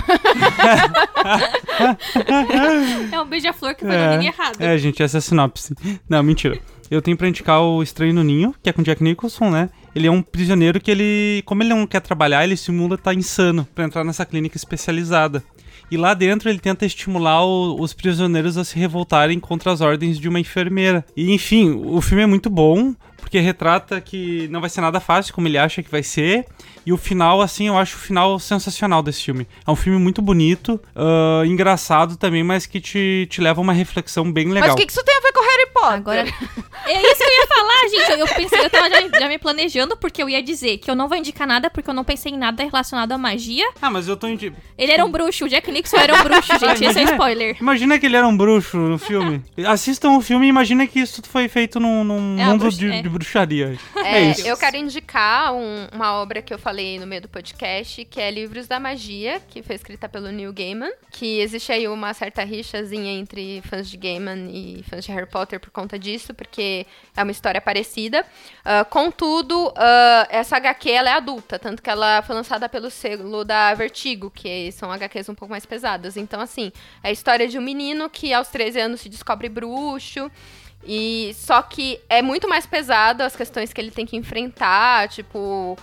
é 3.12 3.22
um 3.22 3.26
beija-flor 3.26 3.76
que 3.76 3.86
foi 3.86 3.94
É, 3.96 4.12
no 4.12 4.18
ninho 4.18 4.32
errado. 4.34 4.62
É, 4.62 4.78
gente, 4.78 5.02
essa 5.04 5.18
é 5.18 5.20
a 5.20 5.22
sinopse. 5.22 5.74
Não, 6.10 6.22
mentira. 6.24 6.60
Eu 6.90 7.02
tenho 7.02 7.18
pra 7.18 7.28
indicar 7.28 7.62
o 7.62 7.84
Estranho 7.84 8.14
no 8.14 8.24
Ninho, 8.24 8.56
que 8.64 8.70
é 8.70 8.74
com 8.74 8.82
Jack 8.82 9.04
Nicholson, 9.04 9.50
né? 9.50 9.70
Ele 9.94 10.08
é 10.08 10.12
um 10.12 10.22
prisioneiro 10.22 10.80
que 10.80 10.90
ele, 10.90 11.42
como 11.46 11.62
ele 11.62 11.70
não 11.70 11.86
quer 11.86 12.00
trabalhar, 12.00 12.46
ele 12.46 12.56
simula 12.56 12.98
tá 12.98 13.14
insano 13.14 13.68
pra 13.76 13.84
entrar 13.84 14.06
nessa 14.06 14.26
clínica 14.26 14.56
especializada. 14.56 15.44
E 15.92 15.98
lá 15.98 16.14
dentro 16.14 16.50
ele 16.50 16.60
tenta 16.60 16.86
estimular 16.86 17.44
o- 17.46 17.80
os 17.82 17.94
prisioneiros 17.94 18.58
a 18.58 18.64
se 18.64 18.78
revoltarem 18.80 19.38
contra 19.40 19.72
as 19.72 19.82
ordens 19.82 20.18
de 20.18 20.30
uma 20.30 20.40
enfermeira. 20.40 21.06
E 21.16 21.32
enfim, 21.34 21.82
o 21.86 22.00
filme 22.02 22.24
é 22.24 22.28
muito 22.28 22.50
bom, 22.50 22.96
porque 23.20 23.40
retrata 23.40 24.00
que 24.00 24.48
não 24.50 24.62
vai 24.62 24.70
ser 24.70 24.82
nada 24.82 25.00
fácil 25.00 25.34
como 25.34 25.48
ele 25.48 25.58
acha 25.58 25.84
que 25.84 25.92
vai 25.92 26.04
ser. 26.04 26.46
E 26.86 26.94
o 26.94 26.98
final, 26.98 27.42
assim, 27.42 27.68
eu 27.68 27.78
acho 27.78 27.98
o 27.98 28.00
final 28.00 28.40
sensacional 28.40 29.04
desse 29.04 29.24
filme. 29.24 29.46
É 29.66 29.72
um 29.72 29.76
filme 29.76 30.00
muito 30.00 30.22
bonito, 30.22 30.80
ah, 30.96 31.44
engraçado 31.46 32.16
também, 32.16 32.44
mas 32.44 32.66
que 32.66 32.80
te, 32.80 33.28
te 33.30 33.42
leva 33.42 33.60
a 33.60 33.64
uma 33.64 33.74
reflexão 33.74 34.32
bem 34.32 34.48
legal. 34.48 34.70
Mas 34.70 34.74
o 34.74 34.78
que, 34.78 34.86
que 34.86 34.92
isso 34.92 35.04
tem 35.04 35.18
a 35.18 35.20
ver 35.20 35.34
Agora. 35.88 36.26
É 36.86 37.02
isso 37.02 37.18
que 37.18 37.24
eu 37.24 37.34
ia 37.34 37.48
falar, 37.48 37.90
gente. 37.90 38.12
Eu, 38.12 38.18
eu 38.20 38.28
pensei, 38.34 38.60
eu 38.64 38.70
tava 38.70 38.90
já, 38.90 39.20
já 39.20 39.28
me 39.28 39.38
planejando, 39.38 39.98
porque 39.98 40.24
eu 40.24 40.30
ia 40.30 40.42
dizer 40.42 40.78
que 40.78 40.90
eu 40.90 40.96
não 40.96 41.10
vou 41.10 41.18
indicar 41.18 41.46
nada, 41.46 41.70
porque 41.70 41.90
eu 41.90 41.94
não 41.94 42.04
pensei 42.06 42.32
em 42.32 42.38
nada 42.38 42.64
relacionado 42.64 43.12
à 43.12 43.18
magia. 43.18 43.68
Ah, 43.82 43.90
mas 43.90 44.08
eu 44.08 44.16
tô 44.16 44.26
indi... 44.26 44.54
Ele 44.78 44.92
era 44.94 45.04
um 45.04 45.12
bruxo, 45.12 45.44
o 45.46 45.50
Jack 45.50 45.70
Nixon 45.70 45.98
era 45.98 46.16
um 46.16 46.24
bruxo, 46.24 46.48
gente. 46.58 46.86
Esse 46.86 47.00
é 47.00 47.04
spoiler. 47.04 47.58
Imagina 47.60 48.00
que 48.00 48.06
ele 48.06 48.16
era 48.16 48.26
um 48.26 48.38
bruxo 48.38 48.78
no 48.78 48.98
filme. 48.98 49.44
Assistam 49.68 50.12
o 50.12 50.22
filme 50.22 50.46
e 50.46 50.50
imagina 50.50 50.88
que 50.88 50.98
isso 51.02 51.22
foi 51.28 51.50
feito 51.50 51.78
num, 51.78 52.06
num 52.06 52.40
É, 52.40 52.44
a 52.44 52.48
mundo 52.52 52.62
bruxa- 52.62 52.78
de, 52.78 52.90
é. 52.90 53.02
de 53.02 53.10
bruxaria. 53.10 53.78
É, 53.98 54.18
É 54.20 54.32
isso. 54.32 54.48
eu 54.48 54.56
quero 54.56 54.78
indicar 54.78 55.54
um- 55.54 55.88
uma 55.92 56.14
obra 56.14 56.42
que 56.42 56.54
eu 56.54 56.60
falei 56.60 56.98
no 57.00 57.08
meio 57.08 57.24
do 57.24 57.28
podcast, 57.28 58.06
que 58.06 58.22
é 58.22 58.32
Livros 58.32 58.66
da 58.66 58.80
Magia, 58.80 59.42
que 59.50 59.62
foi 59.62 59.76
escrita 59.76 60.08
pelo 60.08 60.32
Neil 60.32 60.54
Gaiman, 60.54 60.92
que 61.12 61.40
existe 61.42 61.70
aí 61.74 61.86
uma 61.86 62.14
certa 62.14 62.46
rixazinha 62.46 63.12
entre 63.12 63.62
fãs 63.70 63.90
de 63.90 63.98
Gaiman 63.98 64.48
e 64.54 64.84
fãs 64.90 65.04
de 65.04 65.12
Harry 65.12 65.28
Potter 65.30 65.60
por 65.60 65.70
conta 65.78 66.00
disso, 66.00 66.34
porque 66.34 66.88
é 67.16 67.22
uma 67.22 67.32
história 67.32 67.62
parecida. 67.62 68.26
Ah, 68.66 68.84
contudo, 68.84 69.72
ah, 69.76 70.28
essa 70.32 70.58
HQ 70.58 70.90
ela 70.90 71.12
é 71.12 71.14
adulta, 71.14 71.60
tanto 71.60 71.84
que 71.84 71.90
ela 71.90 72.24
foi 72.24 72.34
lançada 72.36 72.68
pelo 72.68 72.90
selo 72.90 73.46
da 73.46 73.76
Vertigo, 73.76 74.32
que 74.32 74.72
são 74.72 74.92
HQs 74.92 75.30
um 75.30 75.36
pouco 75.36 75.52
mais 75.52 75.68
pesadas. 75.68 76.18
Então, 76.18 76.42
assim, 76.42 76.72
é 77.04 77.10
a 77.10 77.12
história 77.12 77.48
de 77.48 77.60
um 77.60 77.62
menino 77.62 78.10
que 78.10 78.34
aos 78.34 78.48
13 78.48 78.80
anos 78.80 79.02
se 79.02 79.10
descobre 79.10 79.48
bruxo. 79.48 80.32
E 80.84 81.34
só 81.36 81.62
que 81.62 82.00
é 82.10 82.22
muito 82.22 82.48
mais 82.48 82.66
pesado 82.66 83.22
as 83.22 83.36
questões 83.36 83.74
que 83.74 83.82
ele 83.82 83.92
tem 83.92 84.06
que 84.06 84.16
enfrentar, 84.16 85.10
tipo, 85.10 85.78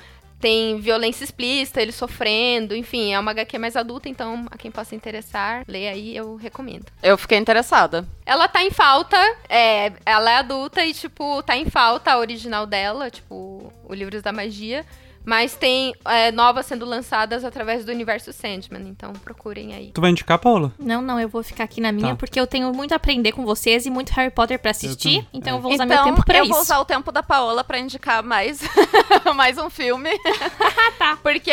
tem 0.45 0.79
violência 0.79 1.25
explícita, 1.25 1.81
ele 1.81 1.91
sofrendo, 1.91 2.77
enfim, 2.77 3.15
é 3.15 3.19
uma 3.19 3.31
HQ 3.31 3.59
mais 3.59 3.77
adulta, 3.77 4.11
então 4.11 4.45
a 4.51 4.59
quem 4.59 4.71
possa 4.71 4.95
interessar, 4.95 5.65
leia 5.67 5.93
aí, 5.93 6.15
eu 6.15 6.37
recomendo. 6.37 6.85
Eu 7.03 7.17
fiquei 7.17 7.39
interessada. 7.39 8.07
Ela 8.27 8.47
tá 8.47 8.63
em 8.63 8.71
falta, 8.71 9.17
é, 9.49 9.91
ela 10.05 10.31
é 10.31 10.37
adulta 10.37 10.85
e, 10.85 10.93
tipo, 10.93 11.43
tá 11.43 11.57
em 11.57 11.65
falta 11.65 12.13
a 12.13 12.19
original 12.19 12.67
dela, 12.67 13.11
tipo, 13.11 13.73
o 13.89 13.95
Livros 13.95 14.21
da 14.21 14.33
Magia. 14.33 14.85
Mas 15.25 15.55
tem 15.57 15.95
é, 16.05 16.31
novas 16.31 16.67
sendo 16.67 16.85
lançadas 16.85 17.45
através 17.45 17.85
do 17.85 17.91
universo 17.91 18.33
Sandman, 18.33 18.89
então 18.89 19.13
procurem 19.15 19.75
aí. 19.75 19.91
Tu 19.93 20.01
vai 20.01 20.11
indicar, 20.11 20.39
Paula? 20.39 20.73
Não, 20.79 21.01
não, 21.01 21.19
eu 21.19 21.29
vou 21.29 21.43
ficar 21.43 21.65
aqui 21.65 21.81
na 21.81 21.91
minha, 21.93 22.11
Tá. 22.11 22.17
porque 22.17 22.39
eu 22.39 22.47
tenho 22.47 22.73
muito 22.75 22.93
a 22.93 22.97
aprender 22.97 23.33
com 23.33 23.45
vocês 23.45 23.87
e 23.87 23.91
muito 23.91 24.11
Harry 24.13 24.31
Potter 24.31 24.59
pra 24.59 24.71
assistir. 24.73 25.17
também. 25.25 25.29
Então 25.33 25.55
É. 25.55 25.57
eu 25.57 25.63
vou 25.63 25.73
usar 25.73 25.85
então, 25.85 26.05
meu 26.05 26.15
tempo 26.15 26.27
pra 26.27 26.39
eu 26.39 26.45
isso. 26.45 26.53
vou 26.53 26.61
usar 26.63 26.79
o 26.79 26.85
tempo 26.85 27.11
da 27.11 27.23
Paola 27.23 27.65
pra 27.65 27.79
indicar 27.79 28.23
mais, 28.23 28.61
mais 29.35 29.57
um 29.59 29.71
filme. 29.71 30.11
tá. 30.99 31.19
Porque, 31.23 31.51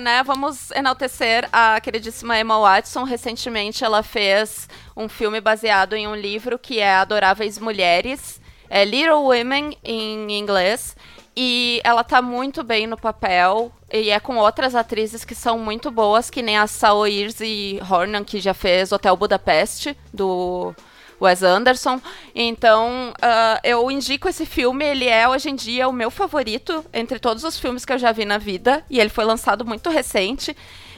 né, 0.00 0.22
vamos 0.24 0.70
enaltecer 0.72 1.48
a 1.52 1.80
queridíssima 1.80 2.38
Emma 2.38 2.58
Watson. 2.58 3.04
Recentemente 3.04 3.84
ela 3.84 4.02
fez 4.02 4.68
um 4.96 5.08
filme 5.08 5.40
baseado 5.40 5.94
em 5.94 6.06
um 6.06 6.14
livro 6.14 6.58
que 6.58 6.78
é 6.80 6.94
Adoráveis 6.96 7.58
Mulheres, 7.58 8.40
é 8.68 8.84
Little 8.84 9.22
Women 9.24 9.76
em 9.84 10.32
inglês. 10.38 10.95
E 11.36 11.80
ela 11.84 12.02
tá 12.02 12.22
muito 12.22 12.62
bem 12.64 12.86
no 12.86 12.96
papel. 12.96 13.70
E 13.92 14.10
é 14.10 14.18
com 14.18 14.36
outras 14.36 14.74
atrizes 14.74 15.24
que 15.24 15.34
são 15.34 15.58
muito 15.58 15.90
boas, 15.90 16.30
que 16.30 16.42
nem 16.42 16.56
a 16.56 16.66
Saoirse 16.66 17.78
Hornan, 17.88 18.24
que 18.24 18.40
já 18.40 18.54
fez 18.54 18.90
Hotel 18.90 19.16
Budapeste, 19.16 19.96
do 20.12 20.74
Wes 21.20 21.42
Anderson. 21.42 22.00
Então, 22.34 23.10
uh, 23.10 23.60
eu 23.62 23.90
indico 23.90 24.28
esse 24.28 24.46
filme. 24.46 24.84
Ele 24.84 25.06
é, 25.06 25.28
hoje 25.28 25.50
em 25.50 25.54
dia, 25.54 25.88
o 25.88 25.92
meu 25.92 26.10
favorito 26.10 26.84
entre 26.92 27.18
todos 27.18 27.44
os 27.44 27.58
filmes 27.58 27.84
que 27.84 27.92
eu 27.92 27.98
já 27.98 28.12
vi 28.12 28.24
na 28.24 28.38
vida. 28.38 28.82
E 28.88 28.98
ele 28.98 29.10
foi 29.10 29.24
lançado 29.24 29.64
muito 29.64 29.90
recente. 29.90 30.56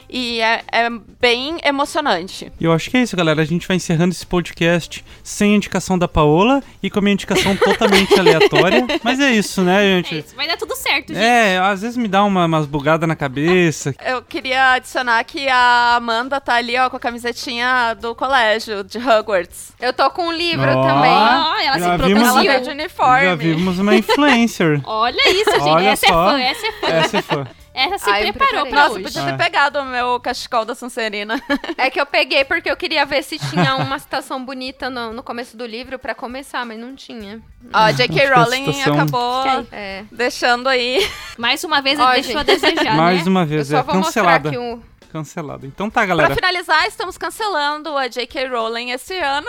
E 0.09 0.41
é, 0.41 0.63
é, 0.71 0.89
bem 1.21 1.57
emocionante. 1.63 2.51
E 2.59 2.65
eu 2.65 2.73
acho 2.73 2.89
que 2.89 2.97
é 2.97 3.01
isso, 3.01 3.15
galera. 3.15 3.41
A 3.41 3.45
gente 3.45 3.67
vai 3.67 3.77
encerrando 3.77 4.11
esse 4.11 4.25
podcast 4.25 5.05
sem 5.23 5.55
indicação 5.55 5.97
da 5.99 6.07
Paola 6.07 6.63
e 6.81 6.89
com 6.89 6.97
a 6.99 7.01
minha 7.01 7.13
indicação 7.13 7.55
totalmente 7.55 8.13
aleatória. 8.19 8.85
Mas 9.03 9.19
é 9.19 9.31
isso, 9.31 9.61
né, 9.61 9.81
gente? 9.81 10.15
É 10.15 10.17
isso, 10.19 10.35
vai 10.35 10.47
dar 10.47 10.57
tudo 10.57 10.75
certo, 10.75 11.13
gente. 11.13 11.23
É, 11.23 11.59
às 11.59 11.81
vezes 11.81 11.95
me 11.95 12.07
dá 12.07 12.23
uma, 12.23 12.45
umas 12.45 12.65
bugadas 12.65 13.07
na 13.07 13.15
cabeça. 13.15 13.93
Eu 14.03 14.21
queria 14.23 14.73
adicionar 14.73 15.23
que 15.23 15.47
a 15.47 15.95
Amanda 15.97 16.41
tá 16.41 16.55
ali, 16.55 16.75
ó, 16.77 16.89
com 16.89 16.97
a 16.97 16.99
camisetinha 16.99 17.93
do 17.93 18.15
colégio, 18.15 18.83
de 18.83 18.97
Hogwarts. 18.97 19.73
Eu 19.79 19.93
tô 19.93 20.09
com 20.09 20.27
um 20.27 20.31
livro 20.31 20.69
Ó. 20.69 20.81
também. 20.81 21.11
Ó, 21.11 21.57
ela 21.59 21.79
se 21.79 21.79
vimos- 21.79 21.89
Ela 21.89 21.97
produziu. 21.97 22.51
veio 22.51 22.63
de 22.63 22.69
uniforme. 22.71 23.23
Já 23.25 23.35
vimos 23.35 23.79
uma 23.79 23.95
influencer. 23.95 24.81
Olha 24.85 25.29
isso, 25.31 25.51
gente. 25.51 25.61
Olha 25.61 25.89
essa 25.89 26.07
só. 26.07 26.29
é 26.29 26.31
fã, 26.31 26.39
essa 26.41 26.67
é 26.67 26.71
fã. 26.71 26.87
Essa 26.87 27.17
é 27.17 27.21
fã. 27.21 27.47
Essa 27.85 27.97
se 27.97 28.09
Ai, 28.09 28.27
eu 28.29 28.33
preparou 28.33 28.65
pra 28.67 28.81
Nossa, 28.83 28.93
hoje. 28.95 29.03
podia 29.03 29.21
É. 29.21 29.25
ter 29.31 29.37
pegado 29.37 29.79
o 29.79 29.85
meu 29.85 30.19
cachecol 30.19 30.65
da 30.65 30.75
Sonserina. 30.75 31.41
É 31.77 31.89
que 31.89 31.99
eu 31.99 32.05
peguei 32.05 32.43
porque 32.43 32.69
eu 32.69 32.75
queria 32.75 33.05
ver 33.05 33.23
se 33.23 33.37
tinha 33.39 33.75
uma 33.77 33.97
citação 33.99 34.43
bonita 34.43 34.89
no, 34.89 35.13
no 35.13 35.23
começo 35.23 35.55
do 35.55 35.65
livro 35.65 35.97
pra 35.97 36.13
começar, 36.13 36.65
mas 36.65 36.77
não 36.79 36.95
tinha. 36.95 37.41
Ó, 37.73 37.77
a 37.77 37.91
J.K. 37.91 38.25
Rowling 38.33 38.81
acabou. 38.81 39.43
É. 39.71 40.03
deixando 40.11 40.67
aí. 40.67 41.07
Mais 41.37 41.63
uma 41.63 41.81
vez, 41.81 41.99
Ó, 41.99 42.11
ele 42.13 42.21
deixou 42.23 42.41
a 42.41 42.43
gente. 42.43 42.59
desejar, 42.61 42.95
Mais 42.95 43.23
né? 43.25 43.29
uma 43.29 43.41
Eu 43.43 43.47
vez, 43.47 43.67
só 43.67 43.77
é 43.79 43.83
vou 43.83 43.93
cancelada. 43.95 44.49
mostrar 44.49 44.49
aqui 44.49 44.57
um. 44.57 44.81
Cancelada. 45.11 45.65
Então 45.65 45.89
tá, 45.89 46.01
Pra 46.01 46.05
galera. 46.05 46.35
finalizar, 46.35 46.85
estamos 46.87 47.17
cancelando 47.17 47.97
a 47.97 48.07
J.K. 48.07 48.47
Rowling 48.47 48.91
esse 48.91 49.17
ano. 49.17 49.47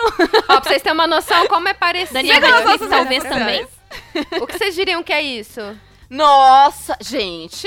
Ó, 0.49 0.59
pra 0.59 0.61
vocês 0.69 0.81
terem 0.81 0.97
uma 0.97 1.05
noção 1.05 1.47
como 1.47 1.67
é 1.67 1.73
parecido. 1.73 2.13
Daniel? 2.15 2.41
Radcliffe, 2.41 2.75
Isso, 2.77 2.89
talvez 2.89 3.23
também. 3.23 3.67
O 4.41 4.47
que 4.47 4.57
vocês 4.57 4.73
diriam 4.73 5.03
que 5.03 5.13
é 5.13 5.21
isso? 5.21 5.61
Nossa, 6.11 6.97
gente, 7.01 7.65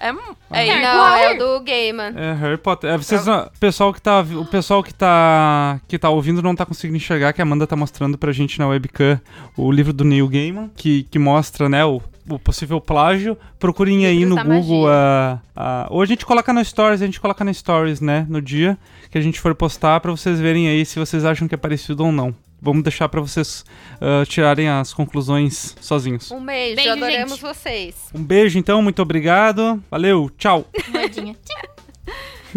é, 0.00 0.08
é 0.50 0.78
igual. 0.78 0.94
Não, 0.94 1.16
é 1.16 1.34
o 1.34 1.38
do 1.38 1.64
Gaiman. 1.64 2.12
É 2.16 2.32
Harry 2.34 2.58
Potter. 2.58 2.90
É, 2.90 2.96
vocês, 2.98 3.24
não- 3.24 3.44
o 3.44 3.58
pessoal 3.60 3.94
que 3.94 4.02
tá, 4.02 4.20
o 4.20 4.44
pessoal 4.44 4.82
que 4.82 4.92
tá 4.92 5.80
que 5.86 5.96
tá 5.96 6.10
ouvindo 6.10 6.42
não 6.42 6.56
tá 6.56 6.66
conseguindo 6.66 6.96
enxergar 6.96 7.32
que 7.32 7.40
a 7.40 7.44
Amanda 7.44 7.68
tá 7.68 7.76
mostrando 7.76 8.18
pra 8.18 8.32
gente 8.32 8.58
na 8.58 8.66
webcam 8.66 9.20
o 9.56 9.70
livro 9.70 9.92
do 9.92 10.02
Neil 10.04 10.26
Gaiman, 10.28 10.70
que, 10.76 11.04
que 11.04 11.20
mostra, 11.20 11.68
né, 11.68 11.84
o, 11.84 12.02
o 12.28 12.36
possível 12.38 12.80
plágio. 12.80 13.38
Procurem 13.60 14.04
aí 14.06 14.24
no 14.26 14.34
Google 14.60 14.88
a, 14.88 15.38
a 15.54 15.86
ou 15.88 16.02
a 16.02 16.06
gente 16.06 16.26
coloca 16.26 16.52
no 16.52 16.64
stories, 16.64 17.00
a 17.00 17.06
gente 17.06 17.20
coloca 17.20 17.44
no 17.44 17.54
stories, 17.54 18.00
né, 18.00 18.26
no 18.28 18.42
dia 18.42 18.76
que 19.08 19.16
a 19.16 19.20
gente 19.20 19.40
for 19.40 19.54
postar 19.54 20.00
pra 20.00 20.10
vocês 20.10 20.40
verem 20.40 20.66
aí 20.66 20.84
se 20.84 20.98
vocês 20.98 21.24
acham 21.24 21.46
que 21.46 21.54
é 21.54 21.58
parecido 21.58 22.04
ou 22.04 22.10
não. 22.10 22.34
Vamos 22.64 22.82
deixar 22.82 23.08
pra 23.10 23.20
vocês 23.20 23.62
ah, 24.00 24.24
tirarem 24.26 24.68
as 24.68 24.94
conclusões 24.94 25.76
sozinhos. 25.80 26.30
Um 26.30 26.44
beijo, 26.44 26.76
Beijo, 26.76 26.90
adoramos 26.92 27.32
gente. 27.32 27.42
vocês. 27.42 27.94
Um 28.14 28.24
beijo 28.24 28.58
então, 28.58 28.80
muito 28.80 29.02
obrigado. 29.02 29.82
Valeu, 29.90 30.30
tchau. 30.38 30.66
Moedinha. 30.88 31.36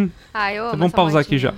Ai, 0.34 0.58
eu 0.58 0.64
amo 0.64 0.72
Vamos 0.72 0.88
essa 0.88 0.96
pausar 0.96 1.22
aqui 1.22 1.38
já. 1.38 1.54